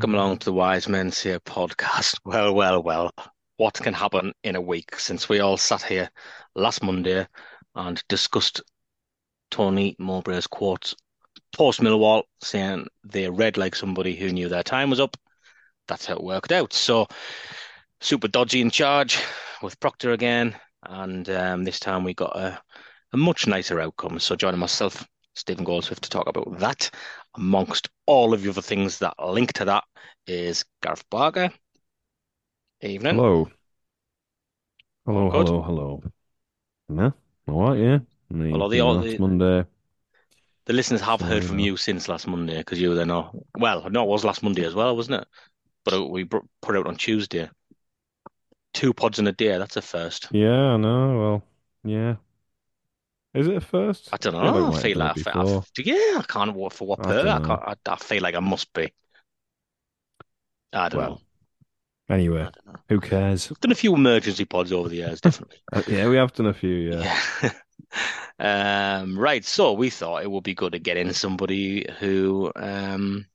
Welcome 0.00 0.14
along 0.14 0.38
to 0.38 0.44
the 0.46 0.54
Wise 0.54 0.88
Men 0.88 1.10
Say 1.10 1.38
podcast. 1.40 2.20
Well, 2.24 2.54
well, 2.54 2.82
well. 2.82 3.10
What 3.58 3.74
can 3.74 3.92
happen 3.92 4.32
in 4.42 4.56
a 4.56 4.60
week 4.60 4.98
since 4.98 5.28
we 5.28 5.40
all 5.40 5.58
sat 5.58 5.82
here 5.82 6.08
last 6.54 6.82
Monday 6.82 7.26
and 7.74 8.02
discussed 8.08 8.62
Tony 9.50 9.96
Mowbray's 10.00 10.46
quotes 10.46 10.96
post 11.54 11.80
Millwall 11.80 12.22
saying 12.42 12.86
they 13.04 13.28
read 13.28 13.58
like 13.58 13.74
somebody 13.74 14.16
who 14.16 14.32
knew 14.32 14.48
their 14.48 14.62
time 14.62 14.88
was 14.88 15.00
up. 15.00 15.18
That's 15.86 16.06
how 16.06 16.14
it 16.14 16.24
worked 16.24 16.50
out. 16.50 16.72
So, 16.72 17.06
super 18.00 18.28
dodgy 18.28 18.62
in 18.62 18.70
charge 18.70 19.18
with 19.62 19.78
Proctor 19.80 20.12
again. 20.12 20.56
And 20.82 21.28
um, 21.28 21.64
this 21.64 21.78
time 21.78 22.04
we 22.04 22.14
got 22.14 22.34
a, 22.34 22.58
a 23.12 23.18
much 23.18 23.46
nicer 23.46 23.78
outcome. 23.78 24.18
So, 24.18 24.34
joining 24.34 24.60
myself, 24.60 25.06
Stephen 25.40 25.64
Goldsmith, 25.64 26.02
to 26.02 26.10
talk 26.10 26.28
about 26.28 26.58
that 26.58 26.90
amongst 27.34 27.88
all 28.04 28.34
of 28.34 28.42
the 28.42 28.50
other 28.50 28.60
things 28.60 28.98
that 28.98 29.14
link 29.18 29.54
to 29.54 29.64
that 29.64 29.84
is 30.26 30.66
Gareth 30.82 31.08
Barker. 31.08 31.50
Evening. 32.82 33.14
Hello. 33.14 33.50
Hello, 35.06 35.30
good? 35.30 35.48
hello, 35.48 35.62
hello. 35.62 36.02
Yeah, 36.94 37.10
all 37.48 37.70
right, 37.70 37.78
yeah. 37.78 37.98
I 38.30 38.34
mean, 38.34 38.52
Well, 38.52 38.62
all 38.62 38.68
the- 38.68 38.76
you 38.76 38.84
all 38.84 38.94
know, 38.96 39.02
the- 39.02 39.18
Monday. 39.18 39.64
The 40.66 40.74
listeners 40.74 41.00
have 41.00 41.22
heard 41.22 41.42
from 41.42 41.58
you 41.58 41.78
since 41.78 42.06
last 42.06 42.26
Monday 42.28 42.58
because 42.58 42.78
you 42.78 42.90
were 42.90 42.94
then 42.94 43.10
off. 43.10 43.34
Well, 43.56 43.88
no, 43.88 44.04
it 44.04 44.08
was 44.08 44.24
last 44.26 44.42
Monday 44.42 44.64
as 44.66 44.74
well, 44.74 44.94
wasn't 44.94 45.22
it? 45.22 45.28
But 45.86 46.10
we 46.10 46.24
put 46.26 46.76
out 46.76 46.86
on 46.86 46.96
Tuesday. 46.96 47.48
Two 48.74 48.92
pods 48.92 49.18
in 49.18 49.26
a 49.26 49.32
day, 49.32 49.56
that's 49.56 49.78
a 49.78 49.82
first. 49.82 50.28
Yeah, 50.32 50.74
I 50.74 50.76
know. 50.76 51.18
Well, 51.18 51.42
yeah. 51.82 52.16
Is 53.34 53.48
it 53.48 53.56
a 53.56 53.60
first? 53.60 54.12
I 54.12 54.16
don't 54.18 54.34
feel 54.38 54.52
like 54.52 54.54
we 54.54 54.62
know. 54.62 54.66
I 54.66 54.70
might 54.70 54.82
feel 54.82 54.98
like 54.98 55.10
I, 55.12 55.14
fe- 55.14 55.30
I, 55.34 55.44
yeah, 55.78 56.18
I 56.18 56.24
can't 56.28 56.54
walk 56.54 56.72
for 56.72 56.86
what 56.86 57.02
I 57.02 57.02
per. 57.02 57.28
I 57.28 57.38
can't. 57.40 57.60
I, 57.62 57.74
I 57.86 57.96
feel 57.96 58.22
like 58.22 58.34
I 58.34 58.40
must 58.40 58.72
be. 58.72 58.92
I 60.72 60.88
don't 60.88 60.98
Well, 60.98 61.10
know. 61.10 61.20
Anyway, 62.08 62.50
don't 62.52 62.66
know. 62.66 62.80
who 62.88 63.00
cares? 63.00 63.50
We've 63.50 63.60
done 63.60 63.72
a 63.72 63.76
few 63.76 63.94
emergency 63.94 64.44
pods 64.44 64.72
over 64.72 64.88
the 64.88 64.96
years, 64.96 65.20
definitely. 65.20 65.58
Uh, 65.72 65.82
yeah, 65.86 66.08
we 66.08 66.16
have 66.16 66.32
done 66.32 66.46
a 66.46 66.54
few, 66.54 66.74
yeah. 66.74 67.08
Yeah. 67.42 67.52
um, 68.38 69.18
right. 69.18 69.44
So 69.44 69.72
we 69.72 69.90
thought 69.90 70.22
it 70.22 70.30
would 70.30 70.44
be 70.44 70.54
good 70.54 70.72
to 70.72 70.78
get 70.78 70.96
in 70.96 71.12
somebody 71.14 71.86
who 71.98 72.52
um, 72.56 73.26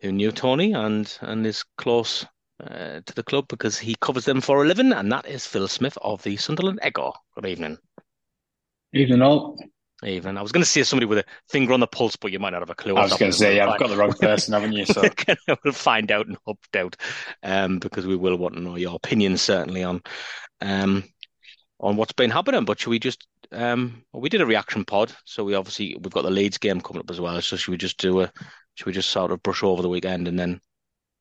who 0.00 0.12
knew 0.12 0.30
Tony 0.30 0.72
and 0.74 1.16
and 1.22 1.46
is 1.46 1.62
close 1.78 2.26
uh, 2.62 3.00
to 3.00 3.14
the 3.14 3.22
club 3.22 3.48
because 3.48 3.78
he 3.78 3.94
covers 4.00 4.26
them 4.26 4.40
for 4.42 4.62
a 4.62 4.66
living, 4.66 4.92
and 4.92 5.10
that 5.10 5.26
is 5.26 5.46
Phil 5.46 5.68
Smith 5.68 5.96
of 6.02 6.22
the 6.22 6.36
Sunderland 6.36 6.80
Echo. 6.82 7.14
Good 7.34 7.46
evening. 7.46 7.78
Evening 8.92 9.22
all. 9.22 9.58
Even 10.04 10.38
I 10.38 10.42
was 10.42 10.50
going 10.52 10.62
to 10.62 10.68
say 10.68 10.82
somebody 10.82 11.06
with 11.06 11.18
a 11.18 11.24
finger 11.50 11.74
on 11.74 11.80
the 11.80 11.86
pulse, 11.86 12.16
but 12.16 12.32
you 12.32 12.38
might 12.38 12.50
not 12.50 12.62
have 12.62 12.70
a 12.70 12.74
clue. 12.74 12.96
I 12.96 13.02
was 13.02 13.16
going 13.18 13.30
to 13.30 13.36
say, 13.36 13.56
happening. 13.56 13.74
I've 13.74 13.80
got 13.80 13.90
the 13.90 13.96
wrong 13.96 14.14
person, 14.14 14.54
haven't 14.54 14.72
you? 14.72 14.86
So 14.86 15.02
we'll 15.64 15.74
find 15.74 16.10
out 16.10 16.26
and 16.26 16.38
opt 16.46 16.74
out, 16.74 16.96
um, 17.42 17.78
because 17.78 18.06
we 18.06 18.16
will 18.16 18.36
want 18.36 18.54
to 18.54 18.60
know 18.60 18.76
your 18.76 18.94
opinion 18.96 19.36
certainly 19.36 19.84
on, 19.84 20.00
um, 20.62 21.04
on 21.80 21.96
what's 21.96 22.12
been 22.12 22.30
happening. 22.30 22.64
But 22.64 22.80
should 22.80 22.90
we 22.90 22.98
just, 22.98 23.26
um, 23.52 24.02
well, 24.10 24.22
we 24.22 24.30
did 24.30 24.40
a 24.40 24.46
reaction 24.46 24.86
pod, 24.86 25.12
so 25.26 25.44
we 25.44 25.54
obviously 25.54 25.94
we've 26.00 26.12
got 26.12 26.22
the 26.22 26.30
Leeds 26.30 26.56
game 26.56 26.80
coming 26.80 27.00
up 27.00 27.10
as 27.10 27.20
well. 27.20 27.40
So 27.42 27.56
should 27.56 27.72
we 27.72 27.76
just 27.76 27.98
do 27.98 28.22
a, 28.22 28.32
should 28.76 28.86
we 28.86 28.92
just 28.92 29.10
sort 29.10 29.32
of 29.32 29.42
brush 29.42 29.62
over 29.62 29.82
the 29.82 29.88
weekend 29.90 30.28
and 30.28 30.38
then, 30.38 30.62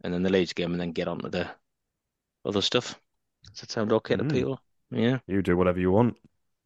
and 0.05 0.13
then 0.13 0.23
the 0.23 0.31
Leeds 0.31 0.53
game 0.53 0.71
and 0.71 0.79
then 0.79 0.93
get 0.93 1.09
on 1.09 1.19
to 1.19 1.29
the 1.29 1.49
other 2.45 2.61
stuff? 2.61 2.97
Does 3.51 3.59
that 3.61 3.71
sound 3.71 3.91
okay 3.91 4.15
to 4.15 4.23
Mm. 4.23 4.31
people? 4.31 4.61
Yeah. 4.89 5.19
You 5.27 5.41
do 5.41 5.57
whatever 5.57 5.81
you 5.81 5.91
want. 5.91 6.15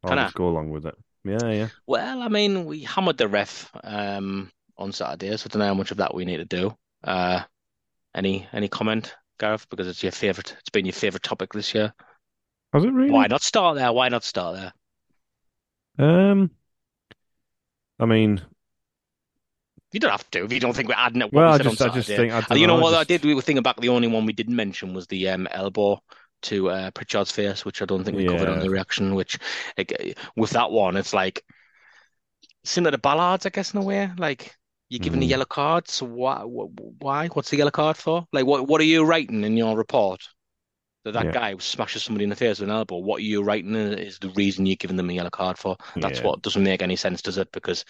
I'll 0.04 0.16
just 0.16 0.34
go 0.34 0.48
along 0.48 0.70
with 0.70 0.86
it. 0.86 0.94
Yeah, 1.24 1.50
yeah. 1.50 1.68
Well, 1.86 2.22
I 2.22 2.28
mean, 2.28 2.66
we 2.66 2.80
hammered 2.80 3.16
the 3.16 3.28
ref 3.28 3.70
um, 3.82 4.50
on 4.76 4.92
Saturday, 4.92 5.36
so 5.36 5.46
I 5.46 5.48
don't 5.48 5.60
know 5.60 5.66
how 5.66 5.74
much 5.74 5.90
of 5.90 5.96
that 5.98 6.14
we 6.14 6.24
need 6.24 6.36
to 6.38 6.44
do. 6.44 6.76
Uh, 7.02 7.42
any 8.14 8.46
any 8.52 8.68
comment, 8.68 9.14
Gareth? 9.40 9.66
Because 9.70 9.88
it's 9.88 10.02
your 10.02 10.12
favorite. 10.12 10.54
It's 10.60 10.70
been 10.70 10.86
your 10.86 10.92
favorite 10.92 11.22
topic 11.22 11.52
this 11.52 11.74
year. 11.74 11.92
Has 12.72 12.84
it 12.84 12.92
really? 12.92 13.10
Why 13.10 13.26
not 13.26 13.42
start 13.42 13.76
there? 13.76 13.92
Why 13.92 14.08
not 14.08 14.24
start 14.24 14.56
there? 14.56 14.72
Um, 16.30 16.50
I 17.98 18.06
mean, 18.06 18.42
You 19.92 20.00
don't 20.00 20.10
have 20.10 20.28
to 20.32 20.44
if 20.44 20.52
you 20.52 20.60
don't 20.60 20.74
think 20.74 20.88
we're 20.88 20.94
adding 20.96 21.22
it. 21.22 21.32
Well, 21.32 21.52
we 21.52 21.54
I 21.54 21.58
just, 21.58 21.80
I 21.80 21.88
just 21.88 22.08
think, 22.08 22.32
I 22.32 22.40
don't 22.40 22.58
you 22.58 22.66
know 22.66 22.76
know, 22.76 22.82
what 22.82 22.94
I 22.94 22.98
just- 23.00 23.08
did? 23.08 23.24
We 23.24 23.34
were 23.34 23.42
thinking 23.42 23.62
back. 23.62 23.76
The 23.80 23.90
only 23.90 24.08
one 24.08 24.26
we 24.26 24.32
didn't 24.32 24.56
mention 24.56 24.92
was 24.92 25.06
the 25.06 25.28
um, 25.30 25.46
elbow 25.50 26.02
to 26.44 26.70
uh, 26.70 26.90
Pritchard's 26.92 27.32
face, 27.32 27.64
which 27.64 27.82
I 27.82 27.84
don't 27.84 28.04
think 28.04 28.16
we 28.16 28.24
covered 28.24 28.48
on 28.48 28.60
the 28.60 28.70
reaction. 28.70 29.14
Which, 29.14 29.38
like, 29.78 30.16
with 30.36 30.50
that 30.50 30.70
one, 30.70 30.96
it's 30.96 31.12
like 31.14 31.44
similar 32.64 32.90
to 32.92 32.98
Ballards, 32.98 33.46
I 33.46 33.50
guess, 33.50 33.74
in 33.74 33.80
a 33.80 33.82
way. 33.82 34.10
Like 34.18 34.56
you're 34.88 35.00
given 35.00 35.22
a 35.22 35.26
Mm. 35.26 35.30
yellow 35.30 35.44
card, 35.44 35.88
so 35.88 36.06
why? 36.06 36.42
Why? 36.42 37.28
What's 37.28 37.50
the 37.50 37.56
yellow 37.56 37.70
card 37.70 37.96
for? 37.96 38.26
Like, 38.32 38.46
what? 38.46 38.66
What 38.68 38.80
are 38.80 38.84
you 38.84 39.04
writing 39.04 39.44
in 39.44 39.56
your 39.56 39.76
report? 39.76 40.22
That 41.04 41.12
that 41.12 41.26
Yeah. 41.26 41.32
guy 41.32 41.56
smashes 41.58 42.02
somebody 42.02 42.24
in 42.24 42.30
the 42.30 42.36
face 42.36 42.60
with 42.60 42.68
an 42.68 42.74
elbow. 42.74 42.96
What 42.98 43.18
are 43.18 43.24
you 43.24 43.42
writing 43.42 43.74
is 43.74 44.18
the 44.18 44.30
reason 44.30 44.66
you're 44.66 44.76
giving 44.76 44.96
them 44.96 45.10
a 45.10 45.12
yellow 45.12 45.30
card 45.30 45.58
for. 45.58 45.76
That's 45.96 46.18
Yeah. 46.18 46.26
what 46.28 46.42
doesn't 46.42 46.62
make 46.62 46.82
any 46.82 46.96
sense, 46.96 47.20
does 47.22 47.36
it? 47.38 47.52
Because 47.52 47.84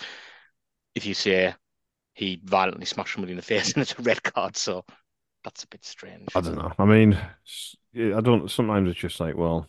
if 0.95 1.07
you 1.07 1.15
say 1.15 1.55
he 2.15 2.41
violently 2.45 2.87
smashed 2.87 3.15
somebody 3.15 3.33
in 3.33 3.37
the 3.37 3.43
face 3.55 3.73
and 3.75 3.83
it's 3.83 3.99
a 3.99 4.03
red 4.03 4.23
card, 4.23 4.57
so 4.57 4.85
that's 5.45 5.63
a 5.63 5.69
bit 5.69 5.85
strange. 5.85 6.29
I 6.35 6.41
don't 6.41 6.57
know. 6.57 6.73
I 6.79 6.85
mean, 6.85 7.19
I 7.95 8.21
don't. 8.21 8.51
Sometimes 8.51 8.91
it's 8.91 8.99
just 8.99 9.21
like, 9.21 9.37
well, 9.37 9.69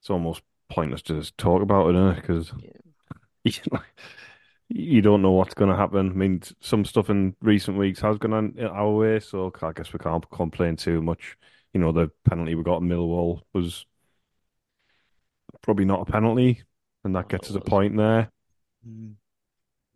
it's 0.00 0.10
almost 0.10 0.42
pointless 0.68 1.02
to 1.02 1.14
just 1.14 1.36
talk 1.38 1.62
about 1.62 1.94
it? 1.94 2.16
Because 2.16 2.52
you 4.68 5.02
don't 5.02 5.22
know 5.22 5.32
what's 5.32 5.54
going 5.54 5.70
to 5.70 5.76
happen. 5.76 6.10
I 6.10 6.12
mean, 6.12 6.42
some 6.60 6.84
stuff 6.84 7.10
in 7.10 7.36
recent 7.40 7.76
weeks 7.76 8.00
has 8.00 8.18
gone 8.18 8.32
on 8.32 8.58
our 8.60 8.90
way, 8.90 9.20
so 9.20 9.52
I 9.62 9.72
guess 9.72 9.92
we 9.92 9.98
can't 9.98 10.28
complain 10.30 10.76
too 10.76 11.02
much. 11.02 11.36
You 11.72 11.80
know, 11.80 11.92
the 11.92 12.10
penalty 12.28 12.54
we 12.54 12.64
got 12.64 12.82
in 12.82 12.88
Millwall 12.88 13.42
was 13.52 13.86
probably 15.62 15.84
not 15.84 16.08
a 16.08 16.10
penalty, 16.10 16.62
and 17.04 17.14
that 17.14 17.28
gets 17.28 17.50
us 17.50 17.56
a 17.56 17.60
point 17.60 17.96
there. 17.96 18.30
Mm. 18.88 19.14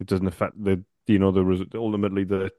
It 0.00 0.06
doesn't 0.06 0.26
affect 0.26 0.62
the, 0.62 0.84
you 1.06 1.18
know, 1.18 1.30
the. 1.30 1.66
Ultimately, 1.74 2.24
the 2.24 2.50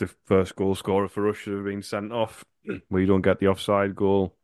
the 0.00 0.08
first 0.26 0.56
goal 0.56 0.74
scorer 0.74 1.08
for 1.08 1.28
us 1.28 1.36
should 1.36 1.54
have 1.54 1.64
been 1.64 1.82
sent 1.82 2.12
off. 2.12 2.44
Where 2.88 3.00
you 3.00 3.06
don't 3.06 3.22
get 3.22 3.38
the 3.38 3.48
offside 3.48 3.94
goal. 3.94 4.34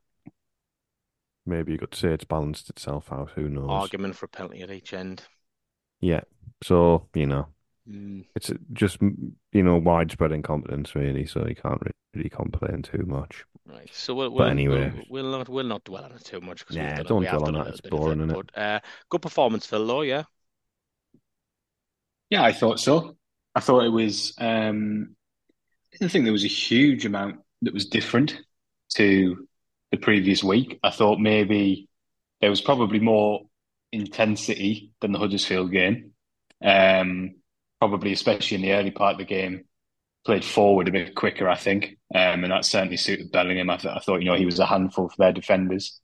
Maybe 1.45 1.73
you 1.73 1.79
could 1.79 1.95
say 1.95 2.13
it's 2.13 2.25
balanced 2.25 2.71
itself 2.71 3.13
out. 3.13 3.31
Who 3.35 3.49
knows? 3.49 3.69
Argument 3.71 4.17
for 4.17 4.27
a 4.27 4.29
penalty 4.29 4.63
at 4.63 4.71
each 4.71 4.93
end. 4.93 5.23
Yeah. 6.01 6.23
So 6.63 7.09
you 7.15 7.27
know, 7.27 7.49
Mm. 7.89 8.25
it's 8.35 8.51
just 8.73 9.01
you 9.01 9.63
know 9.63 9.77
widespread 9.77 10.33
incompetence 10.33 10.95
really. 10.97 11.25
So 11.25 11.47
you 11.47 11.55
can't 11.55 11.81
really 12.15 12.29
complain 12.29 12.83
too 12.83 13.05
much. 13.07 13.45
Right. 13.65 13.89
So 13.93 14.15
we'll, 14.15 14.31
But 14.31 14.39
we'll, 14.39 14.49
anyway. 14.49 14.93
we'll, 15.09 15.23
we'll 15.25 15.31
not 15.39 15.49
we'll 15.49 15.67
not 15.67 15.85
dwell 15.85 16.05
on 16.05 16.13
it 16.13 16.25
too 16.25 16.41
much 16.41 16.61
because 16.61 16.77
Nah, 16.77 16.97
we've 16.97 17.07
don't 17.07 17.19
it, 17.19 17.21
we 17.21 17.27
have 17.27 17.39
dwell 17.39 17.49
on 17.49 17.55
done 17.55 17.65
that. 17.65 17.69
It's 17.69 17.81
bit 17.81 17.93
of 17.93 18.01
boring, 18.01 18.21
it. 18.31 18.35
But 18.35 18.59
uh, 18.59 18.81
good 19.09 19.23
performance, 19.23 19.67
Phil. 19.67 19.87
Though, 19.87 20.03
yeah. 20.03 20.25
yeah, 22.31 22.43
I 22.43 22.53
thought 22.53 22.81
so. 22.81 23.17
I 23.55 23.61
thought 23.61 23.85
it 23.85 23.91
was. 23.91 24.35
Um, 24.39 25.17
I 26.03 26.09
think 26.09 26.25
there 26.25 26.33
was 26.33 26.45
a 26.45 26.49
huge 26.49 27.07
amount 27.07 27.41
that 27.63 27.75
was 27.75 27.87
different 27.87 28.41
to 28.95 29.47
the 29.91 29.97
previous 29.97 30.45
week. 30.45 30.79
I 30.83 30.91
thought 30.91 31.19
maybe 31.21 31.89
there 32.41 32.51
was 32.51 32.61
probably 32.61 33.01
more 33.01 33.47
intensity 33.93 34.93
than 35.01 35.13
the 35.13 35.19
Huddersfield 35.19 35.73
game. 35.73 36.13
Um, 36.63 37.37
probably, 37.81 38.13
especially 38.13 38.57
in 38.57 38.63
the 38.63 38.73
early 38.73 38.91
part 38.91 39.13
of 39.13 39.19
the 39.19 39.25
game, 39.25 39.65
played 40.25 40.45
forward 40.45 40.89
a 40.89 40.93
bit 40.93 41.15
quicker, 41.15 41.49
I 41.49 41.57
think, 41.57 41.99
um, 42.15 42.43
and 42.43 42.51
that 42.51 42.65
certainly 42.65 42.97
suited 42.97 43.31
Bellingham. 43.31 43.71
I, 43.71 43.77
th- 43.77 43.95
I 43.95 44.01
thought, 44.01 44.23
you 44.23 44.27
know, 44.27 44.35
he 44.37 44.47
was 44.47 44.59
a 44.59 44.67
handful 44.67 45.09
for 45.09 45.17
their 45.19 45.33
defenders. 45.33 46.01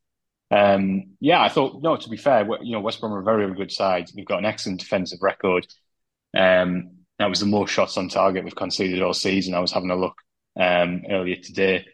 Um, 0.51 1.15
yeah, 1.19 1.41
I 1.41 1.49
thought, 1.49 1.83
no, 1.83 1.97
to 1.97 2.09
be 2.09 2.19
fair, 2.19 2.47
you 2.63 2.73
know, 2.73 2.81
West 2.81 3.01
Brom 3.01 3.13
are 3.15 3.21
a 3.21 3.25
very, 3.25 3.47
very 3.47 3.57
good 3.57 3.73
side. 3.73 4.11
We've 4.15 4.27
got 4.27 4.39
an 4.39 4.45
excellent 4.45 4.81
defensive 4.81 5.23
record. 5.23 5.67
Um, 6.37 7.02
that 7.23 7.31
was 7.31 7.41
the 7.41 7.47
most 7.47 7.71
shots 7.71 7.97
on 7.97 8.09
target 8.09 8.45
we've 8.45 8.55
conceded 8.55 9.03
all 9.03 9.15
season. 9.15 9.55
I 9.55 9.61
was 9.61 9.73
having 9.73 9.91
a 9.91 9.97
look 9.97 10.17
um, 10.59 11.03
earlier 11.09 11.37
today. 11.37 11.87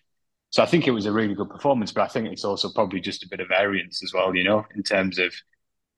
So 0.50 0.62
I 0.62 0.66
think 0.66 0.86
it 0.86 0.92
was 0.92 1.06
a 1.06 1.12
really 1.12 1.34
good 1.34 1.50
performance, 1.50 1.92
but 1.92 2.02
I 2.02 2.08
think 2.08 2.28
it's 2.28 2.44
also 2.44 2.70
probably 2.70 3.00
just 3.00 3.22
a 3.22 3.28
bit 3.28 3.40
of 3.40 3.48
variance 3.48 4.02
as 4.02 4.12
well, 4.14 4.34
you 4.34 4.44
know, 4.44 4.64
in 4.74 4.82
terms 4.82 5.18
of 5.18 5.34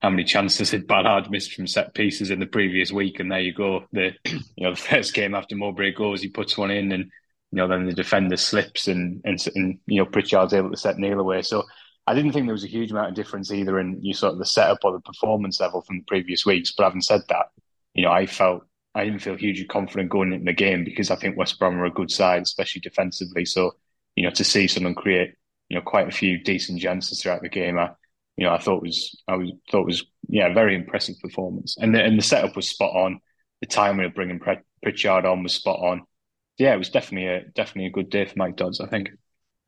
how 0.01 0.11
many 0.11 0.25
chances 0.25 0.71
had 0.71 0.87
Ballard 0.87 1.31
missed 1.31 1.53
from 1.53 1.67
set 1.67 1.95
pieces 1.95 2.31
in 2.31 2.41
the 2.41 2.47
previous 2.47 2.91
week, 2.91 3.21
and 3.21 3.31
there 3.31 3.41
you 3.41 3.53
go. 3.53 3.85
The 3.93 4.13
you 4.25 4.41
know 4.65 4.71
the 4.71 4.81
first 4.81 5.15
game 5.15 5.35
after 5.35 5.55
Mowbray 5.55 5.93
goes, 5.93 6.23
he 6.23 6.29
puts 6.29 6.57
one 6.57 6.71
in, 6.71 6.91
and 6.91 7.05
you 7.05 7.57
know 7.57 7.69
then 7.69 7.87
the 7.87 7.93
defender 7.93 8.37
slips, 8.37 8.89
and 8.89 9.21
and, 9.25 9.39
and 9.55 9.79
you 9.87 9.99
know 9.99 10.07
Pritchard's 10.07 10.55
able 10.55 10.71
to 10.71 10.77
set 10.77 10.97
Neil 10.97 11.21
away. 11.21 11.43
So 11.43 11.65
I 12.07 12.15
didn't 12.15 12.33
think 12.33 12.47
there 12.47 12.55
was 12.55 12.65
a 12.65 12.69
huge 12.69 12.91
amount 12.91 13.11
of 13.11 13.15
difference 13.15 13.53
either 13.53 13.79
in 13.79 14.03
you 14.03 14.15
sort 14.15 14.33
of 14.33 14.39
the 14.39 14.47
setup 14.47 14.79
or 14.83 14.93
the 14.93 15.01
performance 15.01 15.61
level 15.61 15.83
from 15.83 15.99
the 15.99 16.05
previous 16.09 16.47
weeks. 16.47 16.73
But 16.77 16.85
having 16.85 17.03
said 17.03 17.21
that, 17.29 17.47
you 17.95 18.03
know 18.03 18.11
I 18.11 18.27
felt 18.27 18.65
I 18.95 19.05
didn't 19.05 19.21
feel 19.21 19.37
hugely 19.37 19.67
confident 19.67 20.11
going 20.11 20.33
into 20.33 20.45
the 20.45 20.53
game 20.53 20.85
because 20.85 21.11
I 21.11 21.17
think 21.17 21.37
West 21.37 21.59
Brom 21.59 21.79
are 21.79 21.85
a 21.85 21.91
good 21.91 22.11
side, 22.11 22.43
especially 22.43 22.81
defensively. 22.81 23.45
So 23.45 23.73
you 24.17 24.25
know 24.25 24.31
to 24.31 24.45
see 24.45 24.67
someone 24.67 24.95
create 24.95 25.35
you 25.69 25.77
know 25.77 25.83
quite 25.83 26.09
a 26.09 26.13
few 26.13 26.43
decent 26.43 26.81
chances 26.81 27.23
throughout 27.23 27.43
the 27.43 27.49
game. 27.49 27.79
I, 27.79 27.91
you 28.37 28.47
know, 28.47 28.55
I 28.55 28.59
thought 28.59 28.83
was 28.83 29.23
I 29.29 29.37
was 29.37 29.53
thought 29.71 29.87
was 29.87 30.05
yeah, 30.29 30.53
very 30.53 30.75
impressive 30.75 31.17
performance, 31.21 31.77
and 31.79 31.95
the 31.95 32.03
and 32.03 32.19
the 32.19 32.23
setup 32.23 32.57
was 32.57 32.69
spot 32.69 32.95
on. 32.95 33.21
The 33.61 33.67
timing 33.67 34.07
of 34.07 34.15
bringing 34.15 34.41
Pritchard 34.83 35.27
on 35.27 35.43
was 35.43 35.53
spot 35.55 35.79
on. 35.81 36.03
Yeah, 36.57 36.75
it 36.75 36.79
was 36.79 36.89
definitely 36.89 37.29
a 37.29 37.43
definitely 37.55 37.87
a 37.87 37.93
good 37.93 38.11
day 38.11 38.25
for 38.25 38.39
Mike 38.39 38.57
Dodds, 38.57 38.81
I 38.81 38.87
think. 38.87 39.11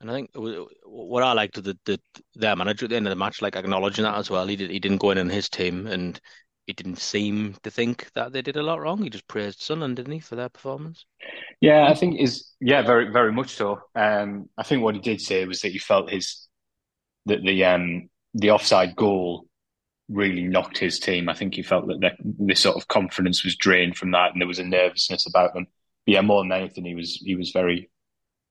And 0.01 0.11
I 0.11 0.15
think 0.15 0.31
what 0.35 1.23
I 1.23 1.33
liked 1.33 1.63
the 1.63 1.79
the 1.85 2.01
their 2.35 2.57
manager 2.57 2.87
at 2.87 2.91
the 2.91 2.97
end 2.97 3.07
of 3.07 3.11
the 3.11 3.17
match, 3.17 3.43
like 3.43 3.57
acknowledging 3.57 4.05
that 4.05 4.17
as 4.17 4.31
well. 4.31 4.47
He 4.47 4.57
did 4.57 4.71
he 4.71 4.81
didn't 4.81 4.99
go 4.99 5.11
in 5.11 5.19
on 5.19 5.29
his 5.29 5.49
team, 5.49 5.87
and 5.87 6.19
he 6.67 6.73
didn't 6.73 6.99
seem 6.99 7.57
to 7.63 7.71
think 7.71 8.11
that 8.15 8.33
they 8.33 8.43
did 8.43 8.57
a 8.57 8.63
lot 8.63 8.81
wrong. 8.81 9.03
He 9.03 9.11
just 9.11 9.29
praised 9.29 9.61
Sunderland, 9.61 9.97
didn't 9.97 10.13
he, 10.13 10.21
for 10.21 10.37
their 10.37 10.49
performance? 10.49 11.05
Yeah, 11.61 11.87
I 11.89 11.95
think 11.95 12.21
is 12.21 12.51
yeah, 12.61 12.83
very 12.83 13.11
very 13.11 13.33
much 13.33 13.51
so. 13.51 13.81
Um, 13.95 14.49
I 14.57 14.63
think 14.63 14.83
what 14.83 14.95
he 14.95 15.01
did 15.01 15.21
say 15.21 15.45
was 15.45 15.61
that 15.61 15.73
he 15.73 15.79
felt 15.79 16.11
his 16.11 16.49
that 17.27 17.43
the 17.43 17.65
um 17.65 18.09
the 18.35 18.51
offside 18.51 18.97
goal 18.97 19.47
really 20.09 20.43
knocked 20.43 20.79
his 20.79 20.99
team. 20.99 21.29
I 21.29 21.35
think 21.35 21.55
he 21.55 21.63
felt 21.63 21.87
that 21.87 22.13
this 22.21 22.61
sort 22.61 22.77
of 22.77 22.89
confidence 22.89 23.45
was 23.45 23.57
drained 23.57 23.97
from 23.97 24.13
that, 24.13 24.33
and 24.33 24.41
there 24.41 24.49
was 24.49 24.59
a 24.59 24.65
nervousness 24.65 25.27
about 25.27 25.55
them. 25.55 25.67
But 26.07 26.13
yeah, 26.13 26.21
more 26.21 26.43
than 26.43 26.53
anything, 26.53 26.85
he 26.85 26.95
was 26.95 27.23
he 27.25 27.37
was 27.37 27.51
very 27.51 27.91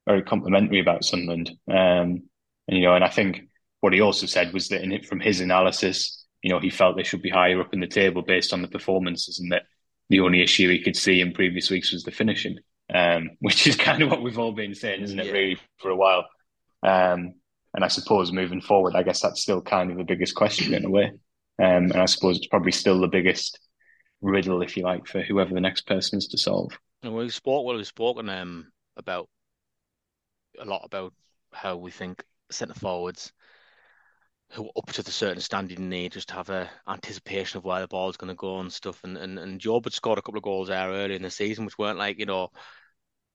very 0.05 0.23
complimentary 0.23 0.79
about 0.79 1.03
Sunderland. 1.03 1.51
Um, 1.69 2.23
and 2.67 2.77
you 2.77 2.81
know, 2.81 2.95
and 2.95 3.03
I 3.03 3.09
think 3.09 3.41
what 3.81 3.93
he 3.93 4.01
also 4.01 4.25
said 4.25 4.53
was 4.53 4.69
that 4.69 4.83
in 4.83 4.91
it, 4.91 5.05
from 5.05 5.19
his 5.19 5.41
analysis, 5.41 6.20
you 6.41 6.49
know, 6.49 6.59
he 6.59 6.69
felt 6.69 6.95
they 6.95 7.03
should 7.03 7.21
be 7.21 7.29
higher 7.29 7.61
up 7.61 7.73
in 7.73 7.79
the 7.79 7.87
table 7.87 8.21
based 8.21 8.53
on 8.53 8.61
the 8.61 8.67
performances, 8.67 9.39
and 9.39 9.51
that 9.51 9.63
the 10.09 10.19
only 10.19 10.41
issue 10.41 10.69
he 10.69 10.81
could 10.81 10.95
see 10.95 11.21
in 11.21 11.33
previous 11.33 11.69
weeks 11.69 11.91
was 11.91 12.03
the 12.03 12.11
finishing, 12.11 12.57
um, 12.93 13.31
which 13.39 13.67
is 13.67 13.75
kind 13.75 14.01
of 14.01 14.09
what 14.09 14.21
we've 14.21 14.39
all 14.39 14.51
been 14.51 14.75
saying, 14.75 15.01
isn't 15.01 15.19
it? 15.19 15.27
Yeah. 15.27 15.31
Really, 15.31 15.57
for 15.77 15.89
a 15.89 15.95
while. 15.95 16.25
Um, 16.83 17.35
and 17.73 17.85
I 17.85 17.87
suppose 17.87 18.31
moving 18.31 18.61
forward, 18.61 18.95
I 18.95 19.03
guess 19.03 19.21
that's 19.21 19.41
still 19.41 19.61
kind 19.61 19.91
of 19.91 19.97
the 19.97 20.03
biggest 20.03 20.35
question 20.35 20.73
in 20.73 20.83
a 20.83 20.89
way. 20.89 21.13
Um, 21.59 21.91
and 21.91 21.97
I 21.97 22.05
suppose 22.05 22.37
it's 22.37 22.47
probably 22.47 22.71
still 22.71 22.99
the 22.99 23.07
biggest 23.07 23.59
riddle, 24.21 24.61
if 24.61 24.75
you 24.75 24.83
like, 24.83 25.07
for 25.07 25.21
whoever 25.21 25.53
the 25.53 25.61
next 25.61 25.85
person 25.87 26.17
is 26.17 26.27
to 26.29 26.37
solve. 26.37 26.77
And 27.03 27.15
we 27.15 27.29
spoke, 27.29 27.65
well, 27.65 27.77
we've 27.77 27.87
spoken 27.87 28.29
um, 28.29 28.71
about 28.97 29.29
a 30.59 30.65
lot 30.65 30.81
about 30.83 31.13
how 31.53 31.77
we 31.77 31.91
think 31.91 32.23
centre 32.49 32.73
forwards 32.73 33.31
who 34.51 34.69
up 34.77 34.91
to 34.91 35.03
the 35.03 35.11
certain 35.11 35.41
standing 35.41 35.89
need 35.89 36.11
just 36.11 36.31
have 36.31 36.49
a 36.49 36.69
anticipation 36.87 37.57
of 37.57 37.63
where 37.63 37.79
the 37.79 37.87
ball's 37.87 38.17
going 38.17 38.29
to 38.29 38.35
go 38.35 38.59
and 38.59 38.71
stuff. 38.71 39.03
And 39.03 39.17
and 39.17 39.39
and 39.39 39.59
Jobe 39.61 39.85
had 39.85 39.93
scored 39.93 40.19
a 40.19 40.21
couple 40.21 40.37
of 40.37 40.43
goals 40.43 40.67
there 40.67 40.89
early 40.89 41.15
in 41.15 41.21
the 41.21 41.31
season, 41.31 41.65
which 41.65 41.77
weren't 41.77 41.97
like 41.97 42.19
you 42.19 42.25
know 42.25 42.49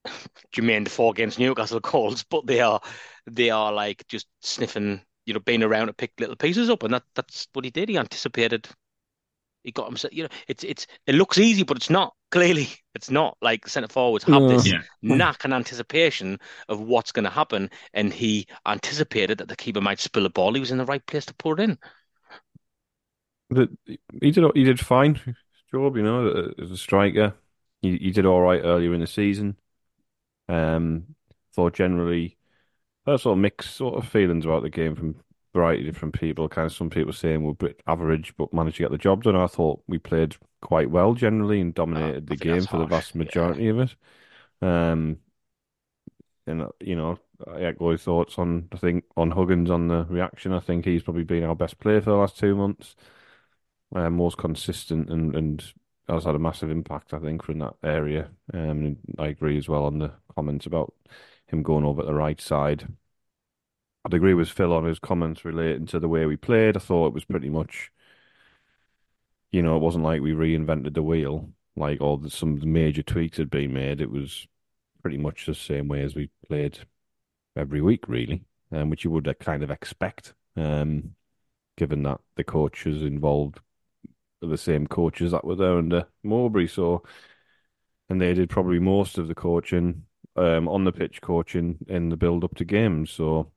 Jermaine 0.54 0.84
Defoe 0.84 1.10
against 1.10 1.38
Newcastle 1.38 1.80
goals, 1.82 2.24
but 2.24 2.46
they 2.46 2.60
are 2.60 2.80
they 3.26 3.50
are 3.50 3.72
like 3.72 4.06
just 4.08 4.26
sniffing, 4.42 5.00
you 5.24 5.34
know, 5.34 5.40
being 5.40 5.62
around 5.62 5.88
to 5.88 5.92
pick 5.94 6.12
little 6.20 6.36
pieces 6.36 6.70
up, 6.70 6.82
and 6.82 6.94
that 6.94 7.04
that's 7.14 7.48
what 7.52 7.64
he 7.64 7.70
did. 7.70 7.88
He 7.88 7.98
anticipated. 7.98 8.68
He 9.66 9.72
got 9.72 9.88
himself. 9.88 10.14
You 10.14 10.22
know, 10.22 10.28
it's 10.46 10.62
it's 10.62 10.86
it 11.08 11.16
looks 11.16 11.38
easy, 11.38 11.64
but 11.64 11.76
it's 11.76 11.90
not. 11.90 12.14
Clearly, 12.30 12.68
it's 12.94 13.10
not. 13.10 13.36
Like 13.42 13.66
centre 13.66 13.88
forwards 13.88 14.24
have 14.24 14.48
this 14.48 14.70
yeah. 14.70 14.80
knack 15.02 15.44
and 15.44 15.52
anticipation 15.52 16.38
of 16.68 16.80
what's 16.80 17.10
going 17.10 17.24
to 17.24 17.30
happen, 17.30 17.68
and 17.92 18.12
he 18.12 18.46
anticipated 18.64 19.38
that 19.38 19.48
the 19.48 19.56
keeper 19.56 19.80
might 19.80 19.98
spill 19.98 20.24
a 20.24 20.30
ball. 20.30 20.54
He 20.54 20.60
was 20.60 20.70
in 20.70 20.78
the 20.78 20.84
right 20.84 21.04
place 21.04 21.26
to 21.26 21.34
put 21.34 21.58
it 21.58 21.64
in. 21.64 21.78
But 23.50 23.70
he 24.22 24.30
did 24.30 24.44
he 24.54 24.62
did 24.62 24.78
fine, 24.78 25.20
job, 25.72 25.96
You 25.96 26.04
know, 26.04 26.52
as 26.62 26.70
a 26.70 26.76
striker, 26.76 27.34
he, 27.82 27.96
he 27.96 28.10
did 28.12 28.24
all 28.24 28.40
right 28.40 28.60
earlier 28.62 28.94
in 28.94 29.00
the 29.00 29.08
season. 29.08 29.56
Um, 30.48 31.16
thought 31.52 31.74
generally, 31.74 32.36
I 33.04 33.16
sort 33.16 33.32
of 33.36 33.38
mixed 33.38 33.74
sort 33.74 33.96
of 33.96 34.08
feelings 34.08 34.44
about 34.44 34.62
the 34.62 34.70
game 34.70 34.94
from 34.94 35.16
a 35.18 35.25
variety 35.56 35.86
of 35.86 35.94
different 35.94 36.18
people. 36.18 36.48
Kind 36.48 36.66
of 36.66 36.72
some 36.72 36.90
people 36.90 37.12
saying 37.12 37.42
we're 37.42 37.50
a 37.50 37.54
bit 37.54 37.82
average, 37.86 38.34
but 38.36 38.52
managed 38.52 38.76
to 38.76 38.82
get 38.84 38.90
the 38.90 38.98
job 38.98 39.24
done. 39.24 39.36
I 39.36 39.46
thought 39.46 39.82
we 39.86 39.98
played 39.98 40.36
quite 40.60 40.90
well 40.90 41.14
generally 41.14 41.60
and 41.60 41.74
dominated 41.74 42.26
the 42.26 42.36
game 42.36 42.62
for 42.62 42.78
the 42.78 42.86
vast 42.86 43.14
majority 43.14 43.64
yeah. 43.64 43.70
of 43.70 43.78
it. 43.80 43.96
Um, 44.62 45.18
and 46.46 46.66
you 46.80 46.96
know, 46.96 47.18
I 47.46 47.62
echo 47.62 47.90
his 47.90 48.02
thoughts 48.02 48.38
on 48.38 48.68
I 48.72 48.76
think 48.76 49.04
on 49.16 49.32
Huggins 49.32 49.70
on 49.70 49.88
the 49.88 50.04
reaction. 50.08 50.52
I 50.52 50.60
think 50.60 50.84
he's 50.84 51.02
probably 51.02 51.24
been 51.24 51.44
our 51.44 51.56
best 51.56 51.78
player 51.78 52.00
for 52.00 52.10
the 52.10 52.16
last 52.16 52.38
two 52.38 52.54
months. 52.54 52.94
Uh, 53.94 54.10
most 54.10 54.38
consistent 54.38 55.10
and 55.10 55.34
and 55.34 55.72
has 56.08 56.24
had 56.24 56.34
a 56.34 56.38
massive 56.38 56.70
impact, 56.70 57.12
I 57.12 57.18
think, 57.18 57.42
from 57.42 57.58
that 57.58 57.74
area. 57.82 58.28
Um, 58.54 58.98
I 59.18 59.26
agree 59.28 59.58
as 59.58 59.68
well 59.68 59.84
on 59.84 59.98
the 59.98 60.12
comments 60.34 60.66
about 60.66 60.94
him 61.46 61.62
going 61.62 61.84
over 61.84 62.02
the 62.02 62.14
right 62.14 62.40
side. 62.40 62.86
I'd 64.06 64.14
agree 64.14 64.34
with 64.34 64.48
Phil 64.48 64.72
on 64.72 64.84
his 64.84 65.00
comments 65.00 65.44
relating 65.44 65.86
to 65.86 65.98
the 65.98 66.06
way 66.06 66.26
we 66.26 66.36
played. 66.36 66.76
I 66.76 66.80
thought 66.80 67.08
it 67.08 67.12
was 67.12 67.24
pretty 67.24 67.48
much, 67.48 67.90
you 69.50 69.62
know, 69.62 69.76
it 69.76 69.80
wasn't 69.80 70.04
like 70.04 70.20
we 70.20 70.30
reinvented 70.30 70.94
the 70.94 71.02
wheel, 71.02 71.50
like 71.74 72.00
all 72.00 72.16
the, 72.16 72.30
some 72.30 72.60
major 72.72 73.02
tweaks 73.02 73.36
had 73.38 73.50
been 73.50 73.72
made. 73.72 74.00
It 74.00 74.10
was 74.12 74.46
pretty 75.02 75.18
much 75.18 75.44
the 75.46 75.56
same 75.56 75.88
way 75.88 76.02
as 76.02 76.14
we 76.14 76.30
played 76.46 76.78
every 77.56 77.80
week, 77.80 78.04
really, 78.06 78.44
um, 78.70 78.90
which 78.90 79.02
you 79.02 79.10
would 79.10 79.34
kind 79.40 79.64
of 79.64 79.72
expect, 79.72 80.34
um, 80.56 81.16
given 81.76 82.04
that 82.04 82.20
the 82.36 82.44
coaches 82.44 83.02
involved 83.02 83.58
are 84.40 84.48
the 84.48 84.56
same 84.56 84.86
coaches 84.86 85.32
that 85.32 85.44
were 85.44 85.56
there 85.56 85.78
under 85.78 86.06
Mowbray. 86.22 86.68
So, 86.68 87.02
and 88.08 88.20
they 88.20 88.34
did 88.34 88.50
probably 88.50 88.78
most 88.78 89.18
of 89.18 89.26
the 89.26 89.34
coaching 89.34 90.04
um, 90.36 90.68
on 90.68 90.84
the 90.84 90.92
pitch, 90.92 91.20
coaching 91.20 91.78
in 91.88 92.10
the 92.10 92.16
build 92.16 92.44
up 92.44 92.54
to 92.54 92.64
games. 92.64 93.10
So, 93.10 93.50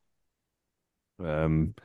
um, 1.19 1.75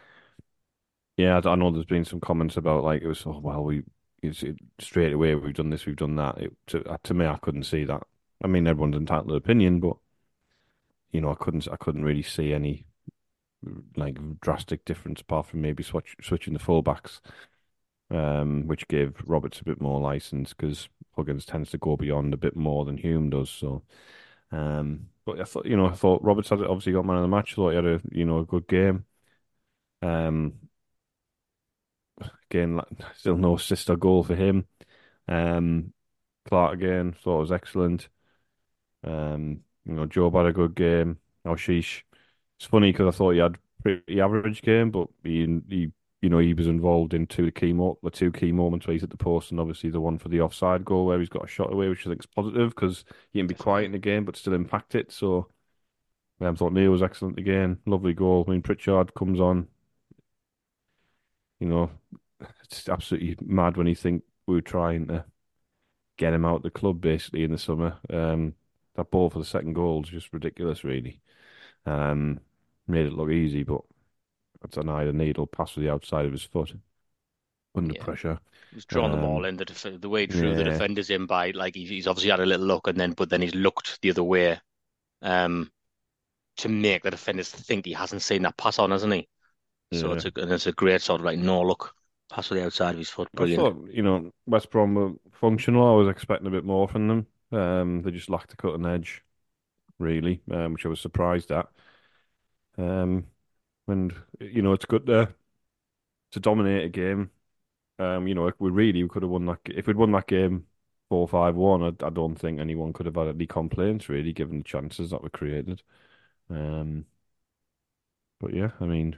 yeah, 1.16 1.40
I 1.44 1.54
know 1.54 1.70
there's 1.70 1.84
been 1.84 2.04
some 2.04 2.20
comments 2.20 2.56
about 2.56 2.84
like 2.84 3.02
it 3.02 3.06
was 3.08 3.24
oh 3.26 3.38
well 3.38 3.62
we 3.64 3.82
it, 4.22 4.56
straight 4.80 5.12
away 5.12 5.34
we've 5.34 5.54
done 5.54 5.70
this 5.70 5.86
we've 5.86 5.96
done 5.96 6.16
that. 6.16 6.38
It, 6.38 6.52
to 6.68 6.84
uh, 6.88 6.96
to 7.04 7.14
me, 7.14 7.26
I 7.26 7.36
couldn't 7.38 7.64
see 7.64 7.84
that. 7.84 8.02
I 8.42 8.46
mean, 8.48 8.66
everyone's 8.66 8.96
entitled 8.96 9.28
to 9.28 9.34
opinion, 9.34 9.80
but 9.80 9.96
you 11.12 11.20
know, 11.20 11.30
I 11.30 11.34
couldn't 11.34 11.66
I 11.70 11.76
couldn't 11.76 12.04
really 12.04 12.22
see 12.22 12.52
any 12.52 12.84
like 13.96 14.18
drastic 14.40 14.84
difference 14.84 15.20
apart 15.20 15.46
from 15.46 15.62
maybe 15.62 15.82
switch, 15.82 16.16
switching 16.22 16.52
the 16.52 16.58
fullbacks 16.60 17.20
um, 18.10 18.66
which 18.66 18.88
gave 18.88 19.14
Roberts 19.26 19.60
a 19.60 19.64
bit 19.64 19.80
more 19.80 20.00
license 20.00 20.54
because 20.54 20.88
Huggins 21.16 21.46
tends 21.46 21.70
to 21.70 21.78
go 21.78 21.96
beyond 21.96 22.34
a 22.34 22.38
bit 22.38 22.56
more 22.56 22.84
than 22.84 22.98
Hume 22.98 23.30
does. 23.30 23.50
So, 23.50 23.82
um, 24.52 25.08
but 25.24 25.40
I 25.40 25.44
thought, 25.44 25.66
you 25.66 25.76
know, 25.76 25.86
I 25.88 25.94
thought 25.94 26.22
Roberts 26.24 26.50
had 26.50 26.62
obviously 26.62 26.92
got 26.92 27.06
man 27.06 27.16
of 27.16 27.22
the 27.22 27.28
match. 27.28 27.52
I 27.52 27.56
thought 27.56 27.70
he 27.70 27.76
had 27.76 27.86
a, 27.86 28.00
you 28.12 28.24
know, 28.26 28.40
a 28.40 28.46
good 28.46 28.68
game. 28.68 29.06
Um, 30.04 30.54
again, 32.50 32.80
still 33.16 33.37
no 33.37 33.56
sister 33.56 33.96
goal 33.96 34.23
for 34.25 34.34
him. 34.37 34.66
Um, 35.28 35.92
Clarke 36.49 36.75
again 36.75 37.12
thought 37.12 37.40
was 37.40 37.52
excellent. 37.52 38.08
Um, 39.04 39.62
you 39.87 39.94
know, 39.94 40.06
Jobe 40.06 40.37
had 40.37 40.46
a 40.46 40.52
good 40.52 40.75
game. 40.75 41.18
Aouchiche. 41.46 42.02
It's 42.58 42.66
funny 42.66 42.92
because 42.92 43.14
I 43.14 43.18
thought 43.18 43.32
he 43.32 43.38
had 43.40 43.58
pretty 43.82 44.20
average 44.20 44.62
game, 44.62 44.90
but 44.90 45.08
he 45.25 45.61
he 45.68 45.92
you 46.23 46.30
know, 46.30 46.38
he 46.38 46.54
was 46.54 46.68
involved 46.68 47.14
in 47.14 47.26
two 47.26 47.52
key 47.52 47.73
mo- 47.73 47.99
the 48.02 48.11
two 48.11 48.32
key 48.32 48.52
moments 48.52 48.87
where 48.87 48.94
he's 48.94 49.04
at 49.04 49.11
the 49.11 49.16
post, 49.18 49.50
and 49.52 49.61
obviously 49.61 49.90
the 49.90 50.00
one 50.00 50.18
for 50.18 50.28
the 50.30 50.40
offside 50.40 50.84
goal 50.84 51.06
where 51.06 51.18
he's 51.20 51.28
got 51.30 51.44
a 51.44 51.49
shot 51.49 51.73
away, 51.73 51.88
which 51.88 52.06
I 52.06 52.11
think 52.11 52.23
is 52.23 52.26
positive 52.26 52.70
because 52.70 53.04
he 53.32 53.40
can 53.40 53.46
be 53.49 53.54
quiet 53.54 53.87
in 53.87 53.92
the 53.92 53.99
game 53.99 54.25
but 54.26 54.37
still 54.37 54.54
impact 54.54 54.94
it. 54.96 55.12
So 55.12 55.49
I 56.40 56.52
thought 56.54 56.73
Neil 56.75 56.92
was 56.92 57.02
excellent 57.02 57.38
again, 57.38 57.78
lovely 57.87 58.14
goal. 58.14 58.44
I 58.49 58.52
mean, 58.52 58.62
Pritchard 58.62 59.14
comes 59.14 59.40
on. 59.40 59.68
You 61.64 61.71
know, 61.71 61.90
it's 62.62 62.90
absolutely 62.90 63.38
mad 63.42 63.78
when 63.78 63.87
you 63.87 63.94
think 63.94 64.23
we 64.47 64.54
were 64.54 64.61
trying 64.61 65.06
to 65.09 65.25
get 66.18 66.35
him 66.35 66.44
out 66.44 66.59
of 66.59 66.62
the 66.64 66.71
club 66.71 67.00
basically 67.00 67.44
in 67.44 67.52
the 67.52 67.59
summer. 67.59 67.99
Um, 68.11 68.54
that 68.97 69.11
ball 69.11 69.30
for 69.30 69.38
the 69.40 69.47
second 69.47 69.75
goal 69.75 70.02
is 70.04 70.11
just 70.11 70.33
ridiculous, 70.33 70.85
really. 70.85 71.23
Um, 71.87 72.40
made 72.88 73.06
it 73.06 73.14
look 73.14 73.30
easy, 73.30 73.64
but 73.64 73.83
it's 74.64 74.76
an 74.78 74.88
eye 74.90 75.06
the 75.06 75.12
needle 75.14 75.47
pass 75.47 75.76
with 75.76 75.85
the 75.85 75.92
outside 75.92 76.26
of 76.26 76.33
his 76.33 76.44
foot 76.44 76.75
under 77.75 77.94
Yeah. 77.94 78.04
pressure. 78.04 78.40
He's 78.73 78.85
drawn 78.87 79.11
them 79.12 79.25
Um, 79.25 79.25
all 79.25 79.44
in. 79.44 79.56
The 79.56 79.64
def 79.66 79.83
the 80.00 80.09
way 80.09 80.23
he 80.23 80.26
drew 80.26 80.54
the 80.54 80.64
defenders 80.64 81.11
in 81.11 81.26
by 81.26 81.52
like 81.52 81.75
he's, 81.76 81.90
he's 81.90 82.06
obviously 82.09 82.30
had 82.30 82.40
a 82.40 82.47
little 82.47 82.66
look 82.66 82.88
and 82.88 82.99
then 82.99 83.12
but 83.12 83.30
then 83.30 83.42
he's 83.42 83.54
looked 83.54 84.00
the 84.02 84.11
other 84.11 84.25
way, 84.25 84.61
um, 85.23 85.73
to 86.59 86.68
make 86.71 87.02
the 87.04 87.11
defenders 87.12 87.50
think 87.50 87.87
he 87.87 87.92
hasn't 87.94 88.23
seen 88.23 88.42
that 88.42 88.56
pass 88.59 88.78
on, 88.78 88.90
hasn't 88.92 89.14
he? 89.14 89.28
So 89.92 90.12
it's 90.12 90.24
a 90.26 90.32
and 90.36 90.52
it's 90.52 90.66
a 90.66 90.72
great 90.72 91.00
sort 91.02 91.20
of 91.20 91.24
like 91.24 91.38
no 91.38 91.62
look 91.62 91.94
pass 92.30 92.50
with 92.50 92.58
the 92.58 92.66
outside 92.66 92.92
of 92.92 92.98
his 92.98 93.10
foot. 93.10 93.28
I 93.36 93.46
Brilliant. 93.46 93.46
thought, 93.46 93.88
you 93.90 94.02
know, 94.02 94.32
West 94.46 94.70
Brom 94.70 94.94
were 94.94 95.12
functional. 95.32 95.86
I 95.86 95.96
was 95.96 96.08
expecting 96.08 96.46
a 96.46 96.50
bit 96.50 96.64
more 96.64 96.86
from 96.88 97.08
them. 97.08 97.26
Um, 97.52 98.02
they 98.02 98.10
just 98.12 98.30
lacked 98.30 98.52
a 98.52 98.56
cutting 98.56 98.86
edge, 98.86 99.24
really, 99.98 100.42
um, 100.52 100.74
which 100.74 100.86
I 100.86 100.90
was 100.90 101.00
surprised 101.00 101.52
at. 101.52 101.68
Um, 102.78 103.26
and 103.88 104.14
you 104.40 104.62
know, 104.62 104.72
it's 104.72 104.84
good 104.86 105.06
to 105.06 105.34
to 106.32 106.40
dominate 106.40 106.84
a 106.86 106.88
game. 106.88 107.30
Um, 107.98 108.28
you 108.28 108.34
know, 108.34 108.52
we 108.60 108.70
really 108.70 109.02
we 109.02 109.08
could 109.08 109.22
have 109.24 109.30
won 109.30 109.46
that. 109.46 109.60
If 109.66 109.86
we'd 109.88 109.96
won 109.96 110.12
that 110.12 110.26
game 110.28 110.66
four 111.10 111.28
five 111.28 111.56
one, 111.56 111.82
I, 111.82 112.06
I 112.06 112.10
don't 112.10 112.36
think 112.36 112.60
anyone 112.60 112.92
could 112.92 113.06
have 113.06 113.16
had 113.16 113.28
any 113.28 113.46
complaints, 113.48 114.08
really, 114.08 114.32
given 114.34 114.58
the 114.58 114.64
chances 114.64 115.10
that 115.10 115.22
were 115.22 115.30
created. 115.30 115.82
Um, 116.50 117.06
but 118.40 118.54
yeah, 118.54 118.70
I 118.80 118.84
mean, 118.86 119.16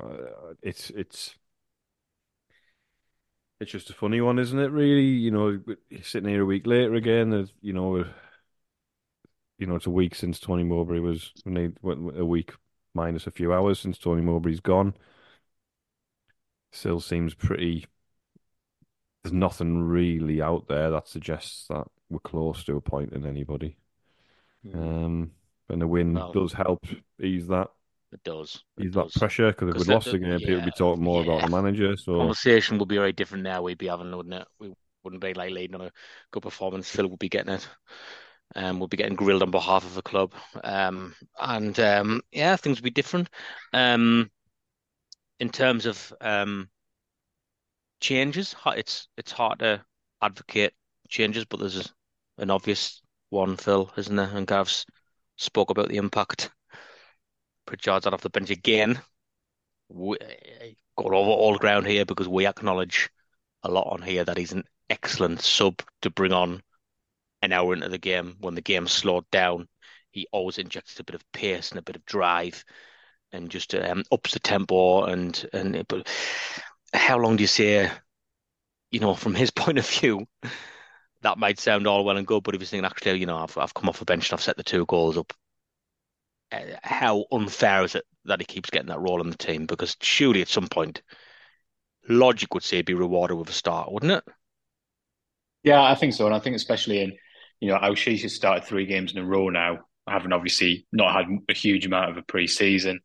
uh, 0.00 0.54
it's 0.62 0.90
it's. 0.90 1.34
It's 3.58 3.72
just 3.72 3.88
a 3.88 3.94
funny 3.94 4.20
one, 4.20 4.38
isn't 4.38 4.58
it? 4.58 4.70
Really, 4.70 5.06
you 5.06 5.30
know, 5.30 5.58
sitting 6.02 6.28
here 6.28 6.42
a 6.42 6.46
week 6.46 6.66
later 6.66 6.94
again. 6.94 7.48
You 7.62 7.72
know, 7.72 8.04
you 9.58 9.66
know, 9.66 9.76
it's 9.76 9.86
a 9.86 9.90
week 9.90 10.14
since 10.14 10.38
Tony 10.38 10.62
Mowbray 10.62 10.98
was 10.98 11.32
a 11.46 12.24
week 12.24 12.52
minus 12.92 13.26
a 13.26 13.30
few 13.30 13.52
hours 13.54 13.78
since 13.78 13.98
Tony 13.98 14.20
Mowbray's 14.22 14.60
gone. 14.60 14.94
Still 16.72 17.00
seems 17.00 17.32
pretty. 17.34 17.86
There's 19.22 19.32
nothing 19.32 19.82
really 19.84 20.42
out 20.42 20.68
there 20.68 20.90
that 20.90 21.08
suggests 21.08 21.66
that 21.68 21.86
we're 22.10 22.18
close 22.18 22.62
to 22.64 22.76
appointing 22.76 23.24
anybody. 23.24 23.78
Um, 24.74 25.32
and 25.68 25.80
the 25.80 25.86
win 25.86 26.14
does 26.32 26.52
help 26.52 26.86
ease 27.22 27.46
that 27.48 27.70
It 28.12 28.22
does. 28.24 28.62
It 28.78 28.92
that 28.92 29.04
does. 29.04 29.12
pressure 29.14 29.48
because 29.48 29.68
if 29.68 29.86
we'd 29.86 29.94
lost 29.94 30.10
the- 30.10 30.18
game, 30.18 30.38
people 30.38 30.56
would 30.56 30.64
be 30.64 30.70
talking 30.70 31.02
more 31.02 31.22
about 31.22 31.42
the 31.42 31.48
manager. 31.48 31.96
So 31.96 32.18
Conversation 32.18 32.78
would 32.78 32.88
be 32.88 32.96
very 32.96 33.12
different 33.12 33.44
now. 33.44 33.62
We'd 33.62 33.78
be 33.78 33.88
having, 33.88 34.14
wouldn't 34.16 34.34
it? 34.34 34.48
We 34.58 34.72
wouldn't 35.02 35.22
be 35.22 35.34
like 35.34 35.50
leading 35.50 35.74
on 35.74 35.86
a 35.86 35.92
good 36.30 36.42
performance. 36.42 36.88
Phil 36.88 37.08
would 37.08 37.18
be 37.18 37.28
getting 37.28 37.54
it. 37.54 37.68
Um, 38.54 38.78
we'll 38.78 38.88
be 38.88 38.96
getting 38.96 39.16
grilled 39.16 39.42
on 39.42 39.50
behalf 39.50 39.84
of 39.84 39.94
the 39.94 40.02
club. 40.02 40.32
Um, 40.62 41.14
and 41.40 41.78
um, 41.80 42.22
yeah, 42.30 42.56
things 42.56 42.78
would 42.78 42.84
be 42.84 42.90
different. 42.90 43.28
Um, 43.72 44.30
in 45.38 45.50
terms 45.50 45.84
of 45.86 46.12
um 46.20 46.70
changes, 48.00 48.54
it's 48.66 49.08
it's 49.16 49.32
hard 49.32 49.58
to 49.60 49.84
advocate 50.22 50.72
changes, 51.08 51.44
but 51.44 51.60
there's 51.60 51.92
an 52.38 52.50
obvious 52.50 53.02
one, 53.30 53.56
Phil, 53.56 53.90
isn't 53.96 54.16
there? 54.16 54.30
And 54.32 54.46
Gav's 54.46 54.86
spoke 55.36 55.70
about 55.70 55.88
the 55.88 55.96
impact. 55.96 56.50
Pritchard's 57.66 58.06
out 58.06 58.14
off 58.14 58.22
the 58.22 58.30
bench 58.30 58.50
again. 58.50 59.00
We 59.88 60.16
got 60.96 61.06
over 61.06 61.30
all 61.30 61.58
ground 61.58 61.86
here 61.86 62.04
because 62.04 62.28
we 62.28 62.46
acknowledge 62.46 63.10
a 63.62 63.70
lot 63.70 63.88
on 63.90 64.02
here 64.02 64.24
that 64.24 64.38
he's 64.38 64.52
an 64.52 64.64
excellent 64.88 65.40
sub 65.40 65.82
to 66.02 66.10
bring 66.10 66.32
on 66.32 66.62
an 67.42 67.52
hour 67.52 67.74
into 67.74 67.88
the 67.88 67.98
game 67.98 68.36
when 68.40 68.54
the 68.54 68.62
game's 68.62 68.92
slowed 68.92 69.28
down. 69.30 69.68
He 70.10 70.26
always 70.32 70.58
injects 70.58 70.98
a 70.98 71.04
bit 71.04 71.14
of 71.14 71.32
pace 71.32 71.70
and 71.70 71.78
a 71.78 71.82
bit 71.82 71.96
of 71.96 72.04
drive 72.06 72.64
and 73.32 73.50
just 73.50 73.74
um, 73.74 74.02
ups 74.12 74.32
the 74.32 74.40
tempo 74.40 75.04
and 75.04 75.46
and 75.52 75.84
but 75.88 76.08
how 76.92 77.18
long 77.18 77.36
do 77.36 77.42
you 77.42 77.48
say 77.48 77.90
you 78.90 79.00
know 79.00 79.14
from 79.14 79.34
his 79.34 79.50
point 79.62 79.78
of 79.78 79.88
view 79.88 80.26
that 81.22 81.38
might 81.38 81.58
sound 81.58 81.86
all 81.86 82.04
well 82.04 82.16
and 82.16 82.26
good 82.26 82.42
but 82.42 82.54
if 82.54 82.60
he's 82.60 82.70
thinking 82.70 82.86
actually 82.86 83.18
you 83.18 83.26
know 83.26 83.36
I've 83.36 83.56
I've 83.58 83.74
come 83.74 83.88
off 83.88 83.98
the 83.98 84.04
bench 84.04 84.30
and 84.30 84.38
I've 84.38 84.44
set 84.44 84.56
the 84.56 84.62
two 84.62 84.86
goals 84.86 85.18
up 85.18 85.32
how 86.82 87.24
unfair 87.32 87.84
is 87.84 87.94
it 87.94 88.04
that 88.24 88.40
he 88.40 88.44
keeps 88.46 88.70
getting 88.70 88.88
that 88.88 89.00
role 89.00 89.20
in 89.20 89.30
the 89.30 89.36
team 89.36 89.66
because 89.66 89.96
surely 90.00 90.42
at 90.42 90.48
some 90.48 90.68
point 90.68 91.02
logic 92.08 92.52
would 92.54 92.64
say 92.64 92.76
he'd 92.78 92.86
be 92.86 92.94
rewarded 92.94 93.36
with 93.36 93.48
a 93.48 93.52
start 93.52 93.92
wouldn't 93.92 94.12
it 94.12 94.24
Yeah, 95.62 95.82
I 95.82 95.94
think 95.94 96.14
so, 96.14 96.26
and 96.26 96.34
I 96.34 96.38
think 96.38 96.56
especially 96.56 97.00
in 97.00 97.12
you 97.60 97.68
know 97.68 97.78
Aouchiche 97.78 98.22
has 98.22 98.34
started 98.34 98.64
three 98.64 98.86
games 98.86 99.12
in 99.12 99.18
a 99.18 99.24
row 99.24 99.48
now, 99.48 99.80
having 100.08 100.32
obviously 100.32 100.86
not 100.92 101.14
had 101.14 101.26
a 101.48 101.54
huge 101.54 101.86
amount 101.86 102.10
of 102.10 102.16
a 102.16 102.22
pre-season, 102.22 103.00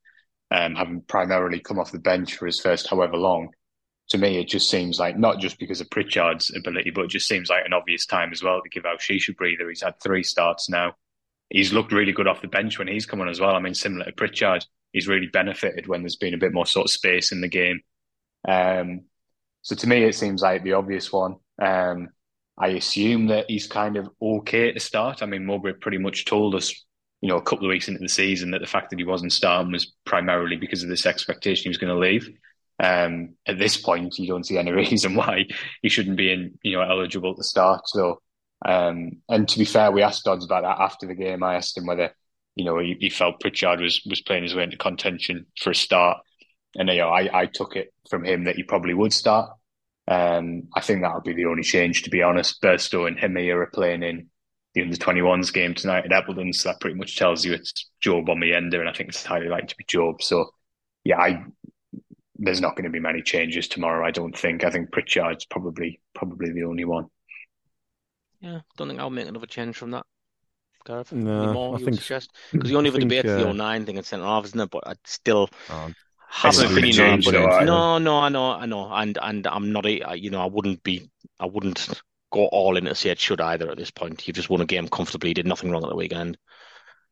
um, 0.52 0.76
having 0.76 1.02
primarily 1.02 1.60
come 1.60 1.80
off 1.80 1.92
the 1.92 2.00
bench 2.00 2.36
for 2.36 2.46
his 2.46 2.60
first 2.60 2.90
however 2.90 3.18
long. 3.18 3.50
To 4.10 4.18
me, 4.18 4.40
it 4.40 4.50
just 4.50 4.70
seems 4.70 5.00
like 5.00 5.18
not 5.18 5.40
just 5.40 5.58
because 5.60 5.82
of 5.82 5.90
Pritchard's 5.90 6.56
ability, 6.56 6.92
but 6.92 7.06
it 7.06 7.12
just 7.12 7.28
seems 7.28 7.50
like 7.50 7.66
an 7.66 7.74
obvious 7.74 8.06
time 8.06 8.32
as 8.34 8.44
well 8.44 8.62
to 8.62 8.70
give 8.70 8.84
Aouchiche 8.84 9.30
a 9.30 9.34
breather. 9.34 9.70
He's 9.70 9.84
had 9.84 10.00
three 10.02 10.24
starts 10.24 10.70
now. 10.70 10.96
He's 11.52 11.74
looked 11.74 11.92
really 11.92 12.14
good 12.14 12.28
off 12.28 12.42
the 12.42 12.48
bench 12.48 12.80
when 12.80 12.88
he's 12.88 13.06
come 13.06 13.22
on 13.22 13.30
as 13.30 13.40
well. 13.40 13.56
I 13.56 13.60
mean, 13.60 13.74
similar 13.74 14.06
to 14.06 14.12
Pritchard, 14.14 14.66
he's 14.94 15.08
really 15.08 15.28
benefited 15.28 15.88
when 15.88 16.02
there's 16.02 16.16
been 16.16 16.34
a 16.34 16.40
bit 16.40 16.54
more 16.54 16.66
sort 16.66 16.86
of 16.86 16.92
space 16.92 17.32
in 17.32 17.42
the 17.42 17.50
game. 17.50 17.82
Um, 18.48 19.02
so 19.62 19.76
to 19.76 19.88
me, 19.88 20.04
it 20.04 20.16
seems 20.16 20.42
like 20.42 20.64
the 20.64 20.74
obvious 20.74 21.12
one. 21.12 21.36
Um, 21.62 22.10
I 22.58 22.70
assume 22.70 23.28
that 23.28 23.46
he's 23.48 23.68
kind 23.68 23.98
of 23.98 24.10
okay 24.22 24.72
to 24.72 24.80
start. 24.80 25.22
I 25.22 25.26
mean, 25.26 25.46
Mowbray 25.46 25.74
pretty 25.74 25.98
much 25.98 26.26
told 26.26 26.56
us, 26.56 26.74
you 27.22 27.30
know, 27.30 27.38
a 27.38 27.42
couple 27.42 27.66
of 27.66 27.70
weeks 27.70 27.88
into 27.88 28.00
the 28.00 28.10
season 28.10 28.52
that 28.52 28.62
the 28.62 28.68
fact 28.68 28.90
that 28.90 29.00
he 29.00 29.06
wasn't 29.06 29.34
starting 29.34 29.72
was 29.72 29.94
primarily 30.06 30.56
because 30.56 30.84
of 30.84 30.90
this 30.90 31.06
expectation 31.06 31.64
he 31.64 31.70
was 31.70 31.78
going 31.78 31.94
to 31.94 32.00
leave. 32.00 32.30
Um, 32.82 33.36
at 33.46 33.60
this 33.60 33.78
point, 33.78 34.18
you 34.18 34.28
don't 34.28 34.46
see 34.46 34.58
any 34.58 34.72
reason 34.84 35.16
why 35.16 35.46
he 35.82 35.90
shouldn't 35.90 36.18
be 36.18 36.32
in, 36.32 36.58
you 36.64 36.78
know, 36.78 36.82
eligible 36.82 37.36
to 37.36 37.44
start. 37.44 37.88
So, 37.88 38.22
um, 38.66 39.22
and 39.28 39.48
to 39.50 39.60
be 39.60 39.66
fair, 39.66 39.92
we 39.92 40.04
asked 40.04 40.26
Dodds 40.26 40.46
about 40.46 40.64
that 40.64 40.82
after 40.82 41.08
the 41.08 41.16
game. 41.16 41.44
I 41.44 41.56
asked 41.56 41.78
him 41.78 41.86
whether, 41.86 42.12
you 42.56 42.66
know, 42.66 42.78
he, 42.80 42.96
he 43.00 43.10
felt 43.10 43.40
Pritchard 43.40 43.82
was 43.82 44.02
was 44.10 44.22
playing 44.22 44.44
his 44.44 44.56
way 44.56 44.64
into 44.64 44.78
contention 44.78 45.46
for 45.60 45.72
a 45.72 45.76
start, 45.76 46.20
and 46.76 46.90
you 46.90 46.98
know, 46.98 47.10
I 47.10 47.42
I 47.42 47.46
took 47.48 47.76
it 47.76 47.94
from 48.10 48.24
him 48.24 48.46
that 48.46 48.56
he 48.56 48.64
probably 48.64 48.94
would 48.94 49.14
start. 49.14 49.52
Um, 50.08 50.64
I 50.76 50.82
think 50.82 51.02
that'll 51.02 51.22
be 51.22 51.34
the 51.34 51.46
only 51.46 51.64
change, 51.64 52.04
to 52.04 52.10
be 52.10 52.22
honest. 52.22 52.62
Burstow 52.62 53.08
and 53.08 53.18
Hemir 53.18 53.56
are 53.56 53.72
playing 53.74 54.04
in 54.04 54.30
the 54.74 54.82
under 54.82 54.96
21s 54.96 55.54
game 55.54 55.74
tonight 55.74 56.06
at 56.06 56.12
Eppleton, 56.12 56.54
so 56.54 56.70
that 56.70 56.80
pretty 56.82 56.96
much 56.98 57.18
tells 57.18 57.46
you 57.46 57.54
it's 57.54 57.90
Jobe 58.06 58.30
on 58.30 58.40
the 58.40 58.54
ender, 58.54 58.80
and 58.80 58.90
I 58.90 58.94
think 58.94 59.10
it's 59.10 59.26
highly 59.26 59.48
likely 59.48 59.68
to 59.68 59.76
be 59.78 59.86
Jobe. 59.86 60.22
So, 60.22 60.50
yeah, 61.04 61.18
I 61.18 61.44
there's 62.36 62.62
not 62.62 62.76
going 62.76 62.86
to 62.86 62.90
be 62.90 63.00
many 63.00 63.22
changes 63.22 63.68
tomorrow. 63.68 64.06
I 64.06 64.12
don't 64.12 64.38
think. 64.38 64.64
I 64.64 64.72
think 64.72 64.92
Pritchard's 64.92 65.46
probably 65.46 66.02
probably 66.16 66.52
the 66.52 66.64
only 66.64 66.86
one. 66.86 67.06
Yeah 68.42 68.60
don't 68.78 68.88
think 68.90 69.00
I'll 69.00 69.10
make 69.10 69.28
another 69.28 69.46
change 69.48 69.78
from 69.78 69.92
that 69.92 70.06
Gareth 70.86 71.12
No, 71.14 71.76
any 71.76 71.84
I 71.84 71.86
think- 71.86 72.02
suggest 72.02 72.32
because 72.52 72.70
the 72.70 72.76
only 72.76 72.90
I 72.90 72.92
other 72.92 73.00
think, 73.00 73.10
debate's 73.12 73.28
the 73.30 73.48
uh, 73.48 73.52
O'Nien 73.52 73.86
thing 73.86 73.98
and 73.98 74.06
centre 74.06 74.26
half 74.26 74.46
isn't 74.46 74.60
it 74.60 74.70
but 74.72 74.84
I'd 74.88 74.98
still 75.06 75.50
um, 75.70 75.96
have 76.28 76.54
It's 76.54 76.60
an 76.60 76.64
not 76.64 76.70
gonna 76.70 76.80
opinion 76.88 77.12
on 77.14 77.20
it, 77.20 77.26
though, 77.26 77.32
but 77.32 77.52
either. 77.54 77.66
no, 77.66 77.98
no, 77.98 78.18
I 78.20 78.30
know, 78.30 78.52
I 78.52 78.66
know, 78.66 78.92
and 78.92 79.18
and 79.22 79.46
I'm 79.48 79.72
not 79.74 79.86
a, 79.86 80.16
you 80.18 80.30
know, 80.30 80.42
I 80.42 80.46
wouldn't 80.46 80.82
be, 80.82 81.10
I 81.42 81.46
wouldn't 81.46 82.02
go 82.32 82.46
all 82.48 82.78
in 82.78 82.86
to 82.86 82.96
say 82.96 83.10
it 83.10 83.20
should 83.20 83.42
either 83.42 83.70
at 83.70 83.78
this 83.78 83.92
point. 83.92 84.26
You've 84.26 84.38
just 84.38 84.50
won 84.50 84.62
a 84.62 84.66
game 84.66 84.88
comfortably, 84.88 85.34
did 85.34 85.46
nothing 85.46 85.70
wrong 85.72 85.84
at 85.84 85.90
the 85.90 85.96
weekend. 85.98 86.38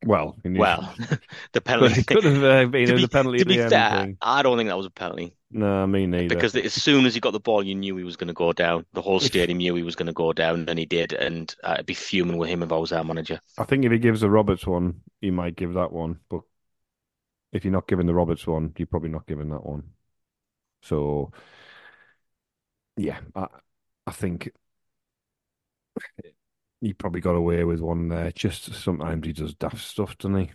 Well, 0.06 0.36
Well, 0.56 0.94
the 1.54 1.62
penalty. 1.62 2.04
could 2.04 2.24
have 2.24 2.44
uh, 2.44 2.66
been 2.68 2.92
to 2.92 2.94
be, 2.94 3.02
the 3.02 3.08
penalty 3.08 3.40
to 3.40 3.46
be 3.46 3.58
the 3.58 3.70
fair, 3.70 3.82
thing. 3.82 4.18
I 4.22 4.42
don't 4.44 4.58
think 4.58 4.70
that 4.70 4.78
was 4.78 4.86
a 4.86 4.92
penalty 4.92 5.36
No, 5.52 5.86
me 5.88 6.06
neither. 6.08 6.48
because 6.48 6.56
as 6.56 6.74
soon 6.74 7.06
as 7.06 7.14
he 7.16 7.22
got 7.22 7.32
the 7.32 7.40
ball, 7.40 7.64
you 7.64 7.76
knew 7.76 7.98
he 7.98 8.04
was 8.06 8.18
going 8.18 8.30
to 8.30 8.34
go 8.34 8.54
down. 8.54 8.86
The 8.94 9.02
whole 9.02 9.20
stadium 9.20 9.60
knew 9.60 9.76
he 9.76 9.84
was 9.84 9.96
going 9.96 10.08
to 10.08 10.14
go 10.14 10.34
down, 10.34 10.70
and 10.70 10.80
he 10.80 10.86
did. 10.86 11.14
And 11.14 11.54
uh, 11.64 11.78
I'd 11.80 11.86
be 11.88 11.94
fuming 11.96 12.38
with 12.38 12.50
him 12.50 12.64
if 12.64 12.72
I 12.72 12.78
was 12.78 12.92
our 12.94 13.04
manager. 13.04 13.42
I 13.58 13.64
think 13.66 13.86
if 13.86 13.92
he 13.92 14.00
gives 14.00 14.22
the 14.22 14.30
Roberts 14.30 14.66
one, 14.66 15.02
he 15.22 15.30
might 15.32 15.56
give 15.56 15.74
that 15.74 15.92
one. 15.92 16.20
But 16.30 16.42
if 17.52 17.64
you're 17.66 17.72
not 17.72 17.88
giving 17.88 18.06
the 18.06 18.14
Roberts 18.14 18.46
one, 18.48 18.74
you're 18.78 18.88
probably 18.88 19.10
not 19.10 19.28
giving 19.28 19.50
that 19.50 19.66
one. 19.66 19.84
So, 20.82 21.32
yeah, 22.98 23.20
I, 23.36 23.48
I 24.08 24.12
think 24.12 24.52
he 26.82 26.94
probably 26.94 27.22
got 27.22 27.36
away 27.36 27.64
with 27.64 27.80
one 27.82 28.08
there. 28.10 28.32
Just 28.32 28.74
sometimes 28.76 29.26
he 29.26 29.34
does 29.34 29.54
daft 29.54 29.80
stuff, 29.80 30.18
doesn't 30.18 30.38
he? 30.38 30.52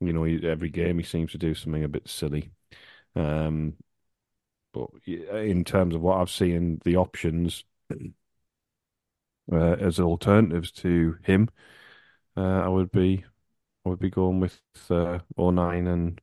You 0.00 0.12
know, 0.12 0.24
he, 0.24 0.46
every 0.48 0.70
game 0.70 0.98
he 0.98 1.04
seems 1.04 1.32
to 1.32 1.38
do 1.38 1.54
something 1.54 1.84
a 1.84 1.88
bit 1.88 2.08
silly. 2.08 2.52
Um, 3.16 3.76
but 4.72 4.88
in 5.06 5.64
terms 5.64 5.94
of 5.94 6.02
what 6.02 6.18
I've 6.18 6.30
seen, 6.30 6.80
the 6.84 6.96
options 6.96 7.64
uh, 9.52 9.56
as 9.56 10.00
alternatives 10.00 10.70
to 10.72 11.18
him, 11.24 11.48
uh, 12.36 12.40
I 12.62 12.68
would 12.68 12.92
be, 12.92 13.24
I 13.86 13.90
would 13.90 14.00
be 14.00 14.10
going 14.10 14.40
with 14.40 14.60
uh, 14.90 15.20
O'Nien 15.38 15.86
and 15.88 16.20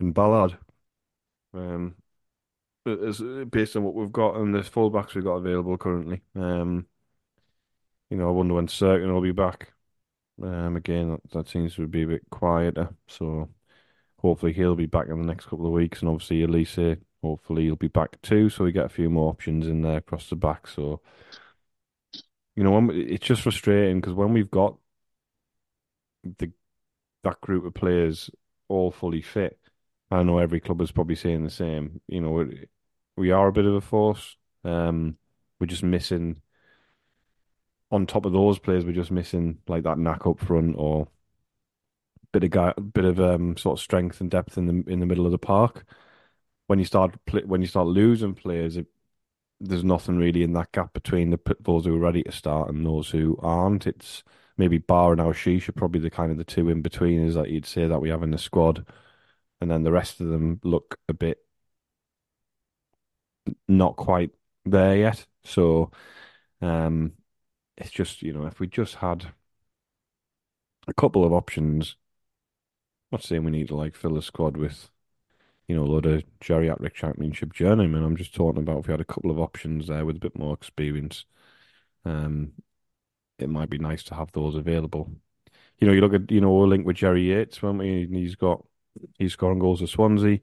and 0.00 0.14
Ballard. 0.14 0.58
Um, 1.54 1.96
as 2.86 3.20
based 3.50 3.76
on 3.76 3.84
what 3.84 3.94
we've 3.94 4.12
got 4.12 4.36
and 4.36 4.54
the 4.54 4.60
fullbacks 4.60 5.14
we've 5.14 5.24
got 5.24 5.36
available 5.36 5.78
currently. 5.78 6.22
Um, 6.36 6.86
you 8.12 8.18
know, 8.18 8.28
I 8.28 8.32
wonder 8.32 8.52
when 8.52 8.66
Cirkin 8.66 9.10
will 9.10 9.22
be 9.22 9.32
back. 9.32 9.72
Um, 10.42 10.76
again, 10.76 11.12
that, 11.12 11.30
that 11.32 11.48
seems 11.48 11.74
to 11.76 11.86
be 11.86 12.02
a 12.02 12.06
bit 12.06 12.28
quieter. 12.30 12.90
So 13.08 13.48
hopefully 14.18 14.52
he'll 14.52 14.76
be 14.76 14.84
back 14.84 15.08
in 15.08 15.18
the 15.18 15.26
next 15.26 15.46
couple 15.46 15.64
of 15.64 15.72
weeks, 15.72 16.00
and 16.00 16.10
obviously 16.10 16.40
Alese, 16.40 17.00
hopefully 17.22 17.62
he'll 17.62 17.76
be 17.76 17.88
back 17.88 18.20
too. 18.20 18.50
So 18.50 18.64
we 18.64 18.72
get 18.72 18.84
a 18.84 18.90
few 18.90 19.08
more 19.08 19.30
options 19.30 19.66
in 19.66 19.80
there 19.80 19.96
across 19.96 20.28
the 20.28 20.36
back. 20.36 20.66
So 20.66 21.00
you 22.54 22.62
know, 22.62 22.72
when, 22.72 22.90
it's 22.90 23.24
just 23.24 23.40
frustrating 23.40 24.02
because 24.02 24.12
when 24.12 24.34
we've 24.34 24.50
got 24.50 24.76
the 26.38 26.52
that 27.24 27.40
group 27.40 27.64
of 27.64 27.72
players 27.72 28.28
all 28.68 28.90
fully 28.90 29.22
fit, 29.22 29.58
I 30.10 30.22
know 30.22 30.36
every 30.36 30.60
club 30.60 30.82
is 30.82 30.92
probably 30.92 31.16
saying 31.16 31.44
the 31.44 31.50
same. 31.50 32.02
You 32.08 32.20
know, 32.20 32.46
we 33.16 33.30
are 33.30 33.48
a 33.48 33.52
bit 33.52 33.64
of 33.64 33.72
a 33.72 33.80
force. 33.80 34.36
Um, 34.64 35.16
we're 35.58 35.66
just 35.66 35.82
missing. 35.82 36.42
On 37.92 38.06
top 38.06 38.26
of 38.26 38.32
those 38.32 38.58
players, 38.58 38.84
we're 38.84 38.92
just 38.92 39.10
missing 39.12 39.58
like 39.68 39.84
that 39.84 39.98
knack 39.98 40.26
up 40.26 40.40
front 40.40 40.74
or 40.78 41.06
bit 42.32 42.44
of 42.44 42.50
guy, 42.50 42.72
bit 42.94 43.04
of 43.04 43.20
um 43.20 43.56
sort 43.56 43.78
of 43.78 43.82
strength 43.82 44.20
and 44.20 44.30
depth 44.30 44.56
in 44.58 44.66
the 44.66 44.90
in 44.90 45.00
the 45.00 45.06
middle 45.06 45.26
of 45.26 45.32
the 45.32 45.38
park. 45.38 45.84
When 46.66 46.78
you 46.78 46.84
start 46.84 47.16
when 47.46 47.60
you 47.60 47.66
start 47.66 47.86
losing 47.88 48.34
players, 48.34 48.76
it, 48.76 48.86
there's 49.60 49.84
nothing 49.84 50.18
really 50.18 50.42
in 50.42 50.54
that 50.54 50.72
gap 50.72 50.92
between 50.94 51.30
the 51.30 51.56
those 51.60 51.84
who 51.86 51.96
are 51.96 52.00
ready 52.00 52.22
to 52.24 52.32
start 52.32 52.70
and 52.70 52.86
those 52.86 53.10
who 53.10 53.38
aren't. 53.42 53.86
It's 53.86 54.24
maybe 54.56 54.78
Ba 54.78 55.10
and 55.12 55.20
Aouchiche 55.20 55.68
are 55.68 55.72
probably 55.72 56.00
the 56.00 56.10
kind 56.10 56.32
of 56.32 56.38
the 56.38 56.44
two 56.44 56.68
in 56.70 56.82
between 56.82 57.24
is 57.26 57.34
that 57.34 57.50
you'd 57.50 57.66
say 57.66 57.86
that 57.88 58.00
we 58.00 58.10
have 58.10 58.22
in 58.22 58.30
the 58.32 58.38
squad, 58.38 58.86
and 59.60 59.70
then 59.70 59.82
the 59.84 59.92
rest 59.92 60.20
of 60.20 60.28
them 60.28 60.60
look 60.64 60.98
a 61.08 61.14
bit 61.14 61.38
not 63.68 63.96
quite 63.96 64.30
there 64.64 64.96
yet. 64.96 65.26
So, 65.44 65.90
um, 66.62 67.14
it's 67.76 67.90
just 67.90 68.22
you 68.22 68.32
know 68.32 68.46
if 68.46 68.60
we 68.60 68.66
just 68.66 68.96
had 68.96 69.32
a 70.86 70.94
couple 70.94 71.24
of 71.24 71.32
options. 71.32 71.96
I'm 73.10 73.18
not 73.18 73.24
saying 73.24 73.44
we 73.44 73.50
need 73.50 73.68
to 73.68 73.76
like 73.76 73.94
fill 73.94 74.14
the 74.14 74.22
squad 74.22 74.56
with 74.56 74.90
you 75.68 75.76
know, 75.76 75.84
a 75.84 75.92
lot 75.94 76.06
of 76.06 76.22
geriatric 76.40 76.94
championship 76.94 77.52
journeymen. 77.52 78.04
I'm 78.04 78.16
just 78.16 78.34
talking 78.34 78.62
about 78.62 78.80
if 78.80 78.88
we 78.88 78.92
had 78.92 79.00
a 79.00 79.04
couple 79.04 79.30
of 79.30 79.38
options 79.38 79.86
there 79.86 80.04
with 80.04 80.16
a 80.16 80.20
bit 80.20 80.36
more 80.38 80.54
experience. 80.54 81.24
Um, 82.04 82.52
it 83.38 83.48
might 83.48 83.70
be 83.70 83.78
nice 83.78 84.02
to 84.04 84.14
have 84.14 84.32
those 84.32 84.56
available. 84.56 85.10
You 85.78 85.86
know, 85.86 85.92
you 85.94 86.00
look 86.00 86.14
at 86.14 86.30
you 86.30 86.40
know 86.40 86.52
we're 86.52 86.66
linked 86.66 86.86
with 86.86 86.96
Jerry 86.96 87.22
Yates, 87.30 87.62
when 87.62 87.78
we? 87.78 88.06
he's 88.10 88.36
got 88.36 88.64
he's 89.18 89.32
scoring 89.32 89.58
goals 89.58 89.82
at 89.82 89.88
Swansea. 89.88 90.40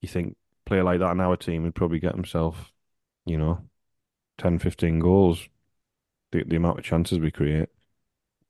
You 0.00 0.08
think 0.08 0.36
player 0.64 0.84
like 0.84 1.00
that 1.00 1.10
in 1.12 1.20
our 1.20 1.36
team 1.36 1.64
would 1.64 1.74
probably 1.74 1.98
get 1.98 2.14
himself, 2.14 2.72
you 3.26 3.38
know, 3.38 3.64
10, 4.38 4.58
15 4.58 5.00
goals. 5.00 5.48
The 6.34 6.42
the 6.42 6.56
amount 6.56 6.80
of 6.80 6.84
chances 6.84 7.20
we 7.20 7.30
create. 7.30 7.68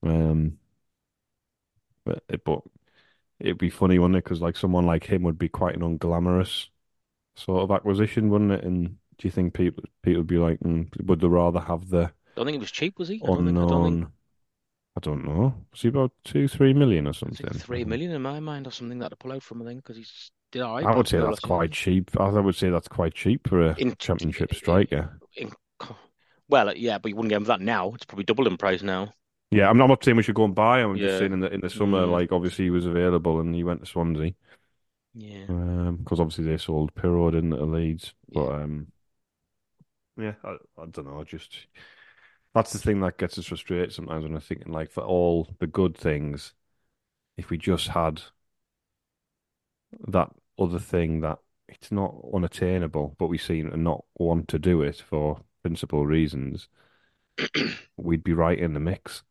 Um, 0.02 0.56
but 2.06 2.24
but 2.44 2.62
it'd 3.38 3.58
be 3.58 3.68
funny, 3.68 3.98
wouldn't 3.98 4.16
it? 4.16 4.24
Because 4.24 4.40
like 4.40 4.56
someone 4.56 4.86
like 4.86 5.04
him 5.04 5.22
would 5.24 5.38
be 5.38 5.50
quite 5.50 5.76
an 5.76 5.82
unglamorous 5.82 6.68
sort 7.36 7.62
of 7.62 7.70
acquisition, 7.70 8.30
wouldn't 8.30 8.52
it? 8.52 8.64
And 8.64 8.96
do 9.18 9.28
you 9.28 9.30
think 9.30 9.52
people 9.52 9.84
people 10.02 10.20
would 10.20 10.26
be 10.26 10.38
like, 10.38 10.60
mm, 10.60 10.88
would 11.06 11.20
they 11.20 11.26
rather 11.26 11.60
have 11.60 11.90
the? 11.90 12.04
I 12.04 12.10
don't 12.36 12.46
think 12.46 12.56
it 12.56 12.60
was 12.60 12.72
cheap, 12.72 12.98
was 12.98 13.08
he? 13.08 13.20
I 13.22 13.32
unknown. 13.32 13.44
Think, 13.44 13.58
I, 13.58 13.68
don't 13.68 13.98
think... 13.98 14.08
I 14.96 15.00
don't 15.00 15.24
know. 15.26 15.54
Was 15.70 15.82
he 15.82 15.88
about 15.88 16.12
two, 16.24 16.48
three 16.48 16.72
million 16.72 17.06
or 17.06 17.12
something? 17.12 17.46
Three 17.50 17.84
million 17.84 18.12
in 18.12 18.22
my 18.22 18.40
mind, 18.40 18.66
or 18.66 18.70
something 18.70 18.98
that 19.00 19.10
to 19.10 19.16
pull 19.16 19.32
out 19.32 19.42
from. 19.42 19.60
I 19.60 19.66
think 19.66 19.82
because 19.82 19.98
he's 19.98 20.30
did 20.52 20.62
I. 20.62 20.80
I 20.80 20.96
would 20.96 21.06
say 21.06 21.18
that's 21.18 21.40
quite 21.40 21.72
cheap. 21.72 22.18
I 22.18 22.30
would 22.30 22.54
say 22.54 22.70
that's 22.70 22.88
quite 22.88 23.12
cheap 23.12 23.46
for 23.46 23.60
a 23.60 23.74
in, 23.76 23.94
championship 23.98 24.54
striker. 24.54 25.20
In, 25.36 25.52
well, 26.48 26.74
yeah, 26.76 26.98
but 26.98 27.08
you 27.08 27.16
wouldn't 27.16 27.30
get 27.30 27.36
him 27.36 27.44
that 27.44 27.60
now. 27.60 27.92
It's 27.94 28.04
probably 28.04 28.24
double 28.24 28.46
in 28.46 28.56
price 28.56 28.82
now. 28.82 29.14
Yeah, 29.50 29.68
I'm 29.68 29.78
not, 29.78 29.84
I'm 29.84 29.90
not 29.90 30.04
saying 30.04 30.16
we 30.16 30.22
should 30.22 30.34
go 30.34 30.44
and 30.44 30.54
buy 30.54 30.80
him. 30.80 30.90
I'm 30.90 30.96
yeah. 30.96 31.06
just 31.06 31.18
saying 31.18 31.32
in 31.32 31.40
the 31.40 31.52
in 31.52 31.60
the 31.60 31.70
summer, 31.70 32.06
mm. 32.06 32.10
like 32.10 32.32
obviously 32.32 32.64
he 32.64 32.70
was 32.70 32.86
available 32.86 33.40
and 33.40 33.54
he 33.54 33.64
went 33.64 33.80
to 33.80 33.86
Swansea. 33.86 34.34
Yeah. 35.14 35.44
Because 35.46 36.18
um, 36.18 36.20
obviously 36.20 36.44
they 36.44 36.56
sold 36.56 36.94
Piroe 36.94 37.38
in 37.38 37.52
at 37.52 37.62
Leeds, 37.62 38.14
yeah. 38.28 38.42
but 38.42 38.52
um, 38.52 38.86
yeah, 40.16 40.34
I, 40.42 40.56
I 40.78 40.86
don't 40.90 41.06
know. 41.06 41.20
I 41.20 41.24
just 41.24 41.66
that's 42.54 42.72
the 42.72 42.78
thing 42.78 43.00
that 43.00 43.18
gets 43.18 43.38
us 43.38 43.46
frustrated 43.46 43.92
sometimes 43.92 44.24
when 44.24 44.34
I'm 44.34 44.40
thinking 44.40 44.72
like 44.72 44.90
for 44.90 45.02
all 45.02 45.48
the 45.58 45.66
good 45.66 45.96
things, 45.96 46.54
if 47.36 47.50
we 47.50 47.58
just 47.58 47.88
had 47.88 48.22
that 50.08 50.30
other 50.58 50.78
thing 50.78 51.20
that 51.20 51.38
it's 51.68 51.90
not 51.90 52.14
unattainable, 52.32 53.14
but 53.18 53.26
we 53.26 53.38
seem 53.38 53.70
to 53.70 53.76
not 53.76 54.04
want 54.18 54.48
to 54.48 54.58
do 54.58 54.82
it 54.82 54.96
for 54.96 55.40
principal 55.64 56.06
reasons, 56.06 56.68
we'd 57.96 58.22
be 58.22 58.32
right 58.32 58.58
in 58.58 58.74
the 58.74 58.80
mix 58.80 59.24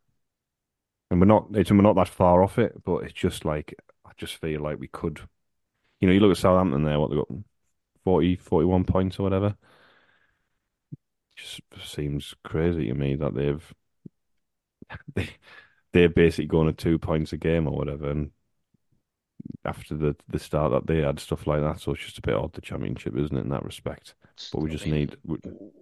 and 1.14 1.22
we're 1.22 1.28
not 1.28 1.48
it's, 1.54 1.70
we're 1.70 1.82
not 1.82 1.96
that 1.96 2.10
far 2.10 2.42
off 2.42 2.58
it, 2.58 2.84
but 2.84 3.04
it's 3.04 3.14
just 3.14 3.46
like 3.46 3.76
I 4.04 4.12
just 4.18 4.36
feel 4.38 4.62
like 4.62 4.80
we 4.80 4.88
could. 4.88 5.22
You 6.00 6.08
know, 6.08 6.14
you 6.14 6.20
look 6.20 6.32
at 6.32 6.38
Southampton 6.38 6.84
there, 6.84 7.00
what 7.00 7.12
they 7.12 7.16
got 7.16 7.30
40, 8.04 8.36
41 8.38 8.84
points 8.84 9.20
or 9.20 9.24
whatever. 9.24 9.56
Just 11.36 11.62
seems 11.84 12.34
crazy 12.44 12.88
to 12.88 12.96
me 12.96 13.16
that 13.16 13.36
they've 13.36 13.74
they 15.14 15.30
they're 15.94 16.10
basically 16.10 16.48
going 16.48 16.68
to 16.68 16.74
two 16.74 16.98
points 16.98 17.32
a 17.32 17.38
game 17.38 17.68
or 17.68 17.78
whatever, 17.78 18.10
and 18.10 18.32
after 19.66 19.96
the 19.96 20.16
the 20.30 20.40
start 20.40 20.72
that 20.72 20.88
they 20.88 21.02
had 21.02 21.20
stuff 21.20 21.48
like 21.48 21.62
that, 21.62 21.80
so 21.80 21.94
it's 21.94 22.04
just 22.04 22.18
a 22.18 22.22
bit 22.22 22.36
odd 22.36 22.54
the 22.54 22.62
championship, 22.62 23.16
isn't 23.18 23.38
it, 23.38 23.42
in 23.42 23.50
that 23.50 23.66
respect? 23.66 24.16
But 24.52 24.62
we 24.62 24.70
just 24.70 24.86
I 24.86 24.90
mean, 24.90 25.00
need 25.00 25.18
we, 25.24 25.38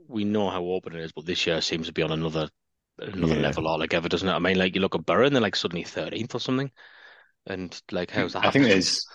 we 0.08 0.24
know 0.24 0.50
how 0.50 0.64
open 0.66 0.96
it 0.96 1.04
is, 1.04 1.12
but 1.12 1.26
this 1.26 1.46
year 1.48 1.62
seems 1.62 1.88
to 1.88 1.94
be 1.94 2.02
on 2.02 2.12
another 2.12 2.50
another 3.00 3.36
yeah. 3.36 3.42
level 3.42 3.68
altogether, 3.68 4.10
doesn't 4.10 4.28
it? 4.28 4.34
I 4.34 4.40
mean, 4.40 4.58
like 4.58 4.76
you 4.76 4.82
look 4.82 4.96
at 4.96 5.06
Boro 5.06 5.26
and 5.26 5.36
they're 5.36 5.42
like 5.42 5.56
suddenly 5.56 5.84
thirteenth 5.84 6.36
or 6.36 6.40
something, 6.40 6.72
and 7.46 7.80
like 7.92 8.12
how's 8.12 8.34
that? 8.34 8.46
I 8.46 8.52
think 8.52 8.66
there's, 8.66 9.08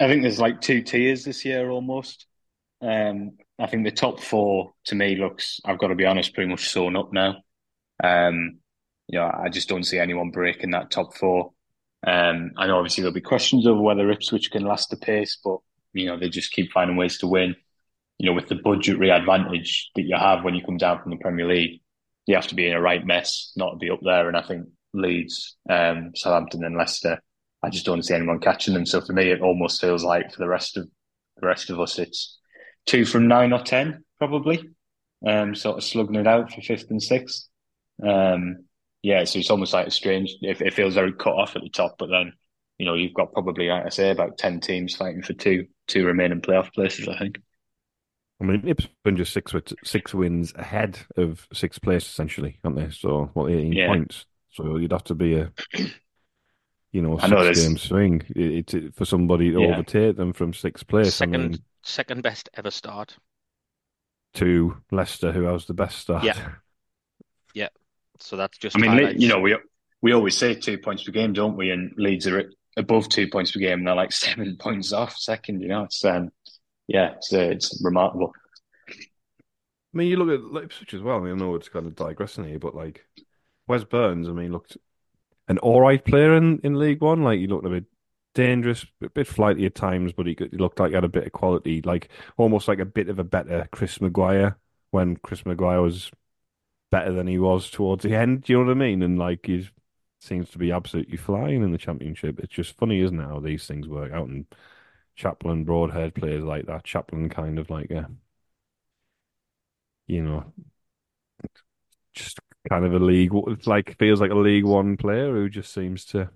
I 0.00 0.08
think 0.08 0.22
there's 0.22 0.40
like 0.40 0.60
two 0.60 0.82
tiers 0.82 1.24
this 1.24 1.44
year 1.44 1.70
almost. 1.70 2.26
Um, 2.80 3.38
I 3.58 3.66
think 3.66 3.84
the 3.84 3.92
top 3.92 4.20
four 4.20 4.72
to 4.86 4.94
me 4.94 5.14
looks, 5.14 5.60
I've 5.64 5.78
got 5.78 5.88
to 5.88 5.94
be 5.94 6.06
honest, 6.06 6.34
pretty 6.34 6.50
much 6.50 6.68
sewn 6.68 6.96
up 6.96 7.12
now. 7.12 7.36
Um, 8.02 8.58
you 9.06 9.18
know, 9.18 9.30
I 9.32 9.48
just 9.50 9.68
don't 9.68 9.84
see 9.84 9.98
anyone 9.98 10.30
breaking 10.30 10.72
that 10.72 10.90
top 10.90 11.16
four. 11.16 11.52
Um, 12.06 12.52
I 12.56 12.66
know 12.66 12.76
obviously 12.76 13.02
there'll 13.02 13.14
be 13.14 13.20
questions 13.20 13.66
over 13.66 13.80
whether 13.80 14.10
Ipswich 14.10 14.50
can 14.50 14.64
last 14.64 14.90
the 14.90 14.96
pace, 14.96 15.38
but 15.42 15.58
you 15.92 16.06
know 16.06 16.18
they 16.18 16.28
just 16.28 16.52
keep 16.52 16.72
finding 16.72 16.96
ways 16.96 17.18
to 17.18 17.26
win. 17.26 17.54
You 18.18 18.26
know, 18.26 18.34
with 18.34 18.48
the 18.48 18.56
budgetary 18.56 19.10
advantage 19.10 19.90
that 19.94 20.02
you 20.02 20.16
have 20.16 20.44
when 20.44 20.54
you 20.54 20.64
come 20.64 20.76
down 20.76 21.02
from 21.02 21.10
the 21.10 21.18
Premier 21.18 21.46
League, 21.46 21.80
you 22.26 22.34
have 22.34 22.46
to 22.48 22.54
be 22.54 22.66
in 22.66 22.74
a 22.74 22.80
right 22.80 23.04
mess 23.04 23.52
not 23.56 23.72
to 23.72 23.76
be 23.76 23.90
up 23.90 24.00
there. 24.02 24.28
And 24.28 24.36
I 24.36 24.42
think 24.42 24.68
Leeds, 24.94 25.56
um, 25.68 26.12
Southampton, 26.14 26.64
and 26.64 26.76
Leicester, 26.76 27.20
I 27.62 27.70
just 27.70 27.86
don't 27.86 28.02
see 28.02 28.14
anyone 28.14 28.40
catching 28.40 28.74
them. 28.74 28.86
So 28.86 29.00
for 29.00 29.12
me, 29.12 29.30
it 29.30 29.40
almost 29.40 29.80
feels 29.80 30.04
like 30.04 30.32
for 30.32 30.38
the 30.38 30.48
rest 30.48 30.76
of 30.76 30.88
the 31.40 31.46
rest 31.46 31.70
of 31.70 31.80
us, 31.80 31.98
it's 31.98 32.38
two 32.86 33.04
from 33.04 33.28
nine 33.28 33.52
or 33.52 33.62
ten 33.62 34.04
probably, 34.18 34.62
um, 35.26 35.54
sort 35.54 35.78
of 35.78 35.84
slugging 35.84 36.16
it 36.16 36.26
out 36.26 36.52
for 36.52 36.60
fifth 36.60 36.90
and 36.90 37.02
sixth. 37.02 37.48
Um, 38.06 38.64
yeah, 39.02 39.24
so 39.24 39.40
it's 39.40 39.50
almost 39.50 39.72
like 39.72 39.88
a 39.88 39.90
strange. 39.90 40.36
It, 40.40 40.60
it 40.60 40.74
feels 40.74 40.94
very 40.94 41.12
cut 41.12 41.34
off 41.34 41.56
at 41.56 41.62
the 41.62 41.68
top, 41.68 41.96
but 41.98 42.08
then 42.08 42.34
you 42.78 42.86
know 42.86 42.94
you've 42.94 43.14
got 43.14 43.32
probably, 43.32 43.66
like 43.66 43.84
I 43.84 43.88
say, 43.88 44.10
about 44.10 44.38
ten 44.38 44.60
teams 44.60 44.94
fighting 44.94 45.22
for 45.22 45.32
two 45.32 45.66
two 45.88 46.06
remaining 46.06 46.40
playoff 46.40 46.72
places. 46.72 47.08
I 47.08 47.18
think. 47.18 47.40
I 48.40 48.44
mean, 48.44 48.66
Ipswich 48.66 48.90
been 49.04 49.16
just 49.16 49.32
six 49.32 49.52
six 49.84 50.14
wins 50.14 50.52
ahead 50.56 50.98
of 51.16 51.46
sixth 51.52 51.82
place 51.82 52.06
essentially, 52.06 52.58
aren't 52.64 52.76
they? 52.76 52.90
So 52.90 53.30
what 53.34 53.50
eighteen 53.50 53.72
yeah. 53.72 53.88
points. 53.88 54.24
So 54.50 54.76
you'd 54.76 54.92
have 54.92 55.04
to 55.04 55.14
be 55.14 55.34
a 55.34 55.52
you 56.92 57.02
know 57.02 57.18
six 57.18 57.60
game 57.60 57.78
swing 57.78 58.22
it, 58.36 58.74
it, 58.74 58.94
for 58.94 59.04
somebody 59.04 59.50
to 59.50 59.60
yeah. 59.60 59.74
overtake 59.74 60.16
them 60.16 60.32
from 60.32 60.52
sixth 60.52 60.86
place. 60.86 61.14
Second 61.14 61.34
I 61.34 61.38
mean, 61.38 61.58
second 61.82 62.22
best 62.22 62.50
ever 62.54 62.70
start. 62.70 63.16
To 64.34 64.76
Leicester, 64.90 65.30
who 65.30 65.42
has 65.42 65.66
the 65.66 65.74
best 65.74 65.98
start. 65.98 66.24
Yeah, 66.24 66.48
yeah. 67.54 67.68
So 68.22 68.36
that's 68.36 68.58
just. 68.58 68.76
I 68.76 68.80
mean, 68.80 68.90
highlights. 68.90 69.20
you 69.20 69.28
know, 69.28 69.40
we 69.40 69.56
we 70.00 70.12
always 70.12 70.36
say 70.36 70.54
two 70.54 70.78
points 70.78 71.04
per 71.04 71.12
game, 71.12 71.32
don't 71.32 71.56
we? 71.56 71.70
And 71.70 71.92
Leeds 71.96 72.26
are 72.26 72.50
above 72.76 73.08
two 73.08 73.28
points 73.28 73.52
per 73.52 73.60
game, 73.60 73.78
and 73.78 73.86
they're 73.86 73.94
like 73.94 74.12
seven 74.12 74.56
points 74.58 74.92
off 74.92 75.16
second. 75.16 75.60
You 75.60 75.68
know, 75.68 75.84
it's 75.84 76.04
um, 76.04 76.30
yeah, 76.86 77.12
it's, 77.16 77.32
uh, 77.32 77.38
it's 77.38 77.82
remarkable. 77.82 78.32
I 78.88 79.98
mean, 79.98 80.08
you 80.08 80.16
look 80.16 80.56
at 80.56 80.64
Ipswich 80.64 80.94
as 80.94 81.02
well. 81.02 81.18
I 81.18 81.20
mean, 81.20 81.34
I 81.34 81.36
know 81.36 81.54
it's 81.54 81.68
kind 81.68 81.86
of 81.86 81.94
digressing 81.94 82.44
here, 82.44 82.58
but 82.58 82.74
like 82.74 83.04
Wes 83.66 83.84
Burns, 83.84 84.28
I 84.28 84.32
mean, 84.32 84.52
looked 84.52 84.76
an 85.48 85.58
all 85.58 85.80
right 85.80 86.02
player 86.02 86.34
in, 86.34 86.60
in 86.64 86.78
League 86.78 87.02
One. 87.02 87.22
Like 87.22 87.38
he 87.38 87.46
looked 87.46 87.66
a 87.66 87.70
bit 87.70 87.84
dangerous, 88.34 88.86
a 89.02 89.10
bit 89.10 89.26
flighty 89.26 89.66
at 89.66 89.74
times, 89.74 90.12
but 90.12 90.26
he, 90.26 90.36
he 90.38 90.56
looked 90.56 90.80
like 90.80 90.90
he 90.90 90.94
had 90.94 91.04
a 91.04 91.08
bit 91.08 91.26
of 91.26 91.32
quality, 91.32 91.82
like 91.82 92.08
almost 92.38 92.68
like 92.68 92.78
a 92.78 92.86
bit 92.86 93.08
of 93.08 93.18
a 93.18 93.24
better 93.24 93.68
Chris 93.70 94.00
Maguire 94.00 94.56
when 94.90 95.16
Chris 95.16 95.44
Maguire 95.44 95.82
was 95.82 96.10
better 96.92 97.10
than 97.10 97.26
he 97.26 97.38
was 97.38 97.70
towards 97.70 98.04
the 98.04 98.14
end. 98.14 98.42
Do 98.42 98.52
you 98.52 98.58
know 98.60 98.66
what 98.66 98.72
I 98.72 98.74
mean? 98.74 99.02
And 99.02 99.18
like 99.18 99.46
he 99.46 99.68
seems 100.20 100.50
to 100.50 100.58
be 100.58 100.70
absolutely 100.70 101.16
flying 101.16 101.62
in 101.62 101.72
the 101.72 101.78
championship. 101.78 102.38
It's 102.38 102.52
just 102.52 102.76
funny, 102.76 103.00
isn't 103.00 103.18
it, 103.18 103.24
how 103.24 103.40
these 103.40 103.66
things 103.66 103.88
work 103.88 104.12
out 104.12 104.28
and 104.28 104.46
Chaplin, 105.16 105.64
Broadhead 105.64 106.14
players 106.14 106.44
like 106.44 106.66
that. 106.66 106.84
Chaplin 106.84 107.28
kind 107.28 107.58
of 107.58 107.70
like 107.70 107.90
a, 107.90 108.08
you 110.06 110.22
know, 110.22 110.52
just 112.12 112.38
kind 112.68 112.84
of 112.84 112.94
a 112.94 112.98
league, 112.98 113.32
It's 113.48 113.66
like 113.66 113.98
feels 113.98 114.20
like 114.20 114.30
a 114.30 114.36
League 114.36 114.64
One 114.64 114.96
player 114.96 115.32
who 115.32 115.48
just 115.48 115.72
seems 115.72 116.04
to 116.06 116.30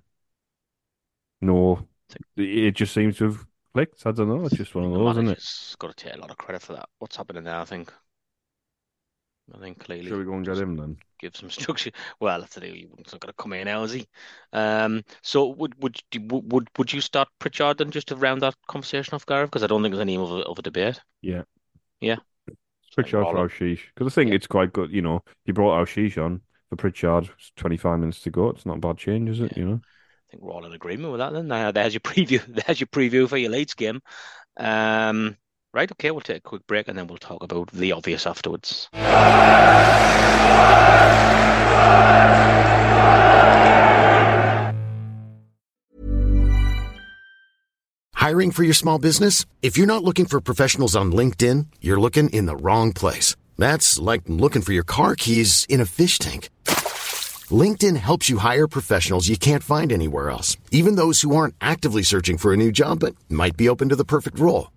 know. 1.41 1.87
It 2.37 2.73
just 2.73 2.95
seems 2.95 3.19
to 3.19 3.25
have 3.25 3.47
clicked. 3.75 4.07
I 4.07 4.13
don't 4.13 4.29
know. 4.29 4.47
It's 4.47 4.57
just 4.57 4.75
one 4.75 4.87
of 4.87 4.93
those, 4.93 5.13
isn't 5.13 5.29
it? 5.29 5.77
Got 5.79 5.97
to 5.97 6.05
take 6.05 6.15
a 6.15 6.21
lot 6.21 6.31
of 6.31 6.39
credit 6.39 6.63
for 6.63 6.73
that. 6.73 6.89
What's 6.99 7.17
happening 7.17 7.45
there? 7.45 7.57
I 7.57 7.65
think. 7.65 7.93
I 9.55 9.59
think 9.59 9.79
clearly. 9.79 10.09
Should 10.09 10.19
we 10.19 10.25
go 10.25 10.35
and 10.35 10.45
get 10.45 10.59
him 10.59 10.77
then? 10.77 10.97
Give 11.21 11.37
some 11.37 11.51
structure. 11.51 11.91
Well, 12.21 12.41
that's 12.41 12.55
the 12.55 12.67
He's 12.67 13.13
not 13.13 13.21
going 13.21 13.33
to 13.33 13.33
come 13.35 13.53
in 13.53 13.67
now, 13.67 13.85
is 13.85 13.93
he? 13.93 14.07
Um, 14.53 15.05
so 15.23 15.49
would 15.49 15.81
would 15.83 16.01
would 16.29 16.69
would 16.77 16.93
you 16.93 17.01
start 17.01 17.29
Pritchard 17.39 17.79
then 17.79 17.91
just 17.91 18.09
to 18.09 18.17
round 18.17 18.43
that 18.43 18.55
conversation 18.67 19.15
off, 19.15 19.27
Gareth? 19.27 19.51
Because 19.51 19.63
I 19.63 19.69
don't 19.69 19.83
think 19.83 19.95
there's 19.95 20.03
any 20.03 20.17
other 20.17 20.43
other 20.49 20.63
debate. 20.63 21.01
Yeah. 21.23 21.43
Yeah. 22.01 22.17
Pritchard 22.95 23.25
for 23.25 23.49
Aouchiche. 23.49 23.81
Because 23.95 24.13
I 24.13 24.15
think 24.15 24.31
yeah. 24.31 24.37
it's 24.37 24.47
quite 24.47 24.73
good. 24.73 24.91
You 24.91 25.03
know, 25.03 25.23
you 25.45 25.53
brought 25.53 25.87
Aouchiche 25.87 26.23
on 26.23 26.41
for 26.69 26.77
Pritchard. 26.77 27.31
25 27.57 28.01
minutes 28.01 28.21
to 28.23 28.31
go. 28.31 28.49
It's 28.51 28.67
not 28.67 28.79
a 28.79 28.81
bad 28.81 28.97
change, 28.97 29.29
is 29.29 29.41
it? 29.41 29.53
Yeah. 29.53 29.59
You 29.59 29.69
know. 29.69 29.81
I 29.85 30.31
think 30.31 30.43
we're 30.43 30.53
all 30.53 30.65
in 30.65 30.73
agreement 30.73 31.13
with 31.13 31.21
that. 31.21 31.33
Then 31.33 31.49
there's 31.49 31.95
your 31.95 32.01
preview. 32.01 32.43
There's 32.67 32.81
your 32.81 32.89
preview 32.89 33.29
for 33.29 33.37
your 33.37 33.51
Leeds 33.51 33.75
game. 33.75 34.01
Um, 34.57 35.37
right. 35.77 35.93
Okay. 35.93 36.11
We'll 36.11 36.23
take 36.23 36.39
a 36.39 36.41
quick 36.41 36.67
break 36.67 36.89
and 36.89 36.99
then 36.99 37.07
we'll 37.07 37.19
talk 37.19 37.43
about 37.43 37.71
the 37.73 37.93
obvious 37.93 38.27
afterwards. 38.27 38.89
Hiring 48.15 48.51
for 48.51 48.65
your 48.65 48.75
small 48.75 48.99
business? 48.99 49.47
If 49.63 49.79
you're 49.79 49.87
not 49.87 50.03
looking 50.03 50.27
for 50.27 50.41
professionals 50.41 50.97
on 50.97 51.13
LinkedIn, 51.13 51.67
you're 51.81 52.01
looking 52.01 52.29
in 52.31 52.47
the 52.47 52.57
wrong 52.57 52.93
place. 52.93 53.37
That's 53.57 54.01
like 54.01 54.23
looking 54.27 54.63
for 54.63 54.73
your 54.73 54.83
car 54.85 55.15
keys 55.15 55.65
in 55.69 55.81
a 55.81 55.87
fish 55.87 56.19
tank. 56.19 56.51
LinkedIn 57.49 57.97
helps 57.97 58.29
you 58.29 58.39
hire 58.39 58.67
professionals 58.67 59.29
you 59.29 59.37
can't 59.39 59.63
find 59.63 59.93
anywhere 59.93 60.31
else, 60.31 60.57
even 60.73 60.97
those 60.97 61.21
who 61.21 61.37
aren't 61.37 61.55
actively 61.61 62.03
searching 62.03 62.39
for 62.39 62.53
a 62.53 62.57
new 62.57 62.73
job 62.73 62.99
but 62.99 63.15
might 63.29 63.57
be 63.57 63.69
open 63.69 63.91
to 63.91 63.97
the 63.97 64.05
perfect 64.05 64.41
role. 64.41 64.71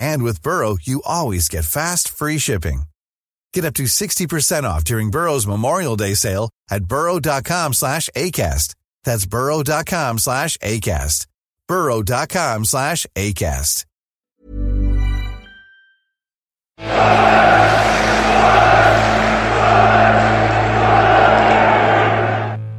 And 0.00 0.22
with 0.24 0.42
Burrow, 0.42 0.76
you 0.82 1.02
always 1.04 1.48
get 1.48 1.64
fast, 1.64 2.08
free 2.08 2.38
shipping. 2.38 2.84
Get 3.52 3.64
up 3.64 3.74
to 3.74 3.84
60% 3.84 4.64
off 4.64 4.82
during 4.84 5.10
Burrow's 5.10 5.46
Memorial 5.46 5.96
Day 5.96 6.14
sale 6.14 6.50
at 6.70 6.84
burrow.com 6.84 7.74
slash 7.74 8.08
ACAST. 8.16 8.74
That's 9.04 9.26
burrow.com 9.26 10.18
slash 10.18 10.56
ACAST. 10.58 11.26
burrow.com 11.68 12.64
slash 12.64 13.06
ACAST. 13.14 13.84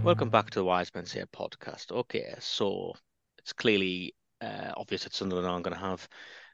Welcome 0.04 0.30
back 0.30 0.50
to 0.50 0.60
the 0.60 0.66
Wise 0.66 0.92
Men 0.94 1.06
podcast. 1.06 1.92
Okay, 1.92 2.34
so 2.40 2.94
it's 3.38 3.54
clearly 3.54 4.14
uh, 4.42 4.72
obvious 4.76 5.04
that 5.04 5.14
Sunderland 5.14 5.48
aren't 5.48 5.64
going 5.64 5.76
to 5.76 5.80
have 5.80 6.08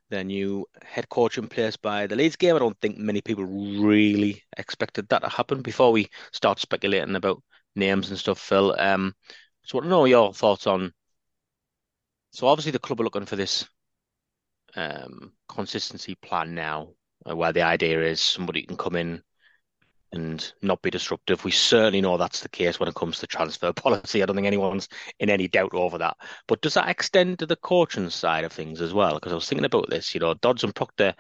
their 0.10 0.24
new 0.24 0.66
head 0.82 1.10
coach 1.10 1.38
in 1.38 1.48
place 1.48 1.78
by 1.78 2.08
the 2.08 2.16
Leeds 2.16 2.36
game. 2.36 2.56
I 2.56 2.60
don't 2.60 2.80
think 2.80 2.98
many 2.98 3.22
people 3.22 3.46
really 3.46 4.44
expected 4.58 5.10
that 5.10 5.20
to 5.24 5.30
happen 5.30 5.62
before 5.62 5.92
we 5.92 6.10
start 6.32 6.60
speculating 6.60 7.16
about 7.16 7.42
names 7.76 8.10
and 8.10 8.20
stuff, 8.20 8.40
Phil. 8.40 8.76
Um, 8.78 9.14
so 9.64 9.78
want 9.78 9.86
to 9.86 9.90
know 9.90 10.06
your 10.06 10.34
thoughts 10.34 10.68
on. 10.68 10.94
So 12.32 12.48
obviously 12.48 12.72
the 12.72 12.80
club 12.80 13.02
are 13.02 13.04
looking 13.04 13.26
for 13.26 13.36
this 13.36 13.68
um, 14.76 15.34
consistency 15.50 16.16
plan 16.16 16.56
now, 16.56 16.90
uh, 17.30 17.36
where 17.36 17.54
the 17.54 17.64
idea 17.64 18.02
is 18.04 18.22
somebody 18.22 18.64
can 18.64 18.78
come 18.78 18.96
in 18.96 19.22
and 20.12 20.54
not 20.62 20.82
be 20.82 20.90
disruptive. 20.90 21.44
We 21.44 21.52
certainly 21.52 22.02
know 22.02 22.18
that's 22.18 22.42
the 22.42 22.50
case 22.50 22.80
when 22.80 22.90
it 22.90 22.96
comes 22.96 23.20
to 23.20 23.28
transfer 23.28 23.74
policy. 23.74 24.22
I 24.22 24.26
don't 24.26 24.36
think 24.36 24.48
anyone's 24.48 24.88
in 25.20 25.30
any 25.30 25.48
doubt 25.48 25.74
over 25.74 25.98
that. 25.98 26.18
But 26.48 26.62
does 26.62 26.76
that 26.76 26.90
extend 26.90 27.40
to 27.40 27.46
the 27.46 27.58
coaching 27.58 28.10
side 28.10 28.44
of 28.44 28.52
things 28.54 28.82
as 28.82 28.94
well? 28.94 29.16
Because 29.16 29.32
I 29.32 29.36
was 29.36 29.48
thinking 29.48 29.66
about 29.66 29.90
this. 29.90 30.14
You 30.14 30.22
know, 30.22 30.34
Dodds 30.36 30.64
and 30.64 30.74
Proctor 30.76 31.16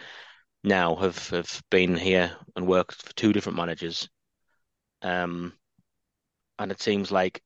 now 0.63 0.95
have 0.95 1.29
have 1.29 1.61
been 1.69 1.95
here 1.95 2.35
and 2.55 2.67
worked 2.67 3.01
for 3.01 3.13
two 3.13 3.33
different 3.33 3.57
managers, 3.57 4.09
um, 5.01 5.53
and 6.59 6.71
it 6.71 6.81
seems 6.81 7.11
like 7.11 7.41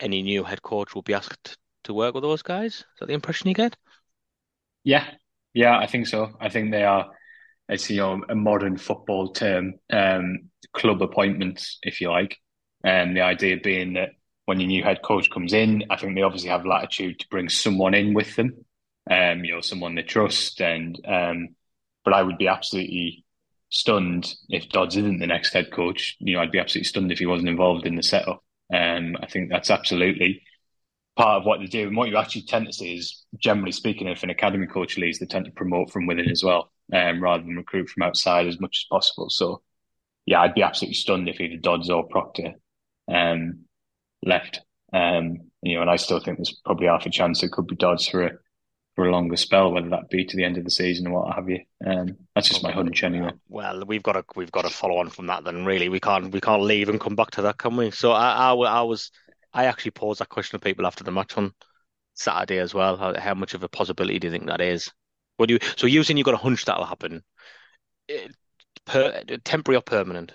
any 0.00 0.22
new 0.22 0.44
head 0.44 0.62
coach 0.62 0.94
will 0.94 1.02
be 1.02 1.14
asked 1.14 1.58
to 1.84 1.94
work 1.94 2.14
with 2.14 2.22
those 2.22 2.42
guys. 2.42 2.74
Is 2.74 2.84
that 3.00 3.06
the 3.06 3.14
impression 3.14 3.48
you 3.48 3.54
get? 3.54 3.76
Yeah, 4.84 5.06
yeah, 5.54 5.78
I 5.78 5.86
think 5.86 6.06
so. 6.06 6.32
I 6.40 6.48
think 6.48 6.70
they 6.70 6.84
are 6.84 7.10
it's 7.72 7.88
you 7.90 7.98
know 7.98 8.22
a 8.28 8.34
modern 8.34 8.76
football 8.76 9.32
term, 9.32 9.74
um, 9.92 10.50
club 10.72 11.02
appointments, 11.02 11.78
if 11.82 12.00
you 12.00 12.10
like. 12.10 12.38
And 12.84 13.10
um, 13.10 13.14
the 13.14 13.20
idea 13.22 13.56
being 13.62 13.94
that 13.94 14.10
when 14.44 14.60
your 14.60 14.66
new 14.66 14.82
head 14.82 15.02
coach 15.02 15.30
comes 15.30 15.52
in, 15.52 15.84
I 15.88 15.96
think 15.96 16.14
they 16.14 16.22
obviously 16.22 16.50
have 16.50 16.66
latitude 16.66 17.20
to 17.20 17.28
bring 17.30 17.48
someone 17.48 17.94
in 17.94 18.12
with 18.12 18.34
them, 18.34 18.64
um, 19.10 19.44
you 19.44 19.54
know, 19.54 19.60
someone 19.60 19.94
they 19.94 20.02
trust. 20.02 20.60
And 20.60 21.00
um, 21.06 21.48
but 22.04 22.14
I 22.14 22.22
would 22.22 22.38
be 22.38 22.48
absolutely 22.48 23.24
stunned 23.70 24.34
if 24.48 24.68
Dodds 24.68 24.96
isn't 24.96 25.20
the 25.20 25.26
next 25.26 25.52
head 25.52 25.72
coach. 25.72 26.16
You 26.18 26.34
know, 26.34 26.42
I'd 26.42 26.52
be 26.52 26.58
absolutely 26.58 26.88
stunned 26.88 27.12
if 27.12 27.20
he 27.20 27.26
wasn't 27.26 27.48
involved 27.48 27.86
in 27.86 27.96
the 27.96 28.02
setup. 28.02 28.42
Um, 28.72 29.16
I 29.20 29.26
think 29.26 29.50
that's 29.50 29.70
absolutely 29.70 30.42
part 31.16 31.40
of 31.40 31.46
what 31.46 31.60
they 31.60 31.66
do. 31.66 31.86
And 31.86 31.96
what 31.96 32.08
you 32.08 32.16
actually 32.16 32.42
tend 32.42 32.66
to 32.66 32.72
see 32.72 32.96
is, 32.96 33.24
generally 33.38 33.72
speaking, 33.72 34.08
if 34.08 34.22
an 34.22 34.30
academy 34.30 34.66
coach 34.66 34.98
leaves, 34.98 35.18
they 35.18 35.26
tend 35.26 35.44
to 35.44 35.52
promote 35.52 35.90
from 35.90 36.06
within 36.06 36.30
as 36.30 36.42
well 36.42 36.71
um, 36.92 37.22
rather 37.22 37.42
than 37.42 37.56
recruit 37.56 37.88
from 37.88 38.02
outside 38.02 38.46
as 38.46 38.60
much 38.60 38.84
as 38.84 38.86
possible. 38.90 39.30
So, 39.30 39.62
yeah, 40.26 40.40
I'd 40.40 40.54
be 40.54 40.62
absolutely 40.62 40.94
stunned 40.94 41.28
if 41.28 41.40
either 41.40 41.56
Dodds 41.56 41.90
or 41.90 42.06
Proctor 42.06 42.54
um, 43.12 43.64
left. 44.24 44.60
Um, 44.92 45.50
you 45.62 45.76
know, 45.76 45.82
and 45.82 45.90
I 45.90 45.96
still 45.96 46.20
think 46.20 46.38
there's 46.38 46.60
probably 46.64 46.86
half 46.86 47.06
a 47.06 47.10
chance 47.10 47.42
it 47.42 47.52
could 47.52 47.66
be 47.66 47.76
Dodds 47.76 48.06
for 48.08 48.22
a 48.24 48.30
for 48.94 49.06
a 49.06 49.10
longer 49.10 49.36
spell, 49.36 49.72
whether 49.72 49.88
that 49.88 50.10
be 50.10 50.24
to 50.24 50.36
the 50.36 50.44
end 50.44 50.58
of 50.58 50.64
the 50.64 50.70
season 50.70 51.06
or 51.06 51.22
what 51.22 51.34
have 51.34 51.48
you. 51.48 51.60
Um, 51.86 52.16
that's 52.34 52.48
just 52.48 52.62
my 52.62 52.72
hunch 52.72 53.02
anyway. 53.02 53.30
Well, 53.48 53.84
we've 53.86 54.02
got 54.02 54.12
to 54.12 54.24
we've 54.36 54.52
got 54.52 54.62
to 54.62 54.70
follow 54.70 54.98
on 54.98 55.08
from 55.08 55.28
that. 55.28 55.44
Then 55.44 55.64
really, 55.64 55.88
we 55.88 56.00
can't 56.00 56.32
we 56.32 56.40
can't 56.40 56.62
leave 56.62 56.88
and 56.88 57.00
come 57.00 57.16
back 57.16 57.30
to 57.32 57.42
that, 57.42 57.58
can 57.58 57.76
we? 57.76 57.90
So 57.90 58.12
I 58.12 58.50
I, 58.50 58.52
I 58.52 58.82
was 58.82 59.10
I 59.52 59.64
actually 59.64 59.92
posed 59.92 60.20
that 60.20 60.28
question 60.28 60.58
to 60.58 60.64
people 60.64 60.86
after 60.86 61.04
the 61.04 61.10
match 61.10 61.36
on 61.36 61.52
Saturday 62.14 62.58
as 62.58 62.74
well. 62.74 62.96
How, 62.96 63.18
how 63.18 63.34
much 63.34 63.54
of 63.54 63.62
a 63.62 63.68
possibility 63.68 64.18
do 64.18 64.26
you 64.26 64.32
think 64.32 64.46
that 64.46 64.60
is? 64.60 64.90
What 65.42 65.48
do 65.48 65.54
you? 65.54 65.60
So 65.74 65.88
using 65.88 66.16
you've 66.16 66.24
got 66.24 66.34
a 66.34 66.36
hunch 66.36 66.66
that'll 66.66 66.84
happen. 66.84 67.24
Eh, 68.08 68.28
per, 68.84 69.24
temporary 69.42 69.76
or 69.76 69.82
permanent? 69.82 70.32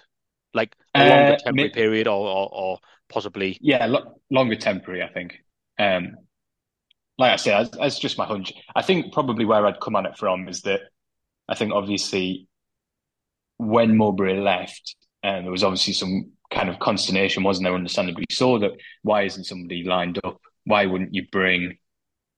Like 0.53 0.75
a 0.93 0.99
uh, 0.99 1.07
longer 1.07 1.37
temporary 1.41 1.69
period, 1.69 2.07
or, 2.09 2.27
or, 2.27 2.49
or 2.51 2.79
possibly? 3.07 3.57
Yeah, 3.61 3.85
lo- 3.85 4.19
longer 4.29 4.57
temporary. 4.57 5.01
I 5.01 5.07
think. 5.07 5.37
Um, 5.79 6.17
like 7.17 7.31
I 7.31 7.35
say, 7.37 7.67
that's, 7.79 7.97
just 7.99 8.17
my 8.17 8.25
hunch. 8.25 8.51
I 8.75 8.81
think 8.81 9.13
probably 9.13 9.45
where 9.45 9.65
I'd 9.65 9.79
come 9.79 9.95
on 9.95 10.05
it 10.05 10.17
from 10.17 10.49
is 10.49 10.63
that 10.63 10.81
I 11.47 11.55
think 11.55 11.71
obviously 11.71 12.49
when 13.55 13.95
Mowbray 13.95 14.41
left, 14.41 14.97
and 15.23 15.37
um, 15.37 15.43
there 15.43 15.51
was 15.53 15.63
obviously 15.63 15.93
some 15.93 16.31
kind 16.51 16.67
of 16.67 16.79
consternation, 16.79 17.43
wasn't 17.43 17.63
there? 17.63 17.75
Understandably, 17.75 18.25
so 18.29 18.59
that 18.59 18.71
why 19.03 19.23
isn't 19.23 19.45
somebody 19.45 19.83
lined 19.83 20.19
up? 20.25 20.41
Why 20.65 20.85
wouldn't 20.85 21.13
you 21.13 21.25
bring 21.31 21.77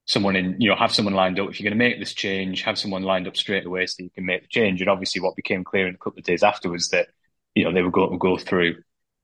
someone 0.10 0.36
in, 0.36 0.60
you 0.60 0.68
know, 0.68 0.76
have 0.76 0.92
someone 0.92 1.14
lined 1.14 1.40
up. 1.40 1.52
If 1.52 1.60
you're 1.60 1.70
going 1.70 1.78
to 1.78 1.86
make 1.86 2.00
this 2.00 2.16
change, 2.16 2.64
have 2.64 2.80
someone 2.80 3.04
lined 3.04 3.28
up 3.28 3.38
straight 3.38 3.68
away 3.68 3.86
so 3.86 4.02
you 4.02 4.10
can 4.10 4.26
make 4.26 4.42
the 4.42 4.48
change. 4.48 4.82
And 4.82 4.90
obviously, 4.90 5.22
what 5.22 5.36
became 5.36 5.64
clear 5.64 5.88
in 5.88 5.94
a 5.94 6.00
couple 6.00 6.18
of 6.18 6.26
days 6.26 6.42
afterwards 6.42 6.90
that, 6.90 7.10
you 7.54 7.64
know, 7.64 7.72
they 7.72 7.84
were 7.84 7.92
going 7.92 8.12
to 8.12 8.18
go 8.18 8.36
through 8.36 8.78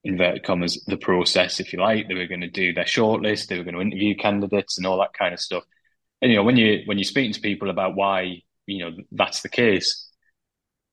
inverted 0.03 0.43
commas 0.43 0.83
the 0.85 0.95
process, 0.95 1.59
if 1.59 1.73
you 1.73 1.79
like. 1.79 2.07
They 2.07 2.13
were 2.13 2.27
going 2.27 2.41
to 2.41 2.51
do 2.51 2.71
their 2.71 2.85
shortlist. 2.85 3.47
They 3.47 3.57
were 3.57 3.63
going 3.63 3.73
to 3.73 3.81
interview 3.81 4.15
candidates 4.15 4.77
and 4.77 4.85
all 4.85 4.99
that 4.99 5.13
kind 5.17 5.33
of 5.33 5.39
stuff. 5.39 5.63
And 6.21 6.31
you 6.31 6.37
know, 6.37 6.43
when 6.43 6.55
you 6.55 6.83
when 6.85 6.99
you're 6.99 7.05
speaking 7.05 7.33
to 7.33 7.41
people 7.41 7.71
about 7.71 7.95
why 7.95 8.43
you 8.67 8.85
know 8.85 8.95
that's 9.11 9.41
the 9.41 9.49
case, 9.49 10.07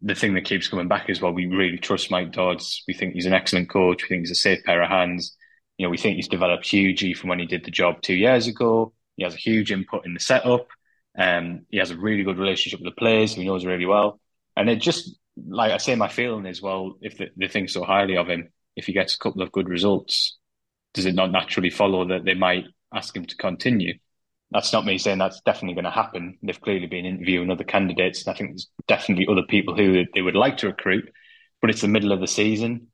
the 0.00 0.14
thing 0.14 0.32
that 0.34 0.46
keeps 0.46 0.68
coming 0.68 0.88
back 0.88 1.10
is 1.10 1.20
well, 1.20 1.32
we 1.32 1.44
really 1.44 1.76
trust 1.76 2.10
Mike 2.10 2.32
Dodds. 2.32 2.82
We 2.88 2.94
think 2.94 3.12
he's 3.12 3.26
an 3.26 3.34
excellent 3.34 3.68
coach. 3.68 4.04
We 4.04 4.08
think 4.08 4.22
he's 4.22 4.30
a 4.30 4.36
safe 4.36 4.64
pair 4.64 4.82
of 4.82 4.88
hands. 4.88 5.36
You 5.76 5.86
know, 5.86 5.90
we 5.90 5.98
think 5.98 6.16
he's 6.16 6.28
developed 6.28 6.66
hugely 6.66 7.12
from 7.12 7.28
when 7.28 7.40
he 7.40 7.46
did 7.46 7.66
the 7.66 7.70
job 7.70 8.00
two 8.00 8.14
years 8.14 8.46
ago 8.46 8.94
he 9.16 9.24
has 9.24 9.34
a 9.34 9.38
huge 9.38 9.72
input 9.72 10.06
in 10.06 10.14
the 10.14 10.20
setup. 10.20 10.68
Um, 11.18 11.66
he 11.70 11.78
has 11.78 11.90
a 11.90 11.96
really 11.96 12.22
good 12.22 12.38
relationship 12.38 12.80
with 12.80 12.92
the 12.92 12.98
players, 12.98 13.34
he 13.34 13.44
knows 13.44 13.64
really 13.64 13.86
well. 13.86 14.20
And 14.56 14.68
it 14.68 14.76
just, 14.76 15.18
like 15.36 15.72
I 15.72 15.78
say, 15.78 15.94
my 15.94 16.08
feeling 16.08 16.46
is, 16.46 16.62
well, 16.62 16.96
if 17.00 17.18
they, 17.18 17.30
they 17.36 17.48
think 17.48 17.70
so 17.70 17.84
highly 17.84 18.16
of 18.16 18.28
him, 18.28 18.48
if 18.76 18.86
he 18.86 18.92
gets 18.92 19.14
a 19.14 19.18
couple 19.18 19.42
of 19.42 19.52
good 19.52 19.68
results, 19.68 20.38
does 20.94 21.06
it 21.06 21.14
not 21.14 21.30
naturally 21.30 21.70
follow 21.70 22.08
that 22.08 22.24
they 22.24 22.34
might 22.34 22.64
ask 22.94 23.16
him 23.16 23.26
to 23.26 23.36
continue? 23.36 23.94
That's 24.50 24.72
not 24.72 24.84
me 24.84 24.98
saying 24.98 25.18
that's 25.18 25.40
definitely 25.40 25.74
going 25.74 25.84
to 25.84 25.90
happen. 25.90 26.38
They've 26.42 26.60
clearly 26.60 26.86
been 26.86 27.06
interviewing 27.06 27.50
other 27.50 27.64
candidates, 27.64 28.24
and 28.24 28.34
I 28.34 28.36
think 28.36 28.50
there's 28.50 28.68
definitely 28.86 29.26
other 29.30 29.44
people 29.48 29.74
who 29.74 30.04
they 30.14 30.20
would 30.20 30.36
like 30.36 30.58
to 30.58 30.66
recruit. 30.66 31.10
But 31.62 31.70
it's 31.70 31.80
the 31.80 31.88
middle 31.88 32.12
of 32.12 32.20
the 32.20 32.26
season. 32.26 32.88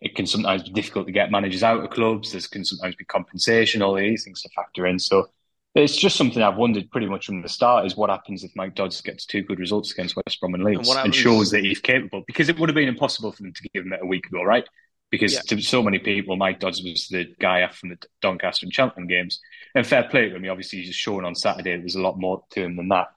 It 0.00 0.16
can 0.16 0.26
sometimes 0.26 0.62
be 0.62 0.70
difficult 0.70 1.06
to 1.06 1.12
get 1.12 1.30
managers 1.30 1.62
out 1.62 1.84
of 1.84 1.90
clubs. 1.90 2.32
There 2.32 2.40
can 2.50 2.64
sometimes 2.64 2.96
be 2.96 3.04
compensation, 3.04 3.82
all 3.82 3.94
these 3.94 4.24
things 4.24 4.40
to 4.42 4.48
factor 4.50 4.86
in. 4.86 4.98
So 4.98 5.28
it's 5.74 5.96
just 5.96 6.16
something 6.16 6.42
I've 6.42 6.56
wondered 6.56 6.90
pretty 6.90 7.06
much 7.06 7.26
from 7.26 7.40
the 7.40 7.48
start 7.48 7.86
is 7.86 7.96
what 7.96 8.10
happens 8.10 8.44
if 8.44 8.54
Mike 8.54 8.74
Dodds 8.74 9.00
gets 9.00 9.24
two 9.24 9.42
good 9.42 9.58
results 9.58 9.90
against 9.92 10.14
West 10.16 10.38
Brom 10.40 10.54
and 10.54 10.64
Leeds 10.64 10.88
and, 10.90 10.98
and 11.06 11.14
shows 11.14 11.50
that 11.50 11.64
he's 11.64 11.80
capable. 11.80 12.24
Because 12.26 12.48
it 12.48 12.58
would 12.58 12.68
have 12.68 12.74
been 12.74 12.88
impossible 12.88 13.32
for 13.32 13.42
them 13.42 13.54
to 13.54 13.68
give 13.70 13.86
him 13.86 13.92
it 13.92 14.02
a 14.02 14.06
week 14.06 14.26
ago, 14.26 14.42
right? 14.42 14.68
Because 15.10 15.34
yeah. 15.34 15.40
to 15.40 15.62
so 15.62 15.82
many 15.82 15.98
people, 15.98 16.36
Mike 16.36 16.60
Dodds 16.60 16.82
was 16.82 17.08
the 17.08 17.34
guy 17.40 17.66
from 17.68 17.90
the 17.90 17.98
Doncaster 18.20 18.66
and 18.66 18.74
Cheltenham 18.74 19.08
games. 19.08 19.40
And 19.74 19.86
fair 19.86 20.04
play 20.04 20.28
to 20.28 20.36
him. 20.36 20.50
Obviously, 20.50 20.80
he's 20.80 20.88
just 20.88 21.00
shown 21.00 21.24
on 21.24 21.34
Saturday 21.34 21.76
there's 21.76 21.94
a 21.94 22.02
lot 22.02 22.18
more 22.18 22.44
to 22.50 22.62
him 22.62 22.76
than 22.76 22.88
that. 22.88 23.08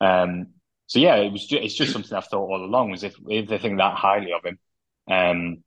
Um, 0.00 0.48
so 0.86 0.98
yeah, 0.98 1.16
it 1.16 1.30
was. 1.30 1.46
Just, 1.46 1.62
it's 1.62 1.74
just 1.74 1.92
something 1.92 2.12
I've 2.12 2.26
thought 2.26 2.50
all 2.50 2.64
along. 2.64 2.90
Was 2.90 3.04
if 3.04 3.14
if 3.28 3.48
they 3.48 3.58
think 3.58 3.78
that 3.78 3.94
highly 3.94 4.32
of 4.32 4.44
him, 4.44 4.58
um, 5.08 5.62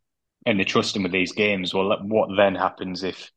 and 0.46 0.60
they 0.60 0.66
trust 0.66 0.96
him 0.96 1.04
with 1.04 1.14
these 1.14 1.32
games, 1.32 1.74
well, 1.74 1.98
what 2.02 2.30
then 2.36 2.56
happens 2.56 3.04
if 3.04 3.32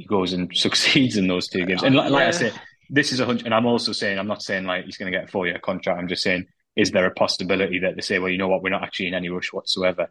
he 0.00 0.06
goes 0.06 0.32
and 0.32 0.50
succeeds 0.56 1.16
in 1.16 1.26
those 1.26 1.48
two 1.48 1.64
games? 1.64 1.82
And 1.82 1.94
like, 1.94 2.10
like 2.10 2.28
I 2.28 2.30
said, 2.32 2.60
this 2.88 3.12
is 3.12 3.20
a 3.20 3.26
hundred. 3.26 3.46
And 3.46 3.54
I'm 3.54 3.66
also 3.66 3.92
saying, 3.92 4.18
I'm 4.18 4.28
not 4.28 4.42
saying 4.42 4.64
like 4.64 4.84
he's 4.84 4.96
going 4.96 5.12
to 5.12 5.16
get 5.16 5.28
a 5.28 5.30
four 5.30 5.46
year 5.46 5.58
contract. 5.58 5.98
I'm 5.98 6.08
just 6.08 6.22
saying, 6.22 6.46
is 6.76 6.90
there 6.90 7.06
a 7.06 7.10
possibility 7.12 7.80
that 7.80 7.96
they 7.96 8.02
say, 8.02 8.18
well, 8.18 8.30
you 8.30 8.38
know 8.38 8.48
what, 8.48 8.62
we're 8.62 8.70
not 8.70 8.82
actually 8.82 9.08
in 9.08 9.14
any 9.14 9.28
rush 9.28 9.52
whatsoever, 9.52 10.10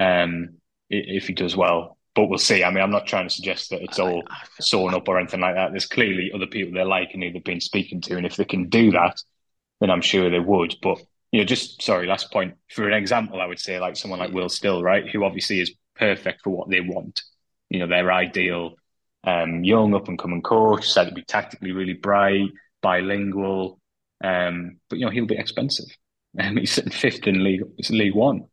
um, 0.00 0.58
if 0.90 1.26
he 1.26 1.34
does 1.34 1.56
well 1.56 1.98
but 2.18 2.26
we'll 2.26 2.38
see. 2.38 2.64
I 2.64 2.70
mean, 2.70 2.82
I'm 2.82 2.90
not 2.90 3.06
trying 3.06 3.28
to 3.28 3.34
suggest 3.34 3.70
that 3.70 3.80
it's 3.80 4.00
all 4.00 4.24
sewn 4.60 4.92
up 4.92 5.06
or 5.06 5.20
anything 5.20 5.38
like 5.38 5.54
that. 5.54 5.70
There's 5.70 5.86
clearly 5.86 6.32
other 6.34 6.48
people 6.48 6.74
they 6.74 6.82
like 6.82 7.10
and 7.14 7.22
they've 7.22 7.44
been 7.44 7.60
speaking 7.60 8.00
to, 8.02 8.16
and 8.16 8.26
if 8.26 8.34
they 8.34 8.44
can 8.44 8.68
do 8.68 8.90
that, 8.90 9.22
then 9.80 9.88
I'm 9.88 10.00
sure 10.00 10.28
they 10.28 10.40
would. 10.40 10.74
But 10.82 10.98
you 11.30 11.38
know, 11.38 11.44
just 11.44 11.80
sorry, 11.80 12.08
last 12.08 12.32
point 12.32 12.54
for 12.70 12.88
an 12.88 12.94
example, 12.94 13.40
I 13.40 13.46
would 13.46 13.60
say 13.60 13.78
like 13.78 13.94
someone 13.94 14.18
like 14.18 14.32
Will 14.32 14.48
Still, 14.48 14.82
right, 14.82 15.08
who 15.08 15.22
obviously 15.22 15.60
is 15.60 15.72
perfect 15.94 16.42
for 16.42 16.50
what 16.50 16.68
they 16.68 16.80
want. 16.80 17.22
You 17.70 17.78
know, 17.78 17.86
their 17.86 18.10
ideal 18.10 18.74
um, 19.24 19.64
young 19.64 19.94
up 19.94 20.08
and 20.08 20.18
coming 20.18 20.42
coach, 20.42 20.88
said 20.88 21.08
to 21.08 21.14
be 21.14 21.22
tactically 21.22 21.72
really 21.72 21.94
bright, 21.94 22.50
bilingual, 22.82 23.80
um, 24.22 24.78
but 24.88 24.98
you 24.98 25.04
know 25.04 25.10
he'll 25.10 25.26
be 25.26 25.38
expensive. 25.38 25.86
Um, 26.38 26.58
he's 26.58 26.72
sitting 26.72 26.92
fifth 26.92 27.26
in 27.26 27.42
League 27.42 27.62
it's 27.78 27.88
League 27.88 28.14
One. 28.14 28.44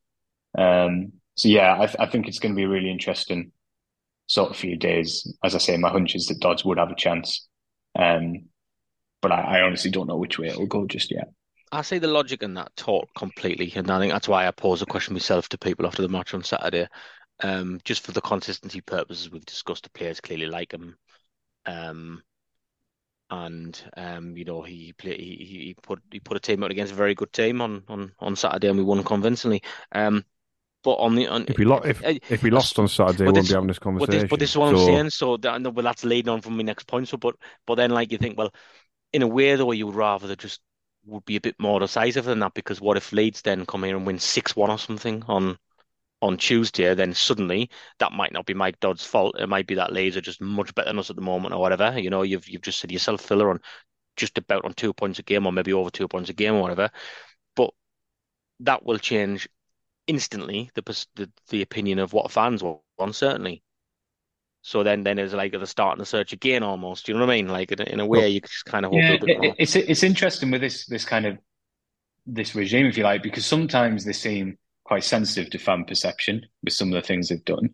Um, 0.57 1.11
so 1.35 1.49
yeah, 1.49 1.73
I, 1.73 1.85
th- 1.85 1.97
I 1.99 2.05
think 2.05 2.27
it's 2.27 2.39
going 2.39 2.55
to 2.55 2.57
be 2.57 2.65
really 2.65 2.89
interesting 2.89 3.51
sort 4.27 4.49
of 4.49 4.55
few 4.55 4.77
days. 4.77 5.31
As 5.43 5.55
I 5.55 5.57
say, 5.57 5.77
my 5.77 5.89
hunch 5.89 6.15
is 6.15 6.27
that 6.27 6.39
Dodds 6.39 6.63
would 6.65 6.77
have 6.77 6.89
a 6.89 6.95
chance. 6.95 7.47
Um, 7.99 8.45
but 9.21 9.31
I, 9.31 9.59
I, 9.59 9.61
honestly 9.61 9.91
don't 9.91 10.07
know 10.07 10.17
which 10.17 10.39
way 10.39 10.47
it 10.47 10.57
will 10.57 10.67
go 10.67 10.85
just 10.85 11.11
yet. 11.11 11.29
I 11.71 11.81
see 11.81 11.97
the 11.97 12.07
logic 12.07 12.43
in 12.43 12.53
that 12.55 12.75
talk 12.75 13.09
completely, 13.17 13.71
and 13.75 13.89
I 13.89 13.99
think 13.99 14.13
that's 14.13 14.27
why 14.27 14.47
I 14.47 14.51
posed 14.51 14.81
a 14.81 14.85
question 14.85 15.13
myself 15.13 15.49
to 15.49 15.57
people 15.57 15.85
after 15.85 16.01
the 16.01 16.09
match 16.09 16.33
on 16.33 16.43
Saturday. 16.43 16.87
Um, 17.41 17.81
just 17.83 18.03
for 18.03 18.11
the 18.11 18.21
consistency 18.21 18.81
purposes, 18.81 19.29
we've 19.29 19.45
discussed 19.45 19.83
the 19.83 19.89
players 19.89 20.21
clearly 20.21 20.45
like 20.45 20.71
him, 20.71 20.95
um, 21.65 22.23
and 23.29 23.81
um, 23.97 24.37
you 24.37 24.45
know 24.45 24.61
he 24.61 24.93
play, 24.93 25.17
he 25.17 25.35
he 25.35 25.75
put 25.81 25.99
he 26.11 26.21
put 26.21 26.37
a 26.37 26.39
team 26.39 26.63
out 26.63 26.71
against 26.71 26.93
a 26.93 26.95
very 26.95 27.13
good 27.13 27.33
team 27.33 27.61
on 27.61 27.83
on 27.89 28.13
on 28.19 28.35
Saturday, 28.37 28.69
and 28.69 28.77
we 28.77 28.85
won 28.85 29.03
convincingly. 29.03 29.61
Um, 29.91 30.23
but 30.81 30.93
on 30.93 31.15
the 31.15 31.27
on, 31.27 31.45
if 31.47 31.57
we, 31.57 31.65
lo- 31.65 31.81
if, 31.83 32.05
uh, 32.05 32.13
if 32.29 32.43
we 32.43 32.51
lost 32.51 32.79
on 32.79 32.87
Saturday, 32.87 33.25
we 33.25 33.31
won't 33.31 33.47
be 33.47 33.53
having 33.53 33.67
this 33.67 33.79
conversation. 33.79 34.11
But 34.11 34.21
this, 34.21 34.29
but 34.29 34.39
this 34.39 34.49
is 34.51 34.57
what 34.57 34.69
so... 34.69 34.79
I'm 34.79 34.85
saying. 34.85 35.09
So 35.09 35.37
that, 35.37 35.73
well, 35.73 35.83
that's 35.83 36.05
leading 36.05 36.29
on 36.29 36.41
from 36.41 36.55
my 36.55 36.63
next 36.63 36.87
point. 36.87 37.07
So, 37.07 37.17
but 37.17 37.35
but 37.65 37.75
then 37.75 37.89
like 37.89 38.11
you 38.11 38.17
think, 38.17 38.37
well, 38.37 38.53
in 39.11 39.23
a 39.23 39.27
way 39.27 39.55
though, 39.55 39.71
you 39.71 39.87
would 39.87 39.95
rather 39.95 40.35
just 40.35 40.61
would 41.05 41.25
be 41.25 41.35
a 41.35 41.41
bit 41.41 41.55
more 41.59 41.79
decisive 41.79 42.25
than 42.25 42.39
that 42.39 42.53
because 42.53 42.79
what 42.79 42.97
if 42.97 43.11
Leeds 43.11 43.41
then 43.41 43.65
come 43.65 43.83
here 43.83 43.97
and 43.97 44.05
win 44.05 44.19
six 44.19 44.55
one 44.55 44.71
or 44.71 44.77
something 44.77 45.23
on 45.27 45.57
on 46.21 46.37
Tuesday? 46.37 46.93
Then 46.93 47.13
suddenly 47.13 47.69
that 47.99 48.11
might 48.11 48.33
not 48.33 48.45
be 48.45 48.53
Mike 48.53 48.79
Dodd's 48.79 49.05
fault. 49.05 49.39
It 49.39 49.47
might 49.47 49.67
be 49.67 49.75
that 49.75 49.93
Leeds 49.93 50.17
are 50.17 50.21
just 50.21 50.41
much 50.41 50.73
better 50.75 50.89
than 50.89 50.99
us 50.99 51.09
at 51.09 51.15
the 51.15 51.21
moment 51.21 51.53
or 51.53 51.61
whatever. 51.61 51.97
You 51.99 52.09
know, 52.09 52.23
you've 52.23 52.47
you've 52.47 52.61
just 52.61 52.79
said 52.79 52.91
yourself 52.91 53.21
filler 53.21 53.49
on 53.49 53.59
just 54.15 54.37
about 54.37 54.65
on 54.65 54.73
two 54.73 54.93
points 54.93 55.19
a 55.19 55.23
game 55.23 55.45
or 55.45 55.51
maybe 55.51 55.73
over 55.73 55.89
two 55.89 56.07
points 56.07 56.29
a 56.29 56.33
game 56.33 56.55
or 56.55 56.61
whatever. 56.61 56.89
But 57.55 57.71
that 58.61 58.85
will 58.85 58.97
change 58.97 59.47
instantly 60.07 60.69
the 60.75 61.05
the, 61.15 61.29
the 61.49 61.61
opinion 61.61 61.99
of 61.99 62.13
what 62.13 62.31
fans 62.31 62.63
want, 62.63 63.15
certainly. 63.15 63.63
So 64.61 64.81
then, 64.81 65.03
then 65.03 65.19
it's 65.19 65.31
like 65.31 65.51
they're 65.51 65.63
starting 65.67 65.99
the 65.99 66.07
search 66.07 66.33
again, 66.33 66.63
almost. 66.63 67.07
You 67.07 67.13
know 67.13 67.19
what 67.19 67.29
I 67.29 67.35
mean? 67.35 67.49
Like 67.49 67.71
in, 67.71 67.81
in 67.81 67.99
a 67.99 68.05
way, 68.05 68.29
you 68.29 68.41
just 68.41 68.65
kind 68.65 68.83
of 68.83 68.91
hope. 68.91 68.99
Yeah, 68.99 69.17
it, 69.21 69.55
it's 69.59 69.75
it's 69.75 70.01
interesting 70.01 70.49
with 70.49 70.61
this 70.61 70.87
this 70.87 71.05
kind 71.05 71.27
of 71.27 71.37
this 72.25 72.55
regime, 72.55 72.87
if 72.87 72.97
you 72.97 73.03
like, 73.03 73.21
because 73.21 73.45
sometimes 73.45 74.05
they 74.05 74.13
seem 74.13 74.57
quite 74.85 75.03
sensitive 75.03 75.49
to 75.51 75.57
fan 75.57 75.83
perception 75.83 76.45
with 76.63 76.73
some 76.73 76.87
of 76.87 76.93
the 76.93 77.05
things 77.05 77.29
they've 77.29 77.43
done, 77.43 77.71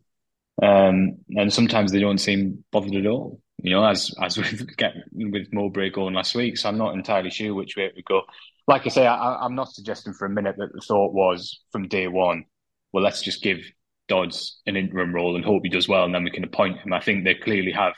um, 0.63 1.17
and 1.30 1.54
sometimes 1.54 1.91
they 1.91 2.00
don't 2.00 2.17
seem 2.17 2.63
bothered 2.71 2.95
at 2.95 3.06
all. 3.06 3.39
You 3.58 3.71
know, 3.71 3.86
as 3.86 4.12
as 4.19 4.38
with 4.38 4.76
get 4.78 4.93
with 5.13 5.54
Mowbray 5.54 5.91
going 5.91 6.15
last 6.15 6.34
week. 6.34 6.58
So 6.58 6.69
I'm 6.69 6.80
not 6.80 6.95
entirely 6.95 7.30
sure 7.30 7.54
which 7.54 7.78
way 7.78 7.86
it 7.86 7.93
would 7.95 8.06
go 8.06 8.24
like 8.67 8.86
I 8.86 8.89
say, 8.89 9.06
I, 9.06 9.45
am 9.45 9.56
not 9.56 9.74
suggesting 9.74 10.13
for 10.13 10.26
a 10.26 10.30
minute 10.30 10.56
that 10.58 10.74
the 10.74 10.82
thought 10.82 11.13
was 11.13 11.62
from 11.71 11.88
day 11.88 12.08
one, 12.08 12.45
well, 12.93 13.04
let's 13.04 13.21
just 13.21 13.43
give 13.43 13.60
Dodds 14.08 14.62
an 14.65 14.76
interim 14.76 15.13
role 15.13 15.36
and 15.36 15.43
hope 15.43 15.63
he 15.63 15.69
does 15.69 15.88
well, 15.88 16.06
and 16.06 16.13
then 16.13 16.24
we 16.24 16.32
can 16.32 16.43
appoint 16.43 16.80
him. 16.80 16.93
I 16.93 17.02
think 17.02 17.24
they 17.24 17.36
clearly 17.36 17.71
have, 17.71 17.93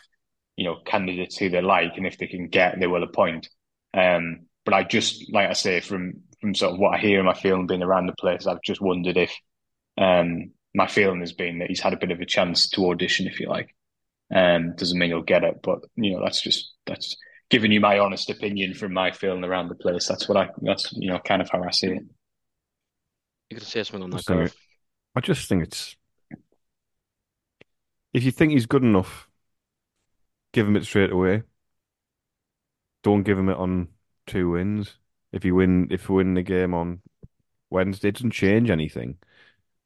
you 0.55 0.65
know, 0.65 0.77
candidates 0.85 1.37
who 1.37 1.49
they 1.49 1.61
like, 1.61 1.93
and 1.97 2.05
if 2.05 2.17
they 2.17 2.27
can 2.27 2.47
get, 2.47 2.79
they 2.79 2.87
will 2.87 3.03
appoint. 3.03 3.49
Um, 3.93 4.47
but 4.65 4.73
I 4.73 4.83
just, 4.83 5.31
like 5.31 5.49
I 5.49 5.53
say, 5.53 5.79
from 5.79 6.21
from 6.43 6.53
sort 6.53 6.73
of 6.73 6.79
what 6.79 6.93
I 6.93 6.97
hear 6.97 7.19
and 7.19 7.25
my 7.25 7.33
feeling 7.33 7.67
being 7.67 7.81
around 7.81 8.07
the 8.07 8.15
place, 8.19 8.45
I've 8.45 8.61
just 8.61 8.81
wondered 8.81 9.15
if 9.15 9.33
um, 9.97 10.51
my 10.75 10.87
feeling 10.87 11.21
has 11.21 11.31
been 11.31 11.59
that 11.59 11.69
he's 11.69 11.79
had 11.79 11.93
a 11.93 11.97
bit 11.97 12.11
of 12.11 12.19
a 12.19 12.25
chance 12.25 12.67
to 12.71 12.89
audition, 12.89 13.27
if 13.27 13.39
you 13.39 13.47
like. 13.47 13.73
Um, 14.35 14.75
doesn't 14.75 14.99
mean 14.99 15.11
he'll 15.11 15.21
get 15.21 15.45
it, 15.45 15.61
but 15.63 15.79
you 15.95 16.11
know, 16.11 16.21
that's 16.21 16.41
just 16.41 16.73
that's 16.85 17.15
giving 17.49 17.71
you 17.71 17.79
my 17.79 17.97
honest 17.97 18.29
opinion 18.29 18.73
from 18.73 18.91
my 18.91 19.11
feeling 19.11 19.45
around 19.45 19.69
the 19.69 19.75
place. 19.75 20.05
That's 20.05 20.27
what 20.27 20.37
I. 20.37 20.49
That's 20.61 20.91
you 20.91 21.09
know 21.09 21.19
kind 21.19 21.41
of 21.41 21.49
how 21.49 21.63
I 21.63 21.71
see 21.71 21.87
it. 21.87 22.03
You 23.49 23.57
could 23.57 23.65
say 23.65 23.83
something 23.83 24.03
on 24.03 24.09
that. 24.09 24.25
Sorry. 24.25 24.51
I 25.15 25.21
just 25.21 25.47
think 25.47 25.63
it's 25.63 25.95
if 28.11 28.25
you 28.25 28.31
think 28.31 28.51
he's 28.51 28.65
good 28.65 28.83
enough, 28.83 29.29
give 30.51 30.67
him 30.67 30.75
it 30.75 30.83
straight 30.83 31.11
away. 31.11 31.43
Don't 33.01 33.23
give 33.23 33.37
him 33.39 33.47
it 33.47 33.57
on 33.57 33.87
two 34.27 34.49
wins. 34.49 34.97
If 35.33 35.45
you 35.45 35.55
win, 35.55 35.89
if 35.91 36.09
you 36.09 36.15
win 36.15 36.35
the 36.35 36.43
game 36.43 36.73
on 36.73 37.01
Wednesday, 37.71 38.09
it 38.09 38.15
doesn't 38.15 38.31
change 38.31 38.69
anything 38.69 39.17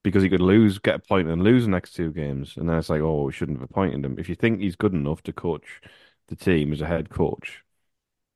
because 0.03 0.23
he 0.23 0.29
could 0.29 0.41
lose, 0.41 0.79
get 0.79 0.95
a 0.95 0.99
point, 0.99 1.29
and 1.29 1.43
lose 1.43 1.65
the 1.65 1.71
next 1.71 1.93
two 1.93 2.11
games, 2.11 2.57
and 2.57 2.69
then 2.69 2.77
it's 2.77 2.89
like, 2.89 3.01
oh, 3.01 3.23
we 3.23 3.33
shouldn't 3.33 3.59
have 3.59 3.69
appointed 3.69 4.05
him. 4.05 4.19
If 4.19 4.29
you 4.29 4.35
think 4.35 4.61
he's 4.61 4.75
good 4.77 4.93
enough 4.93 5.23
to 5.23 5.33
coach 5.33 5.81
the 6.29 6.35
team 6.35 6.73
as 6.73 6.81
a 6.81 6.87
head 6.87 7.09
coach, 7.09 7.63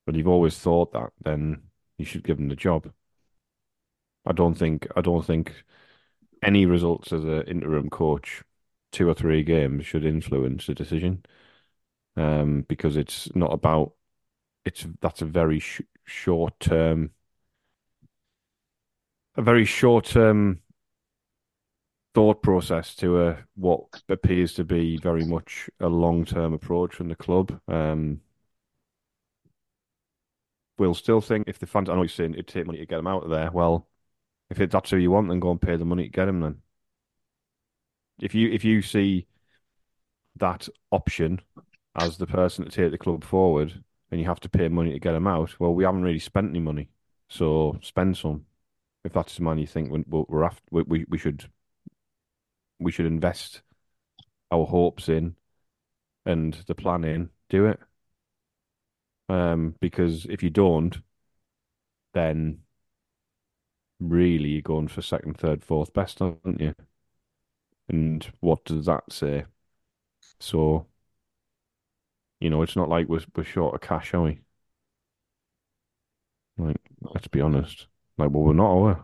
but 0.06 0.16
you've 0.16 0.28
always 0.28 0.58
thought 0.60 0.94
that, 0.94 1.12
then 1.24 1.64
you 1.98 2.06
should 2.06 2.24
give 2.24 2.40
him 2.40 2.50
the 2.50 2.56
job. 2.56 2.92
I 4.26 4.32
don't 4.34 4.56
think 4.56 4.88
I 4.96 5.02
don't 5.02 5.26
think 5.26 5.64
any 6.44 6.66
results 6.66 7.14
as 7.14 7.24
an 7.26 7.44
interim 7.44 7.90
coach, 7.90 8.44
two 8.92 9.10
or 9.10 9.14
three 9.14 9.44
games 9.44 9.86
should 9.86 10.06
influence 10.06 10.68
the 10.68 10.76
decision, 10.76 11.26
um, 12.18 12.64
because 12.68 12.98
it's 12.98 13.34
not 13.36 13.54
about 13.54 13.94
it's 14.66 14.86
that's 15.02 15.22
a 15.22 15.26
very 15.26 15.60
sh- 15.60 15.82
short 16.06 16.60
term, 16.60 17.12
a 19.36 19.42
very 19.42 19.66
short 19.66 20.06
term 20.06 20.62
thought 22.14 22.44
process 22.44 22.94
to 22.96 23.22
a 23.22 23.38
what 23.56 24.02
appears 24.10 24.54
to 24.54 24.64
be 24.64 24.98
very 24.98 25.26
much 25.26 25.70
a 25.80 25.88
long 25.88 26.26
term 26.26 26.54
approach 26.54 26.94
from 26.96 27.08
the 27.08 27.16
club. 27.16 27.60
Um, 27.68 28.22
we'll 30.78 30.94
still 30.94 31.22
think 31.22 31.48
if 31.48 31.60
the 31.60 31.68
fans, 31.68 31.90
I 31.90 31.94
know 31.94 32.02
you're 32.02 32.10
saying 32.10 32.34
it'd 32.34 32.48
take 32.48 32.66
money 32.66 32.80
to 32.80 32.86
get 32.86 32.98
them 32.98 33.08
out 33.08 33.24
of 33.24 33.30
there. 33.30 33.52
Well, 33.52 33.88
if 34.50 34.58
that's 34.58 34.90
who 34.90 34.98
you 34.98 35.12
want, 35.12 35.30
then 35.30 35.40
go 35.40 35.52
and 35.52 35.62
pay 35.62 35.78
the 35.78 35.86
money 35.86 36.04
to 36.04 36.10
get 36.10 36.26
them. 36.26 36.42
Then, 36.42 36.62
if 38.20 38.36
you 38.36 38.50
if 38.52 38.64
you 38.66 38.82
see 38.82 39.28
that 40.38 40.68
option 40.92 41.42
as 41.96 42.18
the 42.18 42.28
person 42.28 42.66
to 42.66 42.72
take 42.72 42.92
the 42.92 42.98
club 42.98 43.24
forward, 43.24 43.84
and 44.12 44.20
you 44.20 44.28
have 44.28 44.40
to 44.42 44.50
pay 44.50 44.68
money 44.68 44.92
to 44.94 45.00
get 45.00 45.14
them 45.14 45.28
out, 45.28 45.60
well, 45.60 45.74
we 45.74 45.84
haven't 45.84 46.04
really 46.04 46.20
spent 46.20 46.50
any 46.50 46.60
money, 46.60 46.90
so 47.30 47.80
spend 47.82 48.18
some. 48.18 48.46
If 49.04 49.14
that's 49.14 49.36
the 49.38 49.44
man 49.44 49.58
you 49.58 49.68
think 49.68 49.92
we're 50.08 50.44
after, 50.44 50.64
we 50.72 51.06
we 51.10 51.18
should 51.18 51.50
we 52.80 52.92
should 52.92 53.06
invest 53.06 53.62
our 54.52 54.66
hopes 54.66 55.10
in 55.10 55.36
and 56.26 56.56
the 56.68 56.76
plan 56.76 57.04
in, 57.04 57.30
do 57.50 57.66
it. 57.68 57.80
Um, 59.30 59.76
because 59.80 60.26
if 60.26 60.44
you 60.44 60.50
don't, 60.50 61.00
then 62.14 62.62
really 64.00 64.50
you're 64.50 64.62
going 64.62 64.88
for 64.90 65.02
second, 65.02 65.38
third, 65.38 65.64
fourth 65.64 65.94
best, 65.94 66.22
aren't 66.22 66.60
you? 66.60 66.76
And 67.88 68.32
what 68.40 68.66
does 68.66 68.86
that 68.88 69.12
say? 69.12 69.46
So, 70.40 70.88
you 72.42 72.50
know, 72.50 72.62
it's 72.64 72.76
not 72.76 72.90
like 72.90 73.08
we're 73.08 73.22
we're 73.36 73.44
short 73.46 73.76
of 73.76 73.82
cash, 73.82 74.14
are 74.14 74.22
we? 74.24 74.42
Like, 76.58 76.78
let's 77.02 77.28
be 77.28 77.42
honest. 77.42 77.88
Like, 78.18 78.30
well, 78.32 78.44
we're 78.44 78.54
not, 78.54 78.72
are 78.72 78.96
we? 78.96 79.02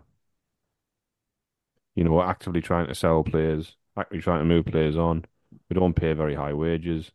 You 1.95 2.03
know, 2.03 2.11
we're 2.13 2.25
actively 2.25 2.61
trying 2.61 2.87
to 2.87 2.95
sell 2.95 3.23
players, 3.23 3.75
actively 3.97 4.21
trying 4.21 4.39
to 4.41 4.45
move 4.45 4.65
players 4.65 4.97
on. 4.97 5.25
We 5.69 5.73
don't 5.75 5.95
pay 5.95 6.13
very 6.13 6.35
high 6.35 6.53
wages, 6.53 7.11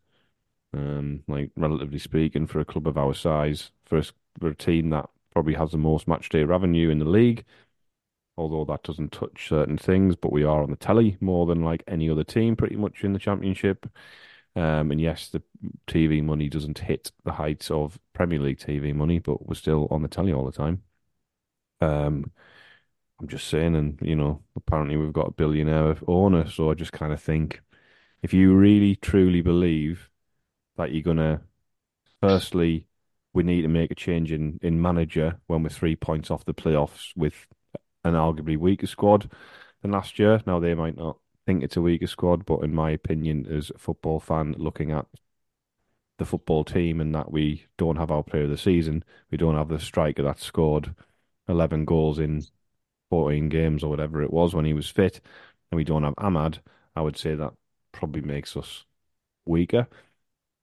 um, 0.75 1.25
like 1.29 1.53
relatively 1.57 1.99
speaking, 1.99 2.47
for 2.47 2.61
a 2.61 2.65
club 2.67 2.89
of 2.89 2.99
our 2.99 3.15
size, 3.15 3.73
for 3.87 3.99
a, 3.99 4.05
for 4.41 4.49
a 4.49 4.57
team 4.57 4.91
that 4.91 5.11
probably 5.33 5.55
has 5.55 5.73
the 5.73 5.79
most 5.79 6.09
match 6.09 6.29
day 6.31 6.45
revenue 6.45 6.91
in 6.91 6.99
the 7.01 7.07
league. 7.07 7.45
Although 8.39 8.65
that 8.67 8.85
doesn't 8.85 9.13
touch 9.13 9.49
certain 9.49 9.79
things, 9.79 10.17
but 10.17 10.33
we 10.33 10.45
are 10.45 10.63
on 10.63 10.71
the 10.71 10.77
telly 10.77 11.19
more 11.21 11.47
than 11.47 11.63
like 11.65 11.85
any 11.89 12.11
other 12.11 12.25
team, 12.25 12.57
pretty 12.57 12.77
much 12.77 13.05
in 13.05 13.13
the 13.13 13.19
championship. 13.19 13.87
Um, 14.55 14.91
and 14.91 15.01
yes, 15.01 15.29
the 15.29 15.43
TV 15.87 16.23
money 16.23 16.49
doesn't 16.49 16.79
hit 16.81 17.13
the 17.25 17.33
heights 17.33 17.71
of 17.71 17.99
Premier 18.13 18.39
League 18.39 18.59
TV 18.59 18.95
money, 18.95 19.19
but 19.19 19.47
we're 19.47 19.55
still 19.55 19.89
on 19.91 20.03
the 20.03 20.09
telly 20.09 20.33
all 20.33 20.45
the 20.45 20.53
time. 20.53 20.83
Um, 21.81 22.33
I'm 23.21 23.29
just 23.29 23.49
saying, 23.49 23.77
and 23.77 23.99
you 24.03 24.17
know, 24.17 24.43
apparently 24.57 24.97
we've 24.97 25.13
got 25.13 25.29
a 25.29 25.33
billionaire 25.33 25.97
owner, 26.07 26.49
so 26.51 26.71
I 26.71 26.75
just 26.75 26.93
kind 26.93 27.13
of 27.13 27.23
think 27.23 27.63
if 28.23 28.35
you 28.35 28.55
really 28.55 28.97
truly 28.97 29.41
believe 29.43 30.11
that 30.77 30.93
you're 30.93 31.03
gonna, 31.03 31.43
firstly, 32.21 32.89
we 33.33 33.43
need 33.43 33.63
to 33.63 33.69
make 33.69 33.91
a 33.91 33.95
change 33.95 34.33
in 34.33 34.59
in 34.63 34.83
manager 34.83 35.41
when 35.47 35.63
we're 35.63 35.71
three 35.71 35.97
points 35.97 36.31
off 36.31 36.45
the 36.45 36.55
playoffs 36.55 37.13
with 37.17 37.47
an 38.05 38.15
arguably 38.15 38.59
weaker 38.59 38.87
squad 38.87 39.31
than 39.83 39.93
last 39.93 40.19
year. 40.19 40.41
Now 40.47 40.61
they 40.61 40.75
might 40.75 40.97
not 40.97 41.19
think 41.47 41.63
it's 41.63 41.77
a 41.77 41.83
weaker 41.83 42.07
squad, 42.07 42.45
but 42.47 42.61
in 42.61 42.75
my 42.75 42.91
opinion, 42.91 43.47
as 43.47 43.71
a 43.71 43.79
football 43.79 44.21
fan 44.21 44.55
looking 44.59 44.91
at 44.91 45.07
the 46.19 46.25
football 46.27 46.65
team 46.65 47.01
and 47.01 47.15
that 47.15 47.33
we 47.33 47.67
don't 47.79 47.97
have 47.97 48.11
our 48.11 48.23
player 48.23 48.45
of 48.45 48.51
the 48.51 48.59
season, 48.59 49.05
we 49.31 49.39
don't 49.39 49.57
have 49.57 49.69
the 49.69 49.79
striker 49.79 50.23
that 50.23 50.39
scored 50.39 50.95
11 51.49 51.85
goals 51.85 52.19
in 52.19 52.43
14 53.11 53.49
games 53.49 53.83
or 53.83 53.91
whatever 53.91 54.23
it 54.23 54.33
was 54.33 54.55
when 54.55 54.65
he 54.65 54.73
was 54.73 54.89
fit, 54.89 55.21
and 55.71 55.77
we 55.77 55.85
don't 55.85 56.05
have 56.05 56.15
Amad, 56.17 56.61
I 56.97 57.03
would 57.03 57.17
say 57.17 57.35
that 57.35 57.55
probably 57.93 58.23
makes 58.23 58.57
us 58.57 58.85
weaker. 59.47 59.89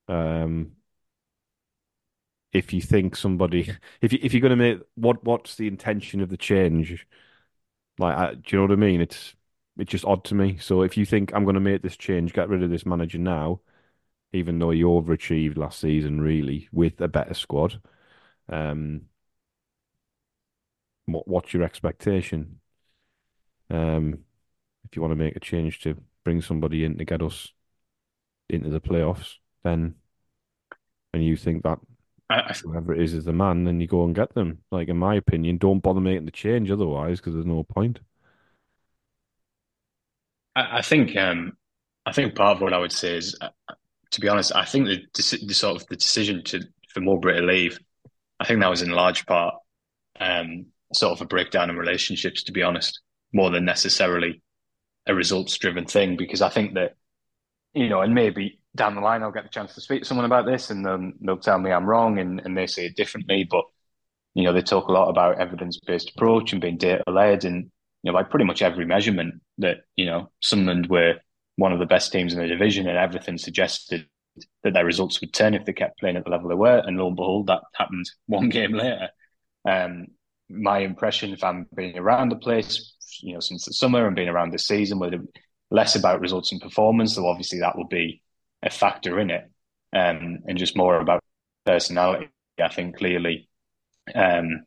Um, 0.10 0.74
if 2.54 2.74
you 2.74 2.82
think 2.82 3.16
somebody, 3.16 3.72
if 4.02 4.14
you 4.14 4.20
if 4.22 4.34
you're 4.34 4.42
going 4.42 4.52
to 4.52 4.56
make 4.56 4.82
what 4.96 5.24
what's 5.24 5.56
the 5.56 5.68
intention 5.68 6.22
of 6.22 6.30
the 6.30 6.38
change? 6.38 7.06
Like, 8.00 8.18
I, 8.18 8.34
do 8.36 8.42
you 8.48 8.58
know 8.60 8.64
what 8.64 8.72
I 8.74 8.76
mean? 8.78 9.02
It's 9.02 9.36
it's 9.80 9.92
just 9.92 10.06
odd 10.06 10.24
to 10.26 10.36
me. 10.36 10.58
So 10.58 10.82
if 10.82 10.98
you 10.98 11.06
think 11.06 11.34
I'm 11.34 11.44
going 11.46 11.56
to 11.56 11.60
make 11.60 11.82
this 11.82 11.98
change, 11.98 12.34
get 12.34 12.50
rid 12.50 12.64
of 12.64 12.70
this 12.70 12.86
manager 12.86 13.18
now, 13.18 13.62
even 14.34 14.60
though 14.60 14.72
you 14.72 14.88
overachieved 14.88 15.58
last 15.58 15.80
season, 15.80 16.22
really 16.22 16.70
with 16.72 17.00
a 17.02 17.08
better 17.08 17.34
squad, 17.34 17.82
um, 18.50 19.04
what 21.06 21.28
what's 21.28 21.54
your 21.54 21.64
expectation? 21.64 22.60
Um, 23.70 24.26
if 24.86 24.96
you 24.96 25.02
want 25.02 25.12
to 25.12 25.16
make 25.16 25.36
a 25.36 25.40
change 25.40 25.80
to 25.82 25.98
bring 26.24 26.42
somebody 26.42 26.84
in 26.84 26.98
to 26.98 27.06
get 27.06 27.22
us 27.22 27.54
into 28.50 28.70
the 28.70 28.82
playoffs, 28.82 29.36
then 29.64 29.96
and 31.14 31.24
you 31.24 31.36
think 31.36 31.64
that 31.64 31.80
I, 32.30 32.54
whoever 32.64 32.94
it 32.94 33.02
is 33.02 33.14
is 33.14 33.26
the 33.26 33.34
man, 33.34 33.64
then 33.64 33.80
you 33.80 33.88
go 33.88 34.04
and 34.04 34.16
get 34.16 34.34
them. 34.34 34.60
Like 34.72 34.88
in 34.88 34.98
my 34.98 35.16
opinion, 35.16 35.58
don't 35.58 35.80
bother 35.80 36.02
making 36.02 36.26
the 36.26 36.32
change 36.32 36.72
otherwise 36.72 37.20
because 37.20 37.34
there's 37.34 37.46
no 37.46 37.64
point. 37.64 38.00
I, 40.60 40.80
I 40.80 40.82
think 40.82 41.16
um, 41.16 41.54
I 42.06 42.12
think 42.12 42.36
part 42.36 42.58
of 42.58 42.62
what 42.62 42.74
I 42.74 42.80
would 42.80 42.92
say 42.92 43.18
is, 43.18 43.36
uh, 43.42 43.50
to 44.12 44.22
be 44.22 44.28
honest, 44.28 44.54
I 44.56 44.66
think 44.66 44.88
the, 44.88 45.02
the 45.46 45.54
sort 45.54 45.82
of 45.82 45.88
the 45.88 45.96
decision 45.96 46.44
to 46.46 46.62
for 46.90 47.02
Mowbray 47.02 47.40
to 47.40 47.46
leave, 47.46 47.80
I 48.40 48.46
think 48.46 48.60
that 48.60 48.70
was 48.70 48.82
in 48.82 48.90
large 48.90 49.26
part 49.26 49.56
um, 50.20 50.68
sort 50.94 51.14
of 51.14 51.22
a 51.22 51.26
breakdown 51.26 51.70
in 51.70 51.78
relationships. 51.78 52.44
To 52.44 52.52
be 52.52 52.64
honest, 52.64 53.00
more 53.34 53.50
than 53.50 53.66
necessarily 53.66 54.42
a 55.08 55.16
results 55.16 55.58
driven 55.58 55.86
thing, 55.86 56.18
because 56.18 56.42
I 56.42 56.50
think 56.50 56.74
that 56.76 56.96
you 57.74 57.90
know, 57.90 58.02
and 58.02 58.14
maybe 58.14 58.60
down 58.76 58.96
the 58.96 59.02
line 59.02 59.24
I'll 59.24 59.32
get 59.32 59.44
the 59.44 59.50
chance 59.50 59.76
to 59.76 59.82
speak 59.82 60.02
to 60.02 60.08
someone 60.08 60.26
about 60.26 60.46
this, 60.46 60.70
and 60.70 61.14
they'll, 61.22 61.38
tell 61.38 61.60
me 61.60 61.72
I'm 61.72 61.86
wrong, 61.86 62.20
and, 62.20 62.42
and 62.44 62.58
they 62.58 62.68
say 62.68 62.88
it 62.88 62.96
differently. 62.96 63.48
But 63.50 63.66
you 64.34 64.44
know, 64.44 64.54
they 64.54 64.62
talk 64.62 64.88
a 64.88 64.92
lot 64.92 65.10
about 65.10 65.40
evidence 65.40 65.80
based 65.86 66.12
approach 66.16 66.52
and 66.52 66.62
being 66.62 66.78
data 66.78 67.04
led, 67.08 67.46
and 67.46 67.72
you 68.04 68.12
know, 68.12 68.18
by 68.18 68.24
pretty 68.24 68.46
much 68.46 68.62
every 68.62 68.86
measurement 68.86 69.36
that, 69.58 69.78
you 69.96 70.06
know, 70.06 70.32
Sunderland 70.42 70.88
were 70.88 71.16
one 71.56 71.74
of 71.74 71.80
the 71.80 71.86
best 71.86 72.12
teams 72.12 72.34
in 72.34 72.40
the 72.40 72.48
division 72.48 72.88
and 72.88 72.98
everything 72.98 73.38
suggested 73.38 74.08
that 74.64 74.74
their 74.74 74.86
results 74.86 75.20
would 75.20 75.34
turn 75.34 75.54
if 75.54 75.66
they 75.66 75.74
kept 75.74 76.00
playing 76.00 76.16
at 76.16 76.24
the 76.24 76.30
level 76.30 76.50
they 76.50 76.56
were. 76.56 76.82
And 76.86 76.98
lo 76.98 77.08
and 77.08 77.16
behold, 77.16 77.48
that 77.48 77.62
happened 77.76 78.10
one 78.28 78.50
game 78.50 78.74
later. 78.74 79.10
Um, 79.68 80.08
my 80.50 80.80
impression, 80.80 81.34
if 81.34 81.44
I'm 81.44 81.68
being 81.76 81.98
around 81.98 82.30
the 82.30 82.38
place, 82.38 82.96
you 83.22 83.34
know, 83.34 83.40
since 83.40 83.66
the 83.66 83.74
summer 83.74 84.08
and 84.08 84.16
being 84.16 84.30
around 84.30 84.52
this 84.52 84.68
season, 84.68 85.00
where 85.00 85.12
less 85.70 85.96
about 85.96 86.22
results 86.22 86.52
and 86.52 86.62
performance, 86.62 87.16
so 87.16 87.28
obviously 87.28 87.60
that 87.60 87.78
will 87.78 87.88
be 87.88 88.22
a 88.64 88.70
factor 88.70 89.20
in 89.20 89.30
it, 89.30 89.44
um, 89.94 90.40
and 90.48 90.58
just 90.58 90.78
more 90.78 91.00
about 91.00 91.24
personality. 91.66 92.30
I 92.60 92.70
think 92.70 92.98
clearly, 92.98 93.48
um, 94.16 94.66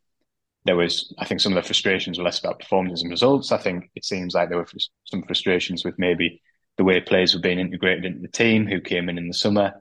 there 0.65 0.75
was, 0.75 1.13
I 1.19 1.25
think, 1.25 1.41
some 1.41 1.53
of 1.53 1.61
the 1.61 1.67
frustrations 1.67 2.17
were 2.17 2.23
less 2.23 2.39
about 2.39 2.59
performances 2.59 3.03
and 3.03 3.11
results. 3.11 3.51
I 3.51 3.57
think 3.57 3.89
it 3.95 4.05
seems 4.05 4.33
like 4.33 4.49
there 4.49 4.57
were 4.57 4.67
some 5.05 5.23
frustrations 5.23 5.83
with 5.83 5.99
maybe 5.99 6.41
the 6.77 6.83
way 6.83 6.99
players 7.01 7.33
were 7.33 7.41
being 7.41 7.59
integrated 7.59 8.05
into 8.05 8.21
the 8.21 8.27
team 8.27 8.65
who 8.65 8.81
came 8.81 9.09
in 9.09 9.17
in 9.17 9.27
the 9.27 9.33
summer. 9.33 9.73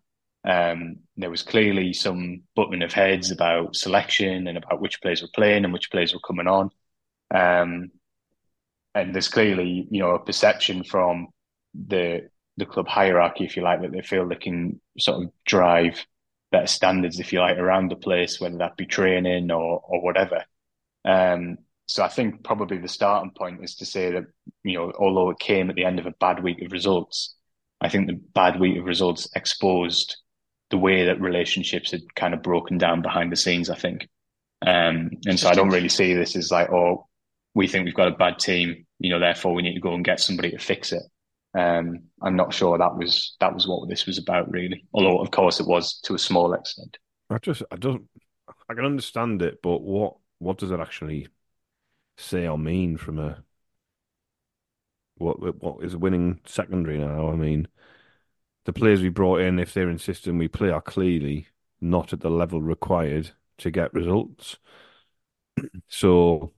Um, 0.45 0.97
there 1.17 1.31
was 1.31 1.43
clearly 1.43 1.93
some 1.93 2.43
butting 2.57 2.83
of 2.83 2.93
heads 2.93 3.31
about 3.31 3.77
selection 3.77 4.49
and 4.49 4.59
about 4.59 4.81
which 4.81 5.01
players 5.01 5.23
were 5.23 5.29
playing 5.35 5.65
and 5.65 5.73
which 5.73 5.91
players 5.91 6.13
were 6.13 6.21
coming 6.21 6.49
on. 6.49 6.71
Um, 7.33 7.93
and 8.95 9.15
there's 9.15 9.29
clearly, 9.29 9.87
you 9.91 10.01
know, 10.01 10.11
a 10.11 10.25
perception 10.25 10.85
from 10.85 11.29
the 11.75 12.29
the 12.59 12.67
club 12.67 12.87
hierarchy, 12.87 13.45
if 13.45 13.57
you 13.57 13.63
like, 13.63 13.81
that 13.81 13.93
they 13.93 14.03
feel 14.03 14.29
they 14.29 14.35
can 14.35 14.79
sort 14.99 15.23
of 15.23 15.33
drive 15.47 16.05
better 16.51 16.67
standards, 16.67 17.19
if 17.19 17.33
you 17.33 17.41
like, 17.41 17.57
around 17.57 17.91
the 17.91 17.97
place, 17.97 18.39
whether 18.39 18.59
that 18.59 18.77
be 18.77 18.85
training 18.85 19.51
or 19.51 19.81
or 19.85 20.03
whatever. 20.03 20.45
Um, 21.05 21.59
so 21.87 22.03
I 22.03 22.09
think 22.09 22.45
probably 22.45 22.79
the 22.79 22.89
starting 22.89 23.33
point 23.37 23.63
is 23.63 23.77
to 23.77 23.87
say 23.87 24.13
that, 24.13 24.25
you 24.63 24.79
know, 24.79 24.93
although 24.99 25.31
it 25.31 25.39
came 25.39 25.69
at 25.69 25.77
the 25.77 25.85
end 25.85 25.99
of 25.99 26.07
a 26.07 26.15
bad 26.21 26.43
week 26.43 26.63
of 26.63 26.73
results, 26.73 27.35
I 27.81 27.89
think 27.89 28.07
the 28.07 28.21
bad 28.35 28.61
week 28.61 28.79
of 28.79 28.85
results 28.85 29.29
exposed 29.35 30.17
the 30.71 30.79
way 30.79 31.07
that 31.07 31.21
relationships 31.21 31.91
had 31.91 32.15
kind 32.15 32.33
of 32.33 32.43
broken 32.43 32.79
down 32.79 33.03
behind 33.03 33.31
the 33.31 33.37
scenes, 33.37 33.69
I 33.69 33.75
think. 33.75 34.09
Um, 34.65 35.11
and 35.27 35.39
so 35.39 35.49
I 35.49 35.55
don't 35.55 35.71
really 35.71 35.89
see 35.89 36.15
this 36.15 36.37
as 36.37 36.51
like, 36.51 36.71
oh, 36.71 37.09
we 37.55 37.67
think 37.67 37.85
we've 37.85 37.95
got 37.95 38.09
a 38.09 38.17
bad 38.17 38.39
team, 38.39 38.87
you 38.99 39.11
know, 39.11 39.19
therefore 39.19 39.53
we 39.53 39.63
need 39.63 39.75
to 39.75 39.81
go 39.81 39.93
and 39.93 40.05
get 40.05 40.21
somebody 40.21 40.53
to 40.53 40.59
fix 40.59 40.93
it. 40.93 41.03
Um, 41.55 42.05
I'm 42.23 42.37
not 42.37 42.55
sure 42.55 42.79
that 42.79 42.97
was 42.97 43.37
that 43.41 43.53
was 43.53 43.69
what 43.69 43.87
this 43.89 44.07
was 44.07 44.17
about, 44.17 44.51
really. 44.51 44.87
Although, 44.95 45.19
of 45.19 45.31
course, 45.31 45.61
it 45.61 45.67
was 45.67 46.01
to 46.05 46.15
a 46.15 46.19
small 46.19 46.55
extent. 46.55 46.97
I 47.29 47.37
just, 47.39 47.63
I 47.71 47.77
don't, 47.77 48.09
I 48.71 48.75
can 48.75 48.87
understand 48.87 49.43
it, 49.43 49.59
but 49.63 49.83
what 49.83 50.15
what 50.43 50.59
does 50.59 50.71
it 50.71 50.81
actually 50.81 51.29
say 52.17 52.47
or 52.49 52.59
mean 52.59 52.97
from 52.97 53.19
a 53.19 53.45
what 55.17 55.63
what 55.63 55.85
is 55.85 55.97
winning 55.97 56.41
secondary 56.45 56.99
now? 56.99 57.31
I 57.31 57.37
mean, 57.37 57.69
the 58.65 58.73
players 58.73 59.03
we 59.03 59.09
brought 59.09 59.41
in, 59.41 59.59
if 59.59 59.75
they're 59.75 59.91
insisting 59.91 60.39
we 60.39 60.49
play, 60.49 60.71
are 60.71 60.83
clearly 60.83 61.49
not 61.81 62.13
at 62.13 62.21
the 62.21 62.31
level 62.31 62.63
required 62.63 63.31
to 63.59 63.71
get 63.71 63.95
results. 63.95 64.59
so 65.89 66.53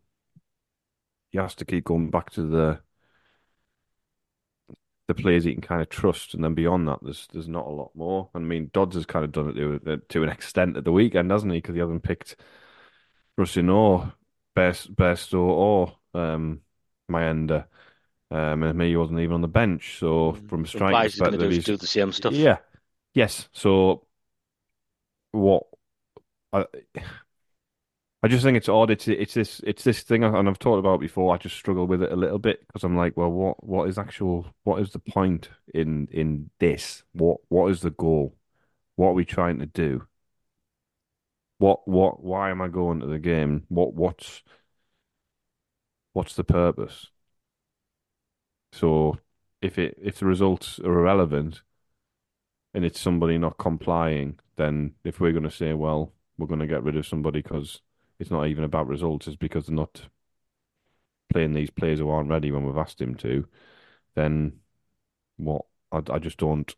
he 1.31 1.39
has 1.39 1.55
to 1.57 1.65
keep 1.65 1.85
going 1.85 2.11
back 2.11 2.31
to 2.31 2.43
the 2.43 2.81
the 5.07 5.15
players 5.15 5.45
he 5.45 5.53
can 5.53 5.61
kind 5.61 5.83
of 5.83 5.89
trust, 5.91 6.33
and 6.35 6.43
then 6.43 6.55
beyond 6.55 6.89
that, 6.89 6.99
there's 7.03 7.29
there's 7.33 7.49
not 7.49 7.67
a 7.67 7.71
lot 7.71 7.91
more. 7.95 8.31
I 8.35 8.39
mean, 8.39 8.71
Dodds 8.73 8.95
has 8.97 9.05
kind 9.07 9.25
of 9.25 9.33
done 9.33 9.51
it 9.51 9.85
to, 9.85 9.99
to 9.99 10.23
an 10.23 10.31
extent 10.31 10.77
at 10.77 10.85
the 10.85 10.93
weekend, 10.93 11.31
hasn't 11.31 11.53
he? 11.53 11.59
Because 11.59 11.75
he 11.75 11.81
hasn't 11.81 12.03
picked 12.03 12.37
Rusyn 13.39 13.72
or 13.72 14.12
Best 14.55 14.95
Burstow 14.95 15.41
or 15.41 15.97
um, 16.14 16.61
Mayenda. 17.11 17.66
Um, 18.30 18.62
and 18.62 18.80
he 18.82 18.97
wasn't 18.97 19.20
even 19.20 19.35
on 19.35 19.43
the 19.43 19.49
bench. 19.49 19.99
So 19.99 20.32
mm. 20.32 20.49
from 20.49 20.64
a 20.64 20.66
striker 20.66 21.05
perspective, 21.05 21.41
he's 21.41 21.49
going 21.51 21.62
to 21.62 21.72
do 21.72 21.76
the 21.76 21.87
same 21.87 22.12
stuff. 22.12 22.32
Yeah. 22.32 22.59
Yes. 23.14 23.49
So 23.53 24.07
what? 25.32 25.64
I 26.53 26.66
I 28.24 28.28
just 28.28 28.43
think 28.43 28.57
it's 28.57 28.70
odd. 28.70 28.91
It's 28.91 29.07
it's 29.07 29.35
this 29.35 29.61
it's 29.64 29.85
this 29.85 30.03
thing, 30.03 30.24
and 30.24 30.49
I've 30.49 30.59
talked 30.59 30.78
about 30.78 30.99
before. 30.99 31.35
I 31.35 31.37
just 31.37 31.57
struggle 31.57 31.87
with 31.87 32.03
it 32.03 32.11
a 32.11 32.16
little 32.16 32.39
bit 32.39 32.66
because 32.66 32.82
I'm 32.82 32.97
like, 32.97 33.18
well, 33.18 33.30
what 33.30 33.62
what 33.62 33.87
is 33.87 33.99
actual? 33.99 34.47
What 34.62 34.80
is 34.80 34.93
the 34.93 34.99
point 34.99 35.51
in 35.74 36.09
in 36.11 36.49
this? 36.59 37.03
What 37.12 37.41
what 37.49 37.70
is 37.70 37.82
the 37.82 37.91
goal? 37.91 38.35
What 38.97 39.09
are 39.09 39.12
we 39.12 39.26
trying 39.26 39.59
to 39.59 39.66
do? 39.66 40.07
What 41.65 41.89
what 41.89 42.23
why 42.23 42.51
am 42.51 42.61
I 42.61 42.69
going 42.69 43.01
to 43.01 43.07
the 43.07 43.19
game? 43.19 43.65
What 43.69 43.95
what's 43.95 44.43
what's 46.12 46.35
the 46.37 46.45
purpose? 46.45 47.07
So 48.73 49.19
if 49.62 49.79
it 49.79 49.97
if 50.03 50.19
the 50.19 50.27
results 50.27 50.79
are 50.81 50.99
irrelevant 50.99 51.62
and 52.75 52.85
it's 52.85 53.01
somebody 53.01 53.39
not 53.39 53.57
complying, 53.57 54.39
then 54.57 54.95
if 55.05 55.21
we're 55.21 55.33
going 55.33 55.45
to 55.45 55.51
say, 55.51 55.73
well, 55.73 56.12
we're 56.37 56.49
going 56.49 56.61
to 56.61 56.67
get 56.67 56.83
rid 56.83 56.97
of 56.99 57.07
somebody 57.07 57.41
because 57.41 57.81
it's 58.19 58.31
not 58.31 58.47
even 58.47 58.65
about 58.65 58.87
results, 58.87 59.27
it's 59.27 59.37
because 59.37 59.67
they're 59.67 59.77
not 59.77 60.09
playing 61.33 61.55
these 61.55 61.71
players 61.71 61.99
who 61.99 62.11
aren't 62.11 62.29
ready 62.29 62.51
when 62.53 62.67
we've 62.67 62.77
asked 62.77 63.01
him 63.01 63.15
to, 63.15 63.47
then 64.15 64.61
what? 65.39 65.65
I, 65.93 66.03
I 66.11 66.19
just 66.19 66.37
don't. 66.37 66.75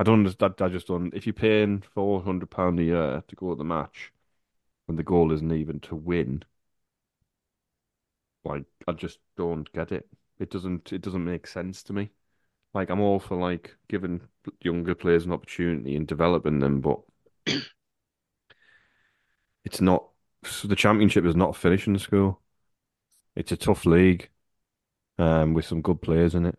I 0.00 0.02
don't 0.02 0.20
understand. 0.20 0.54
I 0.60 0.68
just 0.68 0.88
don't. 0.88 1.14
If 1.14 1.24
you're 1.24 1.34
paying 1.34 1.82
four 1.82 2.22
hundred 2.22 2.50
pound 2.50 2.80
a 2.80 2.84
year 2.84 3.22
to 3.28 3.36
go 3.36 3.50
to 3.50 3.56
the 3.56 3.62
match, 3.64 4.10
when 4.86 4.96
the 4.96 5.02
goal 5.02 5.32
isn't 5.32 5.52
even 5.52 5.80
to 5.80 5.96
win, 5.96 6.44
like 8.44 8.64
I 8.86 8.92
just 8.92 9.18
don't 9.36 9.70
get 9.72 9.92
it. 9.92 10.06
It 10.38 10.50
doesn't. 10.50 10.92
It 10.92 11.02
doesn't 11.02 11.24
make 11.24 11.46
sense 11.46 11.82
to 11.84 11.92
me. 11.92 12.10
Like 12.74 12.90
I'm 12.90 13.00
all 13.00 13.20
for 13.20 13.36
like 13.36 13.76
giving 13.88 14.20
younger 14.62 14.94
players 14.94 15.24
an 15.26 15.32
opportunity 15.32 15.96
and 15.96 16.06
developing 16.06 16.58
them, 16.60 16.80
but 16.80 17.00
it's 19.64 19.80
not. 19.80 20.08
So 20.44 20.68
the 20.68 20.76
championship 20.76 21.24
is 21.24 21.36
not 21.36 21.50
a 21.50 21.58
finishing 21.58 21.98
school. 21.98 22.40
It's 23.36 23.52
a 23.52 23.56
tough 23.56 23.86
league, 23.86 24.30
um, 25.18 25.54
with 25.54 25.66
some 25.66 25.82
good 25.82 26.02
players 26.02 26.34
in 26.34 26.46
it. 26.46 26.58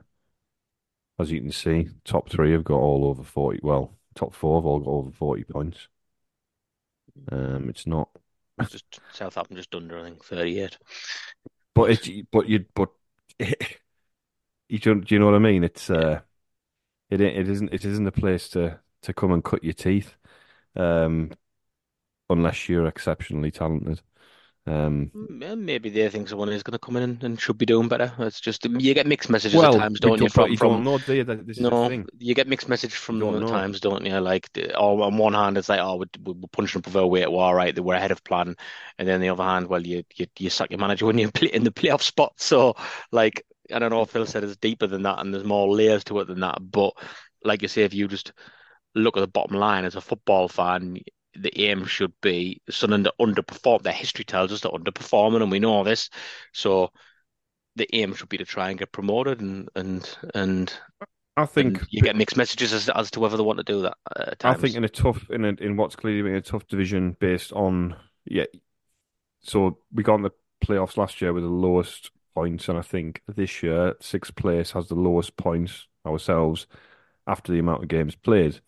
As 1.19 1.30
you 1.30 1.41
can 1.41 1.51
see, 1.51 1.89
top 2.05 2.30
three 2.30 2.53
have 2.53 2.63
got 2.63 2.80
all 2.80 3.03
over 3.05 3.21
forty. 3.23 3.59
Well, 3.61 3.97
top 4.15 4.34
four 4.34 4.59
have 4.61 4.65
all 4.65 4.80
got 4.80 4.91
over 4.91 5.11
forty 5.11 5.43
points. 5.43 5.89
Um, 7.32 7.70
it's 7.70 7.88
not, 7.88 8.09
It's 8.59 8.72
just 8.72 8.99
Southampton 9.13 9.55
just 9.55 9.74
under, 9.76 9.97
I 9.97 10.03
think, 10.03 10.24
38. 10.26 10.78
but 11.74 11.91
it's 11.91 12.09
but 12.32 12.47
you 12.47 12.66
but 12.74 12.89
you 14.70 14.80
don't. 14.80 15.05
Do 15.07 15.16
you 15.16 15.20
know 15.20 15.26
what 15.28 15.36
I 15.36 15.39
mean? 15.39 15.63
It's 15.63 15.89
uh, 15.89 16.22
it 17.09 17.22
it 17.22 17.49
isn't 17.49 17.74
it 17.74 17.86
isn't 17.86 18.07
a 18.07 18.11
place 18.11 18.49
to 18.49 18.80
to 19.03 19.13
come 19.13 19.32
and 19.32 19.43
cut 19.43 19.63
your 19.63 19.74
teeth, 19.74 20.16
um, 20.76 21.32
unless 22.30 22.70
you're 22.70 22.88
exceptionally 22.88 23.51
talented. 23.51 24.01
Um, 24.68 25.11
M- 25.13 25.66
Maybe 25.66 25.89
they 25.89 26.09
think 26.09 26.28
someone 26.28 26.49
is 26.49 26.63
going 26.63 26.72
to 26.74 26.80
come 26.80 26.97
in 26.97 27.20
and, 27.22 27.39
should 27.39 27.57
be 27.57 27.68
doing 27.68 27.88
better. 27.88 28.11
It's 28.20 28.39
just 28.39 28.66
you 28.66 28.93
get 28.95 29.05
mixed 29.05 29.30
messages 29.30 29.55
well, 29.55 29.76
at 29.76 29.80
times, 29.80 29.99
don't 29.99 30.22
you? 30.22 30.30
From 30.30 30.49
you 30.51 30.57
from 30.57 30.84
know, 30.84 30.97
do 30.97 31.13
you? 31.13 31.24
That 31.24 31.45
this 31.45 31.57
is 31.57 31.63
no, 31.63 31.88
thing. 31.88 32.07
you 32.18 32.34
get 32.34 32.47
mixed 32.47 32.68
messages 32.68 32.97
from 32.97 33.20
them 33.20 33.43
at 33.43 33.47
times, 33.47 33.80
don't 33.80 34.05
you? 34.05 34.18
Like, 34.20 34.49
oh, 34.76 35.01
on 35.03 35.18
one 35.18 35.34
hand, 35.34 35.57
it's 35.57 35.70
like, 35.70 35.80
oh, 35.80 35.97
we're, 35.97 36.34
we're 36.34 36.47
punching 36.51 36.80
above 36.80 36.97
our 36.97 37.05
weight, 37.05 37.32
we're 37.32 37.43
all 37.43 37.53
right, 37.53 37.78
we're 37.78 37.93
ahead 37.93 38.11
of 38.11 38.24
plan, 38.24 38.55
and 38.97 39.07
then 39.07 39.22
the 39.22 39.30
other 39.30 39.43
hand, 39.43 39.68
well, 39.68 39.86
you 39.86 40.03
you, 40.16 40.26
you 40.39 40.49
sack 40.49 40.72
your 40.72 40.80
manager 40.80 41.05
when 41.05 41.20
you're 41.20 41.32
play- 41.34 41.53
in 41.53 41.63
the 41.63 41.72
playoff 41.72 42.01
spot. 42.01 42.34
So, 42.38 42.76
like, 43.11 43.45
I 43.72 43.78
don't 43.80 43.91
know 43.91 44.05
Phil 44.05 44.26
said 44.26 44.43
it's 44.43 44.55
deeper 44.57 44.88
than 44.88 45.03
that, 45.03 45.20
and 45.20 45.32
there's 45.32 45.43
more 45.43 45.72
layers 45.72 46.03
to 46.05 46.20
it 46.22 46.28
than 46.28 46.39
that. 46.39 46.57
But 46.59 46.93
like 47.43 47.61
you 47.61 47.68
say, 47.68 47.84
if 47.84 47.93
you 47.93 48.07
just 48.07 48.34
look 48.95 49.18
at 49.18 49.20
the 49.20 49.28
bottom 49.28 49.57
line 49.57 49.86
as 49.86 49.95
a 49.95 50.01
football 50.01 50.47
fan, 50.47 50.97
the 51.36 51.61
aim 51.61 51.86
should 51.86 52.13
be 52.21 52.61
Sunderland 52.69 53.05
that 53.05 53.13
underperform. 53.19 53.81
Their 53.81 53.93
history 53.93 54.25
tells 54.25 54.51
us 54.51 54.61
they're 54.61 54.71
underperforming, 54.71 55.41
and 55.41 55.51
we 55.51 55.59
know 55.59 55.83
this. 55.83 56.09
So 56.53 56.91
the 57.75 57.88
aim 57.93 58.13
should 58.13 58.29
be 58.29 58.38
to 58.38 58.45
try 58.45 58.69
and 58.69 58.79
get 58.79 58.91
promoted, 58.91 59.41
and 59.41 59.69
and 59.75 60.17
and, 60.33 60.73
I 61.38 61.41
and 61.41 61.49
think 61.49 61.83
you 61.89 62.01
get 62.01 62.15
mixed 62.15 62.38
messages 62.38 62.73
as 62.73 62.89
as 62.89 63.11
to 63.11 63.19
whether 63.19 63.38
they 63.38 63.43
want 63.43 63.57
to 63.57 63.63
do 63.63 63.81
that 63.81 63.97
uh, 64.15 64.33
I 64.43 64.53
think 64.53 64.75
in 64.75 64.83
a 64.83 64.89
tough 64.89 65.29
in 65.29 65.45
a, 65.45 65.49
in 65.49 65.75
what's 65.75 65.95
clearly 65.95 66.21
been 66.21 66.36
a 66.36 66.41
tough 66.41 66.67
division 66.67 67.17
based 67.19 67.51
on 67.53 67.95
yeah. 68.25 68.45
So 69.41 69.79
we 69.93 70.03
got 70.03 70.15
in 70.15 70.21
the 70.23 70.31
playoffs 70.63 70.97
last 70.97 71.21
year 71.21 71.33
with 71.33 71.43
the 71.43 71.49
lowest 71.49 72.11
points, 72.33 72.69
and 72.69 72.77
I 72.77 72.81
think 72.81 73.21
this 73.27 73.61
year 73.61 73.95
sixth 73.99 74.36
place 74.36 74.71
has 74.71 74.88
the 74.88 74.95
lowest 74.95 75.36
points 75.38 75.88
ourselves 76.05 76.67
after 77.27 77.51
the 77.51 77.59
amount 77.59 77.83
of 77.83 77.89
games 77.89 78.15
played. 78.15 78.61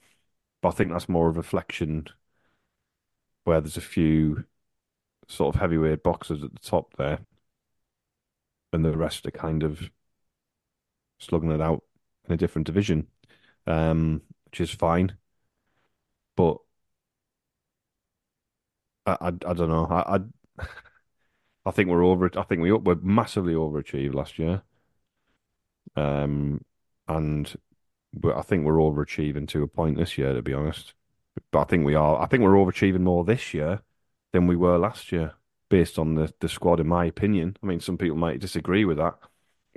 But 0.61 0.69
I 0.69 0.71
think 0.71 0.91
that's 0.91 1.09
more 1.09 1.29
of 1.29 1.37
a 1.37 1.39
reflection 1.39 2.07
where 3.47 3.61
there's 3.61 3.77
a 3.77 3.81
few 3.81 4.43
sort 5.27 5.55
of 5.55 5.61
heavyweight 5.61 6.03
boxers 6.03 6.43
at 6.43 6.53
the 6.53 6.59
top 6.59 6.95
there, 6.97 7.19
and 8.73 8.83
the 8.85 8.97
rest 8.97 9.25
are 9.25 9.31
kind 9.31 9.63
of 9.63 9.89
slugging 11.19 11.51
it 11.51 11.61
out 11.61 11.83
in 12.25 12.33
a 12.33 12.37
different 12.37 12.65
division, 12.65 13.07
um, 13.67 14.21
which 14.45 14.61
is 14.61 14.71
fine. 14.71 15.17
But 16.35 16.59
I, 19.05 19.17
I, 19.21 19.27
I 19.27 19.31
don't 19.53 19.69
know. 19.69 19.85
I, 19.89 20.17
I, 20.17 20.19
I 21.65 21.71
think 21.71 21.89
we're 21.89 22.03
over. 22.03 22.29
I 22.37 22.43
think 22.43 22.61
we 22.61 22.71
we're 22.71 22.95
massively 22.95 23.53
overachieved 23.53 24.13
last 24.13 24.39
year. 24.39 24.63
Um, 25.95 26.61
and 27.07 27.55
I 28.23 28.41
think 28.41 28.65
we're 28.65 28.75
overachieving 28.77 29.47
to 29.49 29.63
a 29.63 29.67
point 29.67 29.97
this 29.97 30.17
year, 30.17 30.33
to 30.33 30.41
be 30.41 30.53
honest. 30.53 30.93
But 31.51 31.59
I 31.59 31.63
think 31.65 31.85
we 31.85 31.95
are. 31.95 32.21
I 32.21 32.25
think 32.27 32.43
we're 32.43 32.51
overachieving 32.51 33.01
more 33.01 33.23
this 33.23 33.53
year 33.53 33.81
than 34.33 34.47
we 34.47 34.55
were 34.55 34.77
last 34.77 35.11
year, 35.11 35.33
based 35.69 35.97
on 35.97 36.15
the 36.15 36.33
the 36.39 36.49
squad, 36.49 36.79
in 36.79 36.87
my 36.87 37.05
opinion. 37.05 37.57
I 37.63 37.65
mean, 37.65 37.79
some 37.79 37.97
people 37.97 38.17
might 38.17 38.39
disagree 38.39 38.85
with 38.85 38.97
that, 38.97 39.15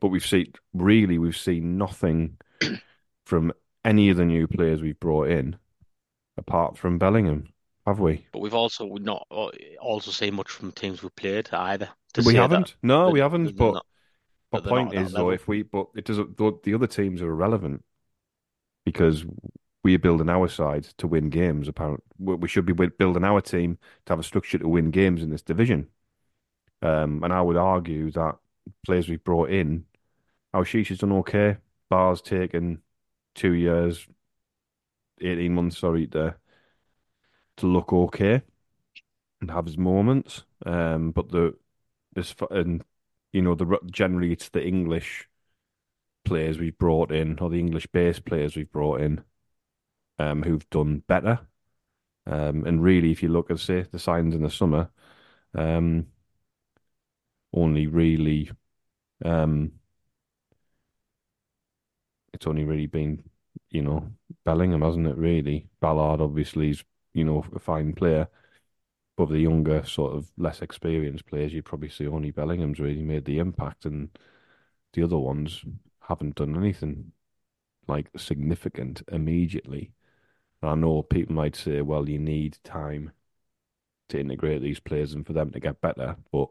but 0.01 0.09
we've 0.09 0.27
seen 0.27 0.53
really 0.75 1.18
we've 1.18 1.37
seen 1.37 1.79
nothing 1.79 2.39
from 3.27 3.53
any 3.85 4.11
of 4.11 4.16
the 4.16 4.25
new 4.25 4.47
players 4.47 4.83
we've 4.83 5.01
brought 5.01 5.29
in, 5.29 5.57
apart 6.37 6.77
from 6.77 6.99
Bellingham, 6.99 7.53
have 7.87 8.01
we? 8.01 8.27
But 8.33 8.41
we've 8.41 8.55
also 8.55 8.87
not 8.97 9.27
uh, 9.31 9.51
also 9.81 10.11
seen 10.11 10.35
much 10.35 10.51
from 10.51 10.73
teams 10.73 11.03
we've 11.03 11.14
played 11.14 11.49
either. 11.53 11.89
We 12.25 12.35
haven't. 12.35 12.75
No, 12.83 13.11
we 13.11 13.21
haven't. 13.21 13.57
But 13.57 13.75
not- 13.75 13.87
my 14.53 14.59
that 14.59 14.64
they're 14.64 14.75
not 14.75 14.91
point 14.93 15.07
is 15.07 15.12
though, 15.12 15.18
level. 15.18 15.31
if 15.31 15.47
we, 15.47 15.62
but 15.62 15.87
it 15.95 16.05
doesn't. 16.05 16.37
The 16.37 16.59
the 16.64 16.75
other 16.75 16.89
teams 16.89 17.23
are 17.23 17.31
irrelevant 17.31 17.85
because 18.85 19.25
we 19.83 19.95
are 19.95 19.99
building 19.99 20.28
our 20.28 20.49
side 20.49 20.85
to 20.99 21.07
win 21.07 21.31
games. 21.31 21.68
Apparently, 21.68 22.05
we 22.18 22.49
should 22.49 22.66
be 22.66 22.72
building 22.72 23.24
our 23.24 23.41
team 23.41 23.78
to 24.07 24.12
have 24.12 24.20
a 24.20 24.24
structure 24.24 24.59
to 24.59 24.68
win 24.68 24.91
games 24.91 25.22
in 25.22 25.31
this 25.31 25.43
division. 25.43 25.89
Um, 26.83 27.22
and 27.24 27.33
I 27.33 27.41
would 27.41 27.57
argue 27.57 28.11
that 28.12 28.37
players 28.85 29.09
we've 29.09 29.24
brought 29.24 29.51
in, 29.51 29.85
our 30.53 30.64
Aouchiche 30.64 30.89
has 30.89 30.99
done 30.99 31.12
okay. 31.12 31.59
Ba's 31.89 32.20
taken 32.22 32.83
two 33.35 33.53
years, 33.53 34.07
eighteen 35.20 35.55
months, 35.55 35.78
sorry, 35.78 36.07
to 36.09 36.37
to 37.59 37.66
look 37.66 37.93
okay 37.93 38.43
and 39.41 39.51
have 39.51 39.66
his 39.66 39.78
moments. 39.78 40.45
Um, 40.66 41.11
but 41.12 41.31
the 41.31 41.57
this 42.14 42.35
and 42.51 42.83
you 43.33 43.43
know 43.43 43.55
the 43.55 43.78
generally 43.91 44.33
it's 44.33 44.49
the 44.49 44.64
English 44.64 45.28
players 46.24 46.59
we've 46.59 46.78
brought 46.78 47.12
in 47.12 47.39
or 47.39 47.51
the 47.51 47.59
English 47.59 47.87
based 47.89 48.24
players 48.24 48.57
we've 48.57 48.70
brought 48.70 49.01
in 49.01 49.24
um, 50.21 50.43
who've 50.43 50.68
done 50.71 51.03
better. 51.09 51.41
Um, 52.27 52.64
and 52.66 52.83
really, 52.83 53.11
if 53.11 53.23
you 53.23 53.29
look 53.31 53.51
at 53.51 53.61
say 53.61 53.83
the 53.83 53.99
signs 53.99 54.35
in 54.35 54.43
the 54.43 54.51
summer, 54.51 54.91
um, 55.55 56.07
only 57.53 57.87
really 57.87 58.51
um, 59.25 59.73
it's 62.33 62.47
only 62.47 62.64
really 62.64 62.87
been 62.87 63.23
you 63.71 63.83
know 63.83 64.11
Bellingham, 64.45 64.83
hasn't 64.83 65.07
it? 65.07 65.16
Really, 65.16 65.68
Ballard 65.81 66.21
obviously 66.21 66.71
is 66.71 66.85
you 67.14 67.25
know 67.25 67.45
a 67.55 67.59
fine 67.59 67.95
player. 67.95 68.29
But 69.16 69.29
the 69.31 69.39
younger, 69.41 69.85
sort 69.85 70.14
of 70.14 70.31
less 70.39 70.62
experienced 70.62 71.27
players, 71.27 71.53
you'd 71.53 71.66
probably 71.66 71.91
see 71.91 72.07
only 72.07 72.31
Bellingham's 72.31 72.81
really 72.81 73.03
made 73.03 73.27
the 73.27 73.39
impact, 73.39 73.85
and 73.85 74.11
the 74.95 75.03
other 75.03 75.18
ones 75.18 75.64
haven't 76.09 76.37
done 76.37 76.57
anything 76.57 77.12
like 77.89 78.09
significant 78.16 79.03
immediately. 79.12 79.93
I 80.63 80.75
know 80.75 81.03
people 81.03 81.35
might 81.35 81.57
say, 81.57 81.81
well, 81.83 82.09
you 82.09 82.19
need 82.19 82.59
time 82.65 83.13
to 84.11 84.21
integrate 84.21 84.63
these 84.63 84.81
players 84.81 85.15
and 85.15 85.27
for 85.27 85.33
them 85.35 85.51
to 85.53 85.61
get 85.61 85.81
better, 85.81 86.17
but 86.33 86.51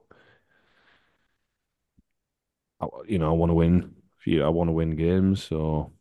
you 3.08 3.18
know, 3.20 3.30
I 3.30 3.34
want 3.34 3.50
to 3.50 3.54
win. 3.54 3.96
You 4.26 4.44
I 4.44 4.50
want 4.50 4.68
to 4.68 4.74
win 4.74 4.96
games, 4.96 5.44
so 5.44 5.92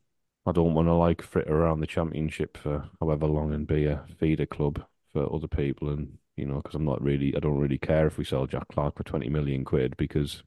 I 0.47 0.53
don't 0.53 0.75
want 0.75 0.89
to 0.89 0.95
like 0.95 1.23
fritter 1.23 1.55
around 1.63 1.81
the 1.81 1.87
championship 1.87 2.57
for 2.59 2.89
however 3.01 3.27
long 3.27 3.55
and 3.55 3.67
be 3.67 3.87
a 3.87 4.05
feeder 4.19 4.47
club 4.47 4.85
for 5.13 5.33
other 5.35 5.49
people, 5.49 5.89
and 5.91 6.19
you 6.37 6.45
know, 6.47 6.57
because 6.57 6.75
I'm 6.75 6.85
not 6.85 7.03
really, 7.03 7.35
I 7.37 7.41
don't 7.41 7.59
really 7.59 7.79
care 7.79 8.07
if 8.07 8.19
we 8.19 8.25
sell 8.25 8.47
Jack 8.47 8.69
Clarke 8.69 8.97
for 8.97 9.05
twenty 9.05 9.29
million 9.29 9.65
quid 9.65 9.97
because 9.97 10.43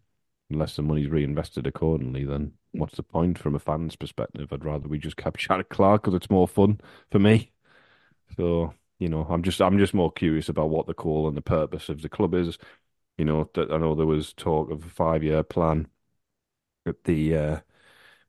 unless 0.51 0.75
the 0.75 0.81
money's 0.83 1.09
reinvested 1.09 1.67
accordingly, 1.67 2.25
then 2.25 2.53
what's 2.71 2.95
the 2.97 3.03
point 3.03 3.37
from 3.37 3.55
a 3.55 3.59
fan's 3.59 3.95
perspective? 3.95 4.51
I'd 4.51 4.65
rather 4.65 4.87
we 4.87 4.97
just 4.99 5.17
kept 5.17 5.39
Jack 5.39 5.69
Clarke 5.69 6.03
because 6.03 6.15
it's 6.15 6.29
more 6.29 6.47
fun 6.47 6.79
for 7.11 7.19
me. 7.19 7.51
So 8.37 8.73
you 8.99 9.09
know, 9.09 9.25
I'm 9.29 9.43
just 9.43 9.61
I'm 9.61 9.77
just 9.79 9.93
more 9.93 10.11
curious 10.11 10.49
about 10.49 10.69
what 10.69 10.87
the 10.87 10.93
call 10.93 11.27
and 11.27 11.37
the 11.37 11.41
purpose 11.41 11.89
of 11.89 12.01
the 12.01 12.09
club 12.09 12.33
is. 12.35 12.57
You 13.17 13.25
know, 13.25 13.49
that 13.55 13.71
I 13.71 13.77
know 13.77 13.95
there 13.95 14.05
was 14.07 14.33
talk 14.33 14.71
of 14.71 14.85
a 14.85 14.89
five 14.89 15.23
year 15.23 15.43
plan 15.43 15.87
at 16.85 17.03
the 17.05 17.35
uh, 17.35 17.59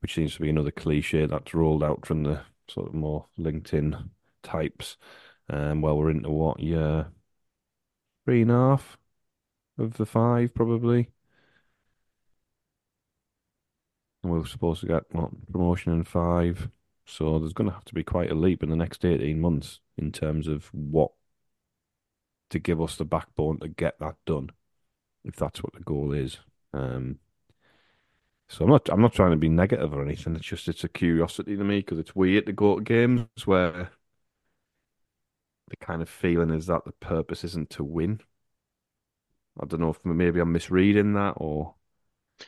which 0.01 0.15
seems 0.15 0.35
to 0.35 0.41
be 0.41 0.49
another 0.49 0.71
cliche 0.71 1.25
that's 1.27 1.53
rolled 1.55 1.83
out 1.83 2.05
from 2.05 2.23
the 2.23 2.41
sort 2.69 2.87
of 2.89 2.93
more 2.95 3.27
LinkedIn 3.39 4.09
types. 4.43 4.97
Um, 5.49 5.81
well, 5.81 5.97
we're 5.97 6.11
into 6.11 6.31
what 6.31 6.59
year? 6.61 7.07
three 8.25 8.41
and 8.41 8.51
a 8.51 8.53
half 8.53 8.97
of 9.77 9.97
the 9.97 10.05
five, 10.05 10.53
probably. 10.53 11.09
And 14.23 14.31
we 14.31 14.39
were 14.39 14.45
supposed 14.45 14.81
to 14.81 14.87
get 14.87 15.03
what, 15.11 15.31
promotion 15.51 15.93
in 15.93 16.03
five. 16.03 16.69
So 17.05 17.37
there's 17.37 17.53
going 17.53 17.69
to 17.69 17.73
have 17.73 17.85
to 17.85 17.93
be 17.93 18.03
quite 18.03 18.31
a 18.31 18.35
leap 18.35 18.63
in 18.63 18.69
the 18.69 18.75
next 18.75 19.03
18 19.03 19.39
months 19.39 19.79
in 19.97 20.11
terms 20.11 20.47
of 20.47 20.69
what 20.73 21.11
to 22.49 22.59
give 22.59 22.81
us 22.81 22.95
the 22.95 23.05
backbone 23.05 23.59
to 23.59 23.67
get 23.67 23.99
that 23.99 24.15
done, 24.25 24.49
if 25.23 25.35
that's 25.35 25.61
what 25.61 25.73
the 25.73 25.81
goal 25.81 26.13
is. 26.13 26.37
Um, 26.73 27.19
so 28.47 28.65
I'm 28.65 28.71
not 28.71 28.89
I'm 28.89 29.01
not 29.01 29.13
trying 29.13 29.31
to 29.31 29.37
be 29.37 29.49
negative 29.49 29.93
or 29.93 30.03
anything. 30.03 30.35
It's 30.35 30.45
just 30.45 30.67
it's 30.67 30.83
a 30.83 30.89
curiosity 30.89 31.57
to 31.57 31.63
me 31.63 31.79
because 31.79 31.99
it's 31.99 32.15
weird 32.15 32.45
to 32.45 32.53
go 32.53 32.77
to 32.77 32.83
games 32.83 33.27
where 33.45 33.91
the 35.69 35.75
kind 35.77 36.01
of 36.01 36.09
feeling 36.09 36.51
is 36.51 36.67
that 36.67 36.85
the 36.85 36.91
purpose 36.91 37.43
isn't 37.43 37.71
to 37.71 37.83
win. 37.83 38.21
I 39.59 39.65
don't 39.65 39.79
know 39.79 39.89
if 39.89 40.03
maybe 40.05 40.39
I'm 40.39 40.51
misreading 40.51 41.13
that 41.13 41.33
or 41.37 41.75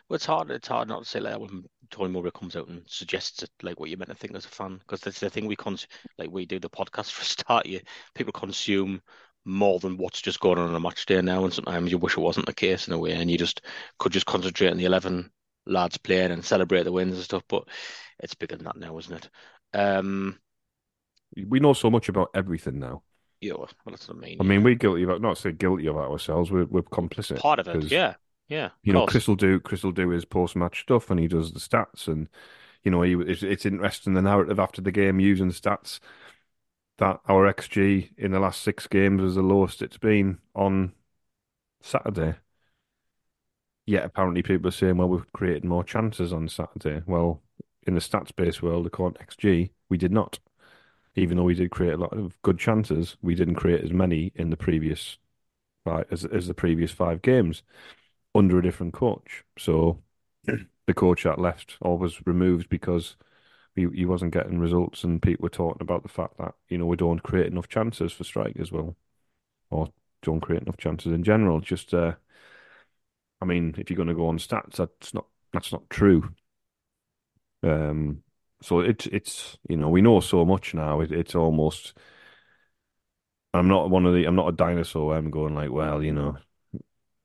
Well, 0.07 0.15
it's 0.15 0.25
hard. 0.25 0.51
It's 0.51 0.67
hard 0.67 0.87
not 0.87 1.03
to 1.03 1.09
say 1.09 1.19
like 1.19 1.33
that 1.33 1.41
when 1.41 1.65
Tony 1.89 2.09
Mowbray 2.11 2.31
comes 2.31 2.55
out 2.55 2.67
and 2.67 2.83
suggests 2.87 3.43
it, 3.43 3.49
like 3.61 3.79
what 3.79 3.89
you 3.89 3.97
meant 3.97 4.09
to 4.09 4.15
think 4.15 4.35
as 4.35 4.45
a 4.45 4.49
fan, 4.49 4.77
because 4.79 5.01
that's 5.01 5.19
the 5.19 5.29
thing 5.29 5.47
we 5.47 5.55
cons 5.55 5.87
like 6.17 6.31
we 6.31 6.45
do 6.45 6.59
the 6.59 6.69
podcast 6.69 7.11
for 7.11 7.21
a 7.21 7.25
start. 7.25 7.65
You 7.65 7.81
people 8.13 8.33
consume 8.33 9.01
more 9.45 9.79
than 9.79 9.97
what's 9.97 10.21
just 10.21 10.39
going 10.39 10.57
on 10.57 10.69
on 10.69 10.75
a 10.75 10.79
match 10.79 11.05
day 11.05 11.21
now, 11.21 11.43
and 11.43 11.53
sometimes 11.53 11.91
you 11.91 11.97
wish 11.97 12.17
it 12.17 12.21
wasn't 12.21 12.45
the 12.47 12.53
case 12.53 12.87
in 12.87 12.93
a 12.93 12.97
way, 12.97 13.13
and 13.13 13.29
you 13.29 13.37
just 13.37 13.61
could 13.99 14.11
just 14.11 14.25
concentrate 14.25 14.71
on 14.71 14.77
the 14.77 14.85
eleven 14.85 15.31
lads 15.65 15.97
playing 15.97 16.31
and 16.31 16.45
celebrate 16.45 16.83
the 16.83 16.91
wins 16.91 17.15
and 17.15 17.23
stuff. 17.23 17.43
But 17.47 17.67
it's 18.19 18.35
bigger 18.35 18.55
than 18.55 18.65
that 18.65 18.77
now, 18.77 18.97
isn't 18.97 19.13
it? 19.13 19.29
Um, 19.77 20.39
we 21.47 21.59
know 21.59 21.73
so 21.73 21.89
much 21.89 22.09
about 22.09 22.29
everything 22.33 22.79
now. 22.79 23.03
yeah, 23.41 23.53
well, 23.53 23.69
that's 23.85 24.07
what 24.07 24.17
I 24.17 24.19
mean. 24.19 24.37
I 24.39 24.43
mean, 24.43 24.63
we're 24.63 24.75
guilty 24.75 25.03
of 25.03 25.21
not 25.21 25.37
say 25.37 25.51
guilty 25.51 25.87
of 25.87 25.97
ourselves. 25.97 26.51
We're 26.51 26.65
we're 26.65 26.81
complicit. 26.81 27.37
part 27.37 27.59
of 27.59 27.67
it, 27.67 27.83
yeah, 27.91 28.15
yeah. 28.47 28.69
You 28.83 28.93
know, 28.93 28.99
course. 29.01 29.11
Chris 29.11 29.27
will 29.27 29.35
do 29.35 29.59
Chris 29.59 29.83
will 29.83 29.91
do 29.91 30.09
his 30.09 30.25
post 30.25 30.55
match 30.55 30.81
stuff, 30.81 31.09
and 31.09 31.19
he 31.19 31.27
does 31.27 31.51
the 31.51 31.59
stats, 31.59 32.07
and 32.07 32.29
you 32.83 32.91
know, 32.91 33.01
he 33.01 33.13
it's, 33.13 33.43
it's 33.43 33.65
interesting 33.65 34.13
the 34.13 34.21
narrative 34.21 34.59
after 34.59 34.81
the 34.81 34.91
game 34.91 35.19
using 35.19 35.49
stats 35.51 35.99
that 36.97 37.19
our 37.27 37.51
XG 37.51 38.11
in 38.17 38.31
the 38.31 38.39
last 38.39 38.61
six 38.61 38.87
games 38.87 39.21
is 39.21 39.35
the 39.35 39.41
lowest 39.41 39.81
it's 39.81 39.97
been 39.97 40.37
on 40.53 40.93
Saturday. 41.81 42.35
Yet 43.85 44.05
apparently 44.05 44.41
people 44.41 44.67
are 44.69 44.71
saying, 44.71 44.97
well, 44.97 45.09
we've 45.09 45.31
created 45.33 45.65
more 45.65 45.83
chances 45.83 46.33
on 46.33 46.47
Saturday. 46.47 47.03
Well, 47.05 47.43
in 47.85 47.93
the 47.93 47.99
stats-based 47.99 48.63
world, 48.63 48.87
according 48.87 49.19
to 49.19 49.25
XG, 49.25 49.71
we 49.89 49.97
did 49.97 50.11
not. 50.11 50.39
Even 51.15 51.37
though 51.37 51.43
we 51.43 51.53
did 51.53 51.69
create 51.69 51.93
a 51.93 51.97
lot 51.97 52.13
of 52.17 52.41
good 52.41 52.57
chances, 52.57 53.15
we 53.21 53.35
didn't 53.35 53.55
create 53.55 53.83
as 53.83 53.93
many 53.93 54.31
in 54.35 54.49
the 54.49 54.57
previous 54.57 55.17
five 55.83 56.05
as 56.11 56.25
as 56.25 56.47
the 56.47 56.53
previous 56.53 56.91
five 56.91 57.21
games 57.21 57.61
under 58.35 58.59
a 58.59 58.63
different 58.63 58.93
coach. 58.93 59.43
So 59.57 60.03
the 60.45 60.93
coach 60.93 61.23
that 61.23 61.39
left 61.39 61.77
or 61.81 61.97
was 61.97 62.25
removed 62.27 62.69
because 62.69 63.15
he 63.75 63.87
he 63.93 64.05
wasn't 64.05 64.33
getting 64.33 64.59
results, 64.59 65.03
and 65.03 65.21
people 65.21 65.43
were 65.43 65.49
talking 65.49 65.81
about 65.81 66.03
the 66.03 66.09
fact 66.09 66.37
that 66.37 66.55
you 66.69 66.77
know 66.77 66.85
we 66.85 66.97
don't 66.97 67.23
create 67.23 67.47
enough 67.47 67.67
chances 67.69 68.13
for 68.13 68.23
strikers, 68.23 68.71
well, 68.71 68.95
or 69.71 69.89
don't 70.23 70.41
create 70.41 70.63
enough 70.63 70.77
chances 70.77 71.13
in 71.13 71.23
general. 71.23 71.61
Just, 71.61 71.93
uh, 71.93 72.13
I 73.41 73.45
mean, 73.45 73.75
if 73.77 73.89
you're 73.89 73.97
going 73.97 74.07
to 74.09 74.13
go 74.15 74.27
on 74.27 74.37
stats, 74.39 74.75
that's 74.75 75.13
not 75.13 75.25
that's 75.53 75.71
not 75.71 75.89
true. 75.89 76.33
Um, 77.63 78.23
so 78.61 78.79
it's 78.79 79.07
it's 79.07 79.57
you 79.69 79.77
know 79.77 79.89
we 79.89 80.01
know 80.01 80.19
so 80.19 80.45
much 80.45 80.73
now. 80.73 81.01
It, 81.01 81.11
it's 81.11 81.35
almost. 81.35 81.93
I'm 83.53 83.67
not 83.67 83.89
one 83.89 84.05
of 84.05 84.13
the. 84.13 84.25
I'm 84.25 84.35
not 84.35 84.49
a 84.49 84.51
dinosaur. 84.51 85.15
I'm 85.15 85.31
going 85.31 85.55
like, 85.55 85.71
well, 85.71 86.03
you 86.03 86.11
know, 86.13 86.37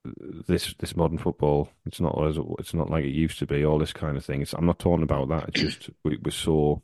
this 0.05 0.75
this 0.79 0.97
modern 0.97 1.19
football. 1.19 1.71
It's 1.87 2.01
not 2.01 2.19
as 2.27 2.39
it's 2.59 2.75
not 2.75 2.91
like 2.91 3.05
it 3.05 3.11
used 3.11 3.39
to 3.41 3.47
be. 3.47 3.65
All 3.65 3.79
this 3.79 3.93
kind 3.93 4.17
of 4.17 4.25
thing. 4.25 4.43
It's, 4.43 4.53
I'm 4.53 4.67
not 4.67 4.79
talking 4.79 5.03
about 5.03 5.29
that. 5.29 5.49
It's 5.49 5.61
just 5.61 5.91
we, 6.05 6.19
we're 6.23 6.31
so 6.31 6.83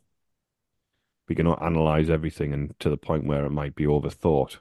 we 1.27 1.35
cannot 1.35 1.61
analyze 1.61 2.09
everything 2.09 2.53
and 2.53 2.77
to 2.79 2.89
the 2.89 2.97
point 2.97 3.25
where 3.25 3.45
it 3.45 3.51
might 3.51 3.75
be 3.75 3.85
overthought, 3.85 4.57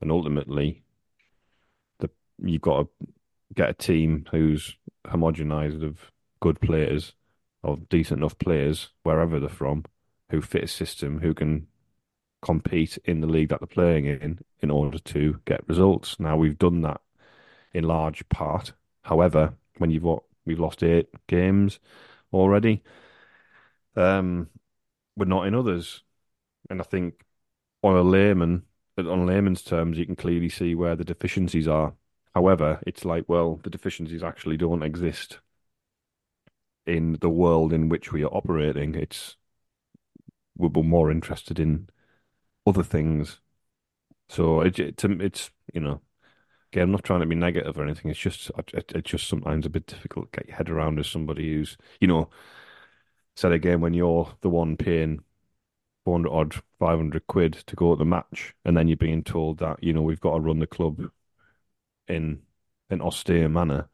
and 0.00 0.10
ultimately, 0.10 0.82
the 1.98 2.10
you've 2.42 2.62
got 2.62 2.82
to 2.82 3.06
get 3.54 3.70
a 3.70 3.74
team 3.74 4.26
who's 4.30 4.76
homogenized 5.06 5.84
of 5.84 6.10
good 6.40 6.60
players 6.60 7.14
or 7.62 7.76
decent 7.88 8.18
enough 8.20 8.38
players 8.38 8.88
wherever 9.02 9.38
they're 9.38 9.48
from 9.48 9.84
who 10.30 10.40
fit 10.40 10.64
a 10.64 10.68
system 10.68 11.20
who 11.20 11.34
can 11.34 11.66
compete 12.42 12.98
in 13.04 13.20
the 13.20 13.26
league 13.26 13.50
that 13.50 13.60
they're 13.60 13.66
playing 13.66 14.06
in 14.06 14.38
in 14.60 14.70
order 14.70 14.98
to 14.98 15.40
get 15.44 15.68
results. 15.68 16.18
Now 16.18 16.36
we've 16.36 16.58
done 16.58 16.80
that 16.82 17.00
in 17.72 17.84
large 17.84 18.28
part. 18.28 18.72
However, 19.02 19.54
when 19.78 19.90
you've 19.90 20.02
what 20.02 20.22
we've 20.44 20.60
lost 20.60 20.82
eight 20.82 21.08
games 21.26 21.78
already, 22.32 22.82
um, 23.96 24.48
we're 25.16 25.24
not 25.26 25.46
in 25.46 25.54
others, 25.54 26.02
and 26.68 26.80
I 26.80 26.84
think 26.84 27.24
on 27.82 27.96
a 27.96 28.02
layman, 28.02 28.64
on 28.98 29.26
layman's 29.26 29.62
terms, 29.62 29.98
you 29.98 30.06
can 30.06 30.16
clearly 30.16 30.48
see 30.48 30.74
where 30.74 30.96
the 30.96 31.04
deficiencies 31.04 31.68
are. 31.68 31.94
However, 32.34 32.80
it's 32.86 33.04
like, 33.04 33.24
well, 33.28 33.60
the 33.62 33.70
deficiencies 33.70 34.22
actually 34.22 34.56
don't 34.56 34.82
exist 34.82 35.40
in 36.86 37.18
the 37.20 37.30
world 37.30 37.72
in 37.72 37.88
which 37.88 38.12
we 38.12 38.22
are 38.24 38.34
operating. 38.34 38.94
It's 38.94 39.36
we're 40.56 40.82
more 40.82 41.10
interested 41.10 41.58
in 41.58 41.88
other 42.66 42.82
things. 42.82 43.40
So 44.28 44.60
it, 44.60 44.78
it's 44.78 45.04
it's 45.04 45.50
you 45.74 45.80
know, 45.80 46.00
again, 46.72 46.84
I'm 46.84 46.92
not 46.92 47.04
trying 47.04 47.20
to 47.20 47.26
be 47.26 47.34
negative 47.34 47.78
or 47.78 47.82
anything. 47.84 48.10
It's 48.10 48.20
just 48.20 48.50
it, 48.72 48.92
it's 48.94 49.10
just 49.10 49.28
sometimes 49.28 49.66
a 49.66 49.70
bit 49.70 49.86
difficult 49.86 50.32
to 50.32 50.40
get 50.40 50.48
your 50.48 50.56
head 50.56 50.70
around 50.70 50.98
as 50.98 51.08
somebody 51.08 51.52
who's 51.52 51.76
you 52.00 52.08
know, 52.08 52.28
said 53.36 53.52
again 53.52 53.80
when 53.80 53.94
you're 53.94 54.32
the 54.40 54.48
one 54.50 54.76
paying 54.76 55.20
400 56.04 56.30
odd 56.30 56.54
500 56.78 57.26
quid 57.26 57.54
to 57.54 57.76
go 57.76 57.92
to 57.94 57.98
the 57.98 58.04
match, 58.04 58.54
and 58.64 58.76
then 58.76 58.88
you're 58.88 58.96
being 58.96 59.24
told 59.24 59.58
that 59.58 59.82
you 59.82 59.92
know 59.92 60.02
we've 60.02 60.20
got 60.20 60.34
to 60.34 60.40
run 60.40 60.58
the 60.60 60.66
club 60.66 61.10
in 62.08 62.42
an 62.90 63.00
austere 63.00 63.48
manner. 63.48 63.88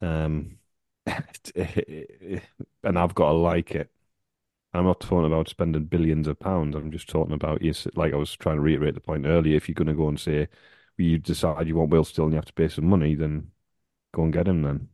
Um, 0.00 0.58
and 1.06 2.98
I've 2.98 3.14
got 3.14 3.30
to 3.30 3.36
like 3.38 3.72
it. 3.74 3.90
I'm 4.74 4.84
not 4.84 5.00
talking 5.00 5.26
about 5.26 5.48
spending 5.48 5.84
billions 5.84 6.28
of 6.28 6.38
pounds. 6.40 6.76
I'm 6.76 6.92
just 6.92 7.08
talking 7.08 7.34
about 7.34 7.62
yes, 7.62 7.86
like 7.94 8.12
I 8.12 8.16
was 8.16 8.34
trying 8.36 8.56
to 8.56 8.62
reiterate 8.62 8.94
the 8.94 9.00
point 9.00 9.26
earlier. 9.26 9.56
If 9.56 9.68
you're 9.68 9.74
going 9.74 9.88
to 9.88 9.94
go 9.94 10.08
and 10.08 10.20
say 10.20 10.48
you 10.98 11.18
decide 11.18 11.66
you 11.68 11.76
want 11.76 11.90
Will 11.90 12.04
Still 12.04 12.24
and 12.24 12.32
you 12.34 12.36
have 12.36 12.44
to 12.46 12.52
pay 12.52 12.68
some 12.68 12.86
money, 12.86 13.14
then 13.14 13.50
go 14.14 14.24
and 14.24 14.32
get 14.32 14.48
him 14.48 14.62
then. 14.62 14.90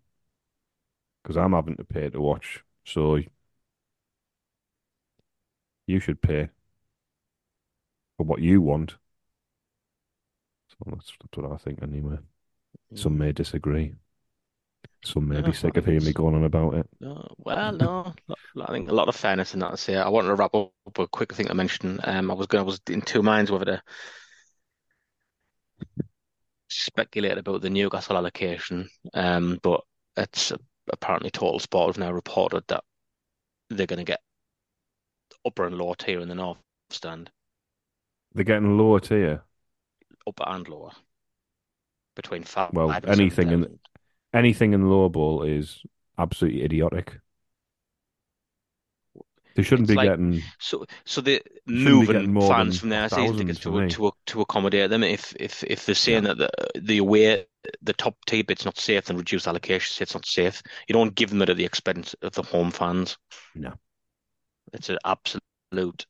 Because 1.22 1.36
I'm 1.36 1.52
having 1.52 1.76
to 1.76 1.84
pay 1.84 2.08
to 2.10 2.20
watch, 2.20 2.62
so 2.84 3.18
you 5.86 6.00
should 6.00 6.20
pay 6.22 6.50
for 8.16 8.24
what 8.26 8.40
you 8.40 8.60
want. 8.60 8.96
So 10.68 10.76
that's, 10.90 11.12
that's 11.20 11.36
what 11.38 11.52
I 11.52 11.56
think 11.56 11.82
anyway. 11.82 12.18
Some 12.94 13.18
may 13.18 13.32
disagree. 13.32 13.94
Some 15.04 15.28
may 15.28 15.40
Yeah, 15.40 15.42
be 15.42 15.52
sick 15.52 15.76
of 15.76 15.84
hearing 15.86 16.02
me 16.04 16.12
going 16.12 16.34
on 16.34 16.42
about 16.42 16.74
it. 16.74 16.88
No, 17.00 17.34
well, 17.38 17.72
no. 17.72 18.14
I 18.60 18.72
think 18.72 18.88
a 18.88 18.94
lot 18.94 19.08
of 19.08 19.16
fairness 19.16 19.52
in 19.54 19.60
that 19.60 19.70
to 19.72 19.76
say. 19.76 19.96
I 19.96 20.08
wanted 20.08 20.28
to 20.28 20.34
wrap 20.34 20.54
up 20.54 20.72
a 20.98 21.06
quick 21.08 21.34
thing 21.34 21.46
to 21.46 21.54
mention. 21.54 22.00
Um, 22.04 22.30
I 22.30 22.34
was 22.34 22.46
going, 22.46 22.62
I 22.62 22.66
was 22.66 22.80
in 22.88 23.02
two 23.02 23.22
minds 23.22 23.50
whether 23.50 23.64
to 23.66 23.82
speculate 26.68 27.38
about 27.38 27.62
the 27.62 27.70
Newcastle 27.70 28.16
allocation. 28.16 28.88
Um, 29.12 29.58
but 29.62 29.80
it's 30.16 30.52
apparently 30.92 31.30
Total 31.30 31.58
Sport 31.58 31.88
have 31.88 31.98
now 31.98 32.12
reported 32.12 32.64
that 32.68 32.84
they're 33.70 33.86
going 33.86 33.98
to 33.98 34.04
get 34.04 34.20
upper 35.46 35.66
and 35.66 35.76
lower 35.76 35.94
tier 35.94 36.20
in 36.20 36.28
the 36.28 36.34
North 36.34 36.58
Stand, 36.90 37.30
They're 38.34 38.44
getting 38.44 38.76
lower 38.78 39.00
tier. 39.00 39.42
upper 40.26 40.44
and 40.46 40.68
lower, 40.68 40.90
between 42.16 42.44
five. 42.44 42.72
Well, 42.72 42.90
and 42.90 43.04
anything 43.08 43.50
in 43.50 43.78
anything 44.32 44.72
in 44.72 44.88
lower 44.88 45.08
ball 45.08 45.42
is 45.42 45.82
absolutely 46.18 46.62
idiotic. 46.62 47.18
They 49.54 49.62
shouldn't 49.62 49.88
It's 49.88 49.92
be 49.92 49.96
like- 49.96 50.08
getting. 50.10 50.42
So, 50.58 50.84
so 51.04 51.20
they're 51.20 51.40
moving 51.66 52.32
more 52.32 52.48
fans 52.48 52.80
from 52.80 52.88
their 52.88 53.08
season 53.08 53.24
thousand 53.26 53.38
tickets 53.46 53.58
for 53.60 53.86
to 53.86 53.88
to 53.88 54.12
to 54.26 54.40
accommodate 54.40 54.90
them. 54.90 55.04
If 55.04 55.34
if 55.38 55.62
if 55.64 55.86
they're 55.86 55.94
saying 55.94 56.24
that 56.24 56.38
the 56.38 56.50
the 56.80 56.98
away 56.98 57.46
the 57.80 57.92
top 57.92 58.16
tier 58.26 58.42
it's 58.48 58.64
not 58.64 58.78
safe, 58.78 59.04
then 59.04 59.16
reduce 59.16 59.46
allocation. 59.46 60.02
It's 60.02 60.14
not 60.14 60.26
safe. 60.26 60.62
You 60.88 60.92
don't 60.92 61.14
give 61.14 61.30
them 61.30 61.40
it 61.42 61.50
at 61.50 61.56
the 61.56 61.64
expense 61.64 62.14
of 62.22 62.32
the 62.34 62.42
home 62.42 62.70
fans. 62.72 63.16
No. 63.54 63.74
It's 64.72 64.90
an 64.90 64.98
absolute 65.04 66.06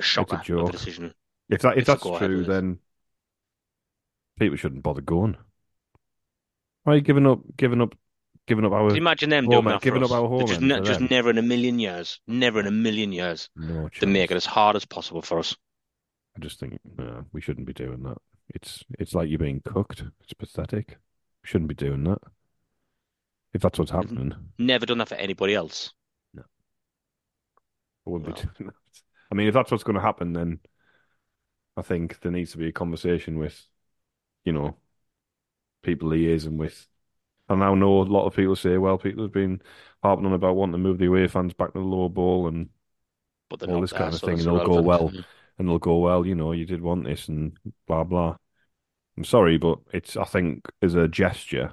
shocker 0.00 0.36
of 0.36 0.40
a 0.40 0.44
joke. 0.44 0.72
decision. 0.72 1.12
If 1.50 1.60
that 1.62 1.72
if 1.72 1.80
It's 1.80 1.86
that's 1.88 2.18
true, 2.18 2.44
then 2.44 2.78
people 4.38 4.56
shouldn't 4.56 4.82
bother 4.82 5.02
going. 5.02 5.36
Why 6.84 6.94
are 6.94 6.96
you 6.96 7.02
giving 7.02 7.26
up? 7.26 7.40
Giving 7.56 7.82
up? 7.82 7.94
Giving 8.46 8.64
up 8.64 8.72
our 8.72 8.88
Can 8.88 8.96
you 8.96 9.02
imagine 9.02 9.30
them 9.30 9.44
home 9.44 9.50
doing 9.50 9.58
end- 9.66 9.74
that 9.74 9.80
for 9.80 9.84
giving 9.84 10.02
us? 10.02 10.10
up 10.10 10.20
our 10.22 10.28
home 10.28 10.46
just 10.46 10.60
ne- 10.60 10.80
just 10.80 11.00
never 11.00 11.30
in 11.30 11.38
a 11.38 11.42
million 11.42 11.78
years, 11.78 12.20
never 12.26 12.58
in 12.60 12.66
a 12.66 12.72
million 12.72 13.12
years, 13.12 13.48
no 13.54 13.88
to 13.88 14.06
make 14.06 14.30
it 14.30 14.36
as 14.36 14.46
hard 14.46 14.74
as 14.74 14.84
possible 14.84 15.22
for 15.22 15.38
us. 15.38 15.56
I 16.36 16.40
just 16.40 16.58
think 16.58 16.80
no, 16.98 17.24
we 17.32 17.40
shouldn't 17.40 17.66
be 17.66 17.72
doing 17.72 18.02
that. 18.02 18.18
It's 18.48 18.82
it's 18.98 19.14
like 19.14 19.28
you're 19.28 19.38
being 19.38 19.60
cooked. 19.64 20.02
It's 20.22 20.32
pathetic. 20.34 20.98
Shouldn't 21.44 21.68
be 21.68 21.74
doing 21.74 22.04
that. 22.04 22.18
If 23.54 23.62
that's 23.62 23.78
what's 23.78 23.90
happening, 23.90 24.34
Never 24.58 24.86
done 24.86 24.98
that 24.98 25.08
for 25.08 25.14
anybody 25.16 25.54
else. 25.54 25.92
No, 26.34 26.42
I 28.06 28.10
wouldn't 28.10 28.34
be 28.34 28.42
doing 28.42 28.70
that. 28.70 28.74
I 29.30 29.34
mean, 29.34 29.46
if 29.48 29.54
that's 29.54 29.70
what's 29.70 29.84
going 29.84 29.96
to 29.96 30.02
happen, 30.02 30.32
then 30.32 30.60
I 31.76 31.82
think 31.82 32.20
there 32.20 32.32
needs 32.32 32.52
to 32.52 32.58
be 32.58 32.68
a 32.68 32.72
conversation 32.72 33.38
with, 33.38 33.66
you 34.44 34.52
know, 34.52 34.76
people 35.82 36.10
liaising 36.10 36.56
with. 36.56 36.86
I 37.48 37.54
know 37.74 38.00
a 38.00 38.04
lot 38.04 38.26
of 38.26 38.34
people 38.34 38.56
say, 38.56 38.78
well, 38.78 38.98
people 38.98 39.22
have 39.24 39.32
been 39.32 39.60
harping 40.02 40.26
on 40.26 40.32
about 40.32 40.56
wanting 40.56 40.72
to 40.72 40.78
move 40.78 40.98
the 40.98 41.06
away 41.06 41.26
fans 41.28 41.52
back 41.52 41.72
to 41.72 41.78
the 41.78 41.84
lower 41.84 42.08
bowl 42.08 42.48
and 42.48 42.68
But 43.50 43.68
All 43.68 43.80
this 43.80 43.90
there, 43.90 43.98
kind 44.00 44.14
of 44.14 44.20
so 44.20 44.26
thing, 44.26 44.38
and 44.38 44.46
they'll 44.46 44.64
go 44.66 44.80
well. 44.82 45.12
and 45.58 45.68
they'll 45.68 45.78
go, 45.78 45.98
well, 45.98 46.26
you 46.26 46.34
know, 46.34 46.52
you 46.52 46.64
did 46.64 46.80
want 46.80 47.04
this 47.04 47.28
and 47.28 47.56
blah 47.86 48.04
blah. 48.04 48.36
I'm 49.16 49.24
sorry, 49.24 49.58
but 49.58 49.78
it's 49.92 50.16
I 50.16 50.24
think 50.24 50.66
as 50.80 50.94
a 50.94 51.06
gesture, 51.08 51.72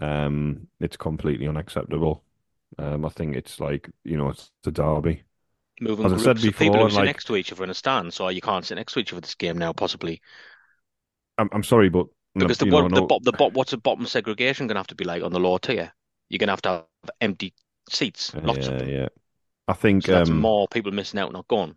um, 0.00 0.68
it's 0.80 0.96
completely 0.96 1.46
unacceptable. 1.46 2.24
Um, 2.78 3.04
I 3.04 3.10
think 3.10 3.36
it's 3.36 3.60
like 3.60 3.90
you 4.04 4.16
know, 4.16 4.30
it's 4.30 4.50
the 4.62 4.70
derby. 4.70 5.24
Moving 5.80 6.06
As 6.06 6.12
I 6.12 6.16
said 6.18 6.36
of 6.36 6.42
people 6.42 6.66
before, 6.66 6.84
who 6.84 6.90
sit 6.90 6.96
like- 6.96 7.06
next 7.06 7.24
to 7.26 7.36
each 7.36 7.52
other 7.52 7.64
in 7.64 7.70
a 7.70 7.74
stand, 7.74 8.12
so 8.14 8.28
you 8.28 8.40
can't 8.40 8.64
sit 8.64 8.76
next 8.76 8.92
to 8.94 9.00
each 9.00 9.12
other 9.12 9.20
this 9.20 9.34
game 9.34 9.58
now, 9.58 9.72
possibly. 9.72 10.20
I'm 11.38 11.48
I'm 11.52 11.62
sorry, 11.62 11.88
but 11.88 12.06
Because 12.38 12.58
the 12.58 12.66
know, 12.66 12.88
the, 12.88 13.02
the 13.22 13.32
bo- 13.32 13.50
what's 13.50 13.70
the 13.72 13.78
bottom 13.78 14.06
segregation 14.06 14.66
going 14.66 14.74
to 14.76 14.80
have 14.80 14.86
to 14.88 14.94
be 14.94 15.04
like 15.04 15.22
on 15.22 15.32
the 15.32 15.40
lower 15.40 15.58
tier? 15.58 15.92
You're 16.28 16.38
going 16.38 16.48
to 16.48 16.52
have 16.52 16.62
to 16.62 16.68
have 16.70 17.10
empty 17.20 17.54
seats, 17.88 18.34
lots 18.42 18.68
of 18.68 18.76
them. 18.78 18.88
yeah. 18.88 19.08
I 19.68 19.72
think 19.74 20.04
So 20.04 20.12
that's 20.12 20.30
um, 20.30 20.32
more 20.32 20.68
people 20.68 20.92
missing 20.92 21.20
out, 21.20 21.32
not 21.32 21.48
going. 21.48 21.76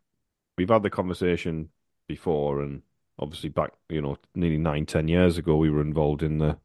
we've 0.57 0.69
had 0.69 0.83
the 0.83 0.89
conversation 0.89 1.69
before, 2.07 2.61
and 2.61 2.81
obviously 3.19 3.49
back, 3.49 3.71
you 3.89 4.01
know, 4.01 4.17
nearly 4.35 4.57
nine, 4.57 4.85
ten 4.85 5.07
years 5.07 5.37
ago, 5.37 5.55
we 5.57 5.69
were 5.69 5.81
involved 5.81 6.23
in 6.23 6.37
the 6.37 6.57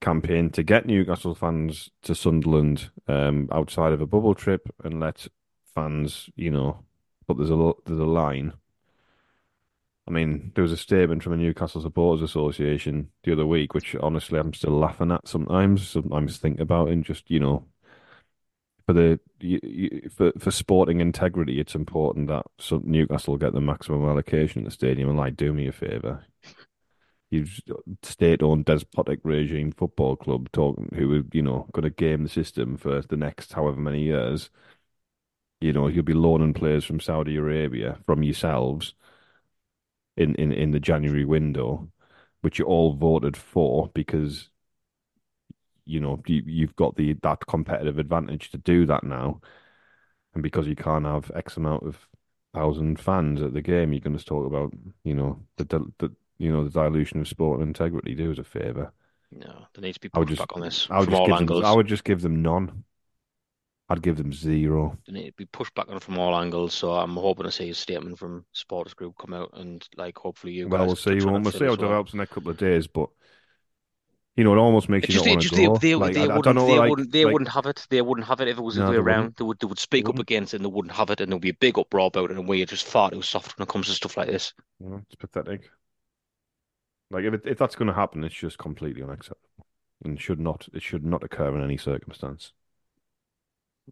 campaign 0.00 0.50
to 0.50 0.62
get 0.62 0.86
Newcastle 0.86 1.34
fans 1.34 1.90
to 2.02 2.14
Sunderland 2.14 2.90
um, 3.08 3.48
outside 3.52 3.92
of 3.92 4.00
a 4.00 4.06
bubble 4.06 4.34
trip 4.34 4.68
and 4.84 5.00
let 5.00 5.26
fans, 5.74 6.30
you 6.36 6.50
know, 6.50 6.84
but 7.26 7.36
there's 7.36 7.50
a 7.50 7.72
there's 7.86 7.98
a 8.00 8.04
line. 8.04 8.52
I 10.08 10.12
mean, 10.12 10.52
there 10.54 10.62
was 10.62 10.72
a 10.72 10.76
statement 10.76 11.22
from 11.22 11.32
a 11.32 11.36
Newcastle 11.36 11.82
Supporters 11.82 12.22
Association 12.22 13.10
the 13.24 13.32
other 13.32 13.46
week, 13.46 13.74
which 13.74 13.96
honestly 13.96 14.38
I'm 14.38 14.54
still 14.54 14.78
laughing 14.78 15.10
at 15.10 15.26
sometimes. 15.26 15.88
Sometimes 15.88 16.38
think 16.38 16.60
about 16.60 16.90
and 16.90 17.04
just, 17.04 17.28
you 17.30 17.40
know, 17.40 17.66
for 18.86 18.92
the 18.92 19.18
you, 19.40 19.58
you, 19.62 20.10
for 20.14 20.32
for 20.38 20.50
sporting 20.52 21.00
integrity, 21.00 21.58
it's 21.60 21.74
important 21.74 22.28
that 22.28 22.46
Newcastle 22.84 23.36
get 23.36 23.52
the 23.52 23.60
maximum 23.60 24.04
allocation 24.04 24.62
at 24.62 24.66
the 24.66 24.70
stadium. 24.70 25.08
And 25.08 25.18
like, 25.18 25.36
do 25.36 25.52
me 25.52 25.66
a 25.66 25.72
favour, 25.72 26.24
you 27.30 27.46
state-owned 28.02 28.64
despotic 28.64 29.20
regime 29.24 29.72
football 29.72 30.16
club 30.16 30.50
talking 30.52 30.88
who 30.94 31.18
are 31.20 31.24
you 31.32 31.42
know 31.42 31.68
going 31.72 31.82
to 31.82 31.90
game 31.90 32.22
the 32.22 32.28
system 32.28 32.76
for 32.76 33.02
the 33.02 33.16
next 33.16 33.52
however 33.54 33.80
many 33.80 34.02
years. 34.02 34.50
You 35.60 35.72
know, 35.72 35.88
you'll 35.88 36.04
be 36.04 36.14
loaning 36.14 36.54
players 36.54 36.84
from 36.84 37.00
Saudi 37.00 37.36
Arabia 37.36 37.98
from 38.04 38.22
yourselves 38.22 38.94
in 40.16 40.34
in 40.36 40.52
in 40.52 40.70
the 40.70 40.80
January 40.80 41.24
window, 41.24 41.88
which 42.40 42.58
you 42.58 42.64
all 42.64 42.94
voted 42.94 43.36
for 43.36 43.90
because 43.94 44.48
you 45.84 46.00
know 46.00 46.20
you, 46.26 46.42
you've 46.46 46.76
got 46.76 46.96
the 46.96 47.14
that 47.22 47.46
competitive 47.46 47.98
advantage 47.98 48.50
to 48.50 48.58
do 48.58 48.86
that 48.86 49.04
now, 49.04 49.40
and 50.34 50.42
because 50.42 50.66
you 50.66 50.76
can't 50.76 51.04
have 51.04 51.30
X 51.34 51.56
amount 51.56 51.84
of 51.86 52.08
thousand 52.54 52.98
fans 52.98 53.42
at 53.42 53.52
the 53.52 53.62
game, 53.62 53.92
you're 53.92 54.00
going 54.00 54.16
to 54.16 54.24
talk 54.24 54.46
about 54.46 54.72
you 55.04 55.14
know 55.14 55.40
the 55.56 55.64
the, 55.98 56.10
you 56.38 56.50
know 56.50 56.64
the 56.64 56.70
dilution 56.70 57.20
of 57.20 57.28
sport 57.28 57.60
and 57.60 57.68
integrity. 57.68 58.14
Do 58.14 58.32
us 58.32 58.38
a 58.38 58.44
favour. 58.44 58.92
No, 59.32 59.66
there 59.74 59.82
needs 59.82 59.98
to 59.98 60.08
be 60.08 60.24
just 60.26 60.42
on 60.52 60.60
this 60.60 60.88
I 60.90 61.00
would 61.00 61.06
from 61.06 61.14
just 61.14 61.26
give 61.26 61.36
angles. 61.36 61.62
them 61.62 61.70
I 61.70 61.74
would 61.74 61.86
just 61.86 62.04
give 62.04 62.22
them 62.22 62.42
none. 62.42 62.84
I'd 63.88 64.02
give 64.02 64.16
them 64.16 64.32
zero. 64.32 64.98
Need 65.08 65.26
to 65.26 65.32
be 65.36 65.46
pushed 65.46 65.74
back 65.74 65.88
on 65.88 66.00
from 66.00 66.18
all 66.18 66.36
angles. 66.36 66.74
So 66.74 66.92
I'm 66.92 67.14
hoping 67.14 67.44
to 67.44 67.52
see 67.52 67.70
a 67.70 67.74
statement 67.74 68.18
from 68.18 68.44
Supporters 68.52 68.94
Group 68.94 69.14
come 69.18 69.32
out 69.32 69.50
and 69.54 69.86
like 69.96 70.18
hopefully 70.18 70.54
you 70.54 70.68
Well, 70.68 70.86
we'll 70.86 70.96
see. 70.96 71.14
We'll, 71.20 71.40
we'll 71.40 71.52
see 71.52 71.64
how 71.66 71.74
it 71.74 71.80
develops 71.80 72.12
in 72.12 72.20
a 72.20 72.26
couple 72.26 72.50
of 72.50 72.56
days, 72.56 72.86
but 72.88 73.08
you 74.36 74.44
know, 74.44 74.52
it 74.54 74.58
almost 74.58 74.88
makes 74.88 75.04
It 75.04 75.10
you 75.10 75.14
just, 75.14 75.26
not 75.26 75.32
want 75.32 75.42
to 75.42 75.48
go. 75.56 75.76
they, 75.78 75.94
Like, 75.94 76.14
they 76.14 76.26
I, 76.28 76.36
wouldn't, 76.36 76.44
don't 76.44 76.54
know, 76.56 76.66
they 76.66 76.78
like, 76.78 76.90
wouldn't, 76.90 77.12
they 77.12 77.24
like- 77.24 77.32
wouldn't 77.32 77.50
have 77.52 77.66
it. 77.66 77.86
They 77.88 78.02
wouldn't 78.02 78.26
have 78.26 78.40
it 78.40 78.48
if 78.48 78.58
it 78.58 78.62
was 78.62 78.74
the 78.74 78.80
No, 78.80 78.86
other 78.88 78.92
way 78.92 78.98
around. 78.98 79.18
wouldn't. 79.18 79.36
They 79.36 79.44
would, 79.44 79.58
they 79.60 79.66
would 79.66 79.78
speak 79.78 80.08
up 80.08 80.18
against 80.18 80.52
it, 80.52 80.56
and 80.56 80.64
they 80.64 80.70
wouldn't 80.70 80.94
have 80.94 81.10
it, 81.10 81.20
and 81.20 81.30
there'll 81.30 81.40
be 81.40 81.50
a 81.50 81.54
big 81.54 81.78
uproar 81.78 82.08
about 82.08 82.30
it. 82.30 82.36
And 82.36 82.48
we're 82.48 82.66
just 82.66 82.86
far 82.86 83.10
too 83.10 83.22
soft 83.22 83.56
when 83.56 83.62
it 83.66 83.70
comes 83.70 83.86
to 83.86 83.94
stuff 83.94 84.16
like 84.16 84.28
this. 84.28 84.52
know, 84.80 85.02
it's 85.06 85.14
pathetic. 85.16 85.70
Like 87.10 87.24
if 87.24 87.34
it, 87.34 87.42
if 87.46 87.58
that's 87.58 87.76
going 87.76 87.88
to 87.88 87.94
happen, 87.94 88.24
it's 88.24 88.34
just 88.34 88.58
completely 88.58 89.02
unacceptable, 89.02 89.66
and 90.04 90.20
should 90.20 90.40
not 90.40 90.68
it 90.72 90.82
should 90.82 91.04
not 91.04 91.22
occur 91.22 91.56
in 91.56 91.62
any 91.64 91.76
circumstance. 91.76 92.52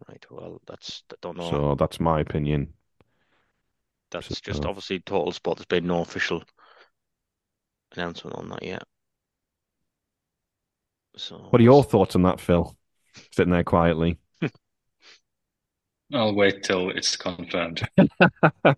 Right. 0.07 0.25
Well, 0.29 0.61
that's 0.67 1.03
I 1.11 1.15
don't 1.21 1.37
know. 1.37 1.49
So 1.49 1.75
that's 1.75 1.99
my 1.99 2.19
opinion. 2.19 2.73
that's 4.11 4.27
so- 4.27 4.35
just 4.43 4.65
uh, 4.65 4.69
obviously 4.69 4.99
Total 4.99 5.31
Sport. 5.31 5.57
There's 5.57 5.65
been 5.67 5.87
no 5.87 6.01
official 6.01 6.43
announcement 7.93 8.35
on 8.37 8.49
that 8.49 8.63
yet. 8.63 8.83
So 11.17 11.37
What 11.49 11.61
are 11.61 11.63
your 11.63 11.83
thoughts 11.83 12.15
on 12.15 12.23
that, 12.23 12.39
Phil? 12.39 12.75
Sitting 13.31 13.51
there 13.53 13.63
quietly. 13.63 14.17
I'll 16.13 16.35
wait 16.35 16.63
till 16.63 16.89
it's 16.91 17.15
confirmed. 17.17 17.87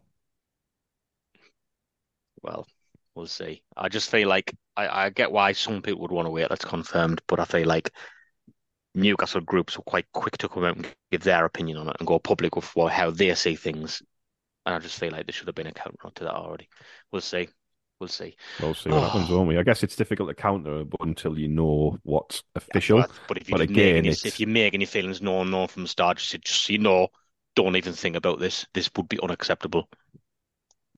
Well, 2.41 2.67
we'll 3.15 3.27
see. 3.27 3.61
I 3.75 3.89
just 3.89 4.09
feel 4.09 4.27
like 4.27 4.53
I, 4.75 5.05
I 5.05 5.09
get 5.09 5.31
why 5.31 5.51
some 5.51 5.81
people 5.81 6.01
would 6.01 6.11
want 6.11 6.25
to 6.25 6.31
wait. 6.31 6.49
That's 6.49 6.65
confirmed, 6.65 7.21
but 7.27 7.39
I 7.39 7.45
feel 7.45 7.67
like 7.67 7.91
Newcastle 8.95 9.41
groups 9.41 9.77
were 9.77 9.83
quite 9.83 10.05
quick 10.13 10.37
to 10.39 10.49
come 10.49 10.63
out 10.63 10.75
and 10.77 10.87
give 11.11 11.23
their 11.23 11.45
opinion 11.45 11.77
on 11.77 11.89
it 11.89 11.95
and 11.99 12.07
go 12.07 12.19
public 12.19 12.55
with 12.55 12.75
what, 12.75 12.91
how 12.91 13.11
they 13.11 13.33
see 13.35 13.55
things. 13.55 14.01
And 14.65 14.75
I 14.75 14.79
just 14.79 14.99
feel 14.99 15.11
like 15.11 15.25
there 15.25 15.33
should 15.33 15.47
have 15.47 15.55
been 15.55 15.67
a 15.67 15.71
counter 15.71 16.09
to 16.15 16.23
that 16.23 16.33
already. 16.33 16.67
We'll 17.11 17.21
see. 17.21 17.49
We'll 17.99 18.09
see. 18.09 18.35
We'll 18.59 18.73
see 18.73 18.89
what 18.89 19.03
happens, 19.03 19.29
won't 19.29 19.47
we? 19.47 19.57
I 19.57 19.63
guess 19.63 19.83
it's 19.83 19.95
difficult 19.95 20.29
to 20.29 20.35
counter, 20.35 20.83
but 20.83 21.01
until 21.01 21.37
you 21.37 21.47
know 21.47 21.97
what's 22.03 22.43
official. 22.55 23.01
But, 23.01 23.11
but 23.27 23.37
if 23.37 23.49
you 23.49 23.55
But 23.55 23.61
again, 23.61 23.95
make 23.95 23.97
any, 23.97 24.09
if 24.09 24.39
you 24.39 24.47
make 24.47 24.73
any 24.73 24.85
feelings 24.85 25.21
known, 25.21 25.51
known 25.51 25.67
from 25.67 25.83
the 25.83 25.89
start, 25.89 26.17
just, 26.17 26.41
just 26.41 26.69
you 26.69 26.77
know, 26.77 27.09
don't 27.55 27.75
even 27.75 27.93
think 27.93 28.15
about 28.15 28.39
this. 28.39 28.65
This 28.73 28.89
would 28.95 29.09
be 29.09 29.19
unacceptable. 29.19 29.89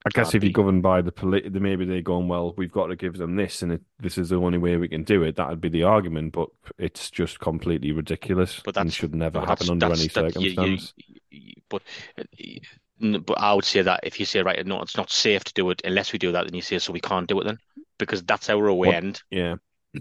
I 0.06 0.10
guess 0.12 0.34
if 0.34 0.43
you're 0.43 0.54
governed 0.54 0.82
by 0.82 1.02
the 1.02 1.12
polit, 1.12 1.52
maybe 1.54 1.84
they're 1.84 2.02
going, 2.02 2.30
well, 2.30 2.54
we've 2.56 2.72
got 2.72 2.88
to 2.88 2.95
give 2.95 3.18
them 3.18 3.36
this, 3.36 3.62
and 3.62 3.74
it, 3.74 3.82
this 4.00 4.18
is 4.18 4.30
the 4.30 4.38
only 4.38 4.58
way 4.58 4.78
we 4.78 4.88
can 4.88 5.04
do 5.04 5.24
it. 5.24 5.36
That'd 5.36 5.60
be 5.60 5.68
the 5.70 5.84
argument, 5.84 6.32
but 6.32 6.47
it's 6.78 7.12
just 7.12 7.39
completely 7.41 7.91
ridiculous 7.91 8.62
But 8.64 8.78
and 8.78 8.88
that's 8.88 8.95
should 8.95 9.14
never 9.14 9.39
happen 9.41 9.68
that's- 9.68 9.70
under 9.70 9.89
that's- 9.89 10.00
any 10.00 10.08
that- 10.32 10.41
you- 10.41 10.52
circumstance. 10.52 10.93
you- 11.32 11.62
but 11.70 11.82
uh, 12.18 12.24
but 13.20 13.39
I 13.39 13.54
would 13.54 13.66
say 13.66 13.82
that 13.82 14.00
if 14.04 14.20
you 14.20 14.26
say 14.26 14.41
right, 14.41 14.66
no, 14.66 14.82
it's 14.82 14.97
not 14.97 15.12
safe 15.12 15.43
to 15.43 15.54
do 15.54 15.70
it 15.70 15.82
unless 15.84 16.14
we 16.14 16.20
do 16.20 16.32
that, 16.32 16.45
then 16.45 16.56
you 16.56 16.62
say 16.62 16.80
so 16.80 16.93
we 16.93 17.00
can't 17.02 17.28
do 17.28 17.39
it 17.41 17.43
then 17.45 17.58
because 17.97 18.24
that's 18.24 18.50
our 18.50 18.68
away 18.68 18.88
What- 18.88 18.95
end. 18.95 19.22
Yeah, 19.30 19.56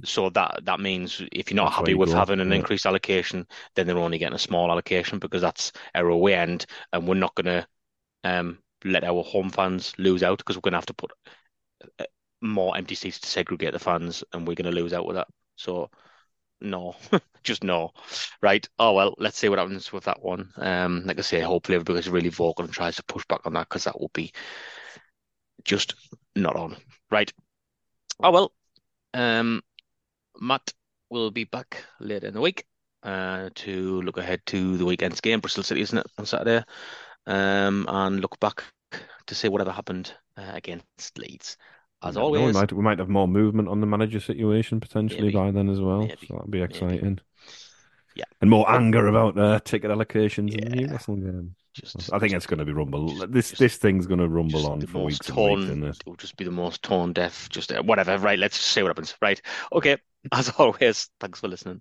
So 0.05 0.31
that 0.31 0.61
that 0.65 0.79
means 0.81 1.23
if 1.33 1.51
you're 1.51 1.57
not 1.57 1.67
That's 1.71 1.77
happy 1.77 1.91
you 1.93 1.99
with 1.99 2.11
go, 2.11 2.17
having 2.17 2.41
an 2.41 2.51
yeah. 2.51 2.57
increased 2.57 2.87
allocation, 2.87 3.47
then 3.75 3.87
they're 3.87 3.99
only 3.99 4.19
getting 4.19 4.35
a 4.37 4.39
small 4.39 4.71
allocation 4.71 5.19
because 5.19 5.43
that's 5.43 5.73
our 5.95 6.09
away 6.09 6.35
end, 6.35 6.67
and 6.93 7.07
we're 7.09 7.15
not 7.15 7.35
going 7.35 7.47
to 7.47 7.67
um 8.25 8.59
let 8.85 9.05
our 9.05 9.23
home 9.23 9.51
fans 9.51 9.93
lose 9.99 10.23
out 10.23 10.39
because 10.39 10.57
we're 10.57 10.63
going 10.63 10.73
to 10.73 10.79
have 10.79 10.87
to 10.87 10.95
put 10.95 11.13
uh, 11.99 12.05
more 12.41 12.77
empty 12.77 12.95
seats 12.95 13.19
to 13.21 13.29
segregate 13.29 13.73
the 13.73 13.79
fans, 13.79 14.25
and 14.33 14.47
we're 14.47 14.55
going 14.55 14.73
to 14.73 14.81
lose 14.81 14.93
out 14.93 15.07
with 15.07 15.17
that. 15.17 15.29
So 15.57 15.91
no, 16.61 16.97
just 17.43 17.65
no. 17.65 17.93
Right. 18.43 18.69
Oh 18.79 18.93
well, 18.93 19.15
let's 19.19 19.39
see 19.39 19.49
what 19.49 19.59
happens 19.59 19.93
with 19.93 20.05
that 20.05 20.23
one. 20.23 20.53
Um, 20.57 21.03
like 21.05 21.19
I 21.19 21.23
say, 21.23 21.41
hopefully 21.41 21.77
everybody's 21.77 22.09
really 22.09 22.31
vocal 22.31 22.65
and 22.65 22.73
tries 22.73 22.97
to 22.97 23.05
push 23.05 23.25
back 23.29 23.41
on 23.45 23.55
that 23.55 23.69
because 23.69 23.85
that 23.85 23.99
will 23.99 24.11
be 24.13 24.33
just 25.65 25.95
not 26.35 26.57
on. 26.57 26.77
Right. 27.11 27.33
Oh 28.23 28.31
well. 28.31 28.53
Um, 29.15 29.63
Matt 30.41 30.73
will 31.11 31.31
be 31.31 31.45
back 31.45 31.85
later 32.01 32.27
in 32.27 32.35
the 32.35 32.41
week 32.41 32.67
uh, 33.03 33.51
to 33.55 34.03
look 34.03 34.19
ahead 34.19 34.41
to 34.47 34.77
the 34.77 34.85
weekend's 34.85 35.21
game, 35.21 35.41
Bristol 35.41 35.65
City, 35.65 35.81
isn't 35.81 35.99
it, 35.99 36.07
on 36.19 36.27
Saturday? 36.27 36.65
Um, 37.29 37.85
and 37.89 38.21
look 38.21 38.41
back 38.41 38.65
to 39.27 39.35
see 39.35 39.49
whatever 39.49 39.71
happened 39.71 40.13
uh, 40.37 40.51
against 40.55 41.19
Leeds. 41.19 41.57
As 42.03 42.15
know, 42.15 42.23
always, 42.23 42.43
we 42.47 42.53
might 42.53 42.73
we 42.73 42.83
might 42.83 42.99
have 42.99 43.09
more 43.09 43.29
movement 43.29 43.69
on 43.69 43.81
the 43.81 43.87
manager 43.87 44.19
situation 44.21 44.81
potentially 44.81 45.23
Maybe. 45.23 45.35
by 45.35 45.51
then 45.51 45.69
as 45.69 45.81
well. 45.81 46.01
Maybe. 46.03 46.27
So 46.27 46.35
that'd 46.35 46.51
be 46.51 46.61
Maybe. 46.61 46.73
exciting. 46.75 47.21
Yeah. 48.17 48.25
and 48.41 48.51
more 48.51 48.69
anger 48.69 49.07
about 49.07 49.39
uh, 49.39 49.61
ticket 49.61 49.91
allocations 49.93 50.53
in 50.53 50.71
the 50.71 50.77
Yeah. 50.81 50.87
Newcastle 50.87 51.17
game. 51.17 51.55
just 51.75 52.13
I 52.13 52.19
think 52.19 52.33
it's 52.33 52.47
going 52.47 52.59
to 52.59 52.65
be 52.65 52.73
rumble. 52.73 53.09
This 53.29 53.51
just- 53.51 53.61
this 53.61 53.77
thing's 53.77 54.07
going 54.09 54.19
to 54.21 54.29
rumble 54.29 54.67
on 54.67 54.81
for 54.87 55.05
weeks 55.05 55.29
and 55.29 55.37
weeks, 55.37 55.67
torn. 55.67 55.83
it? 55.85 55.97
It 55.97 56.07
will 56.07 56.17
just 56.17 56.37
be 56.37 56.45
the 56.45 56.51
most 56.51 56.83
torn 56.83 57.13
deaf. 57.13 57.49
Just 57.51 57.71
uh, 57.71 57.83
whatever. 57.83 58.17
Right. 58.19 58.39
Let's 58.39 58.57
see 58.59 58.83
what 58.83 58.89
happens. 58.89 59.15
Right. 59.21 59.41
Okay. 59.73 59.99
As 60.33 60.49
always, 60.59 61.11
thanks 61.21 61.41
for 61.41 61.49
listening. 61.49 61.81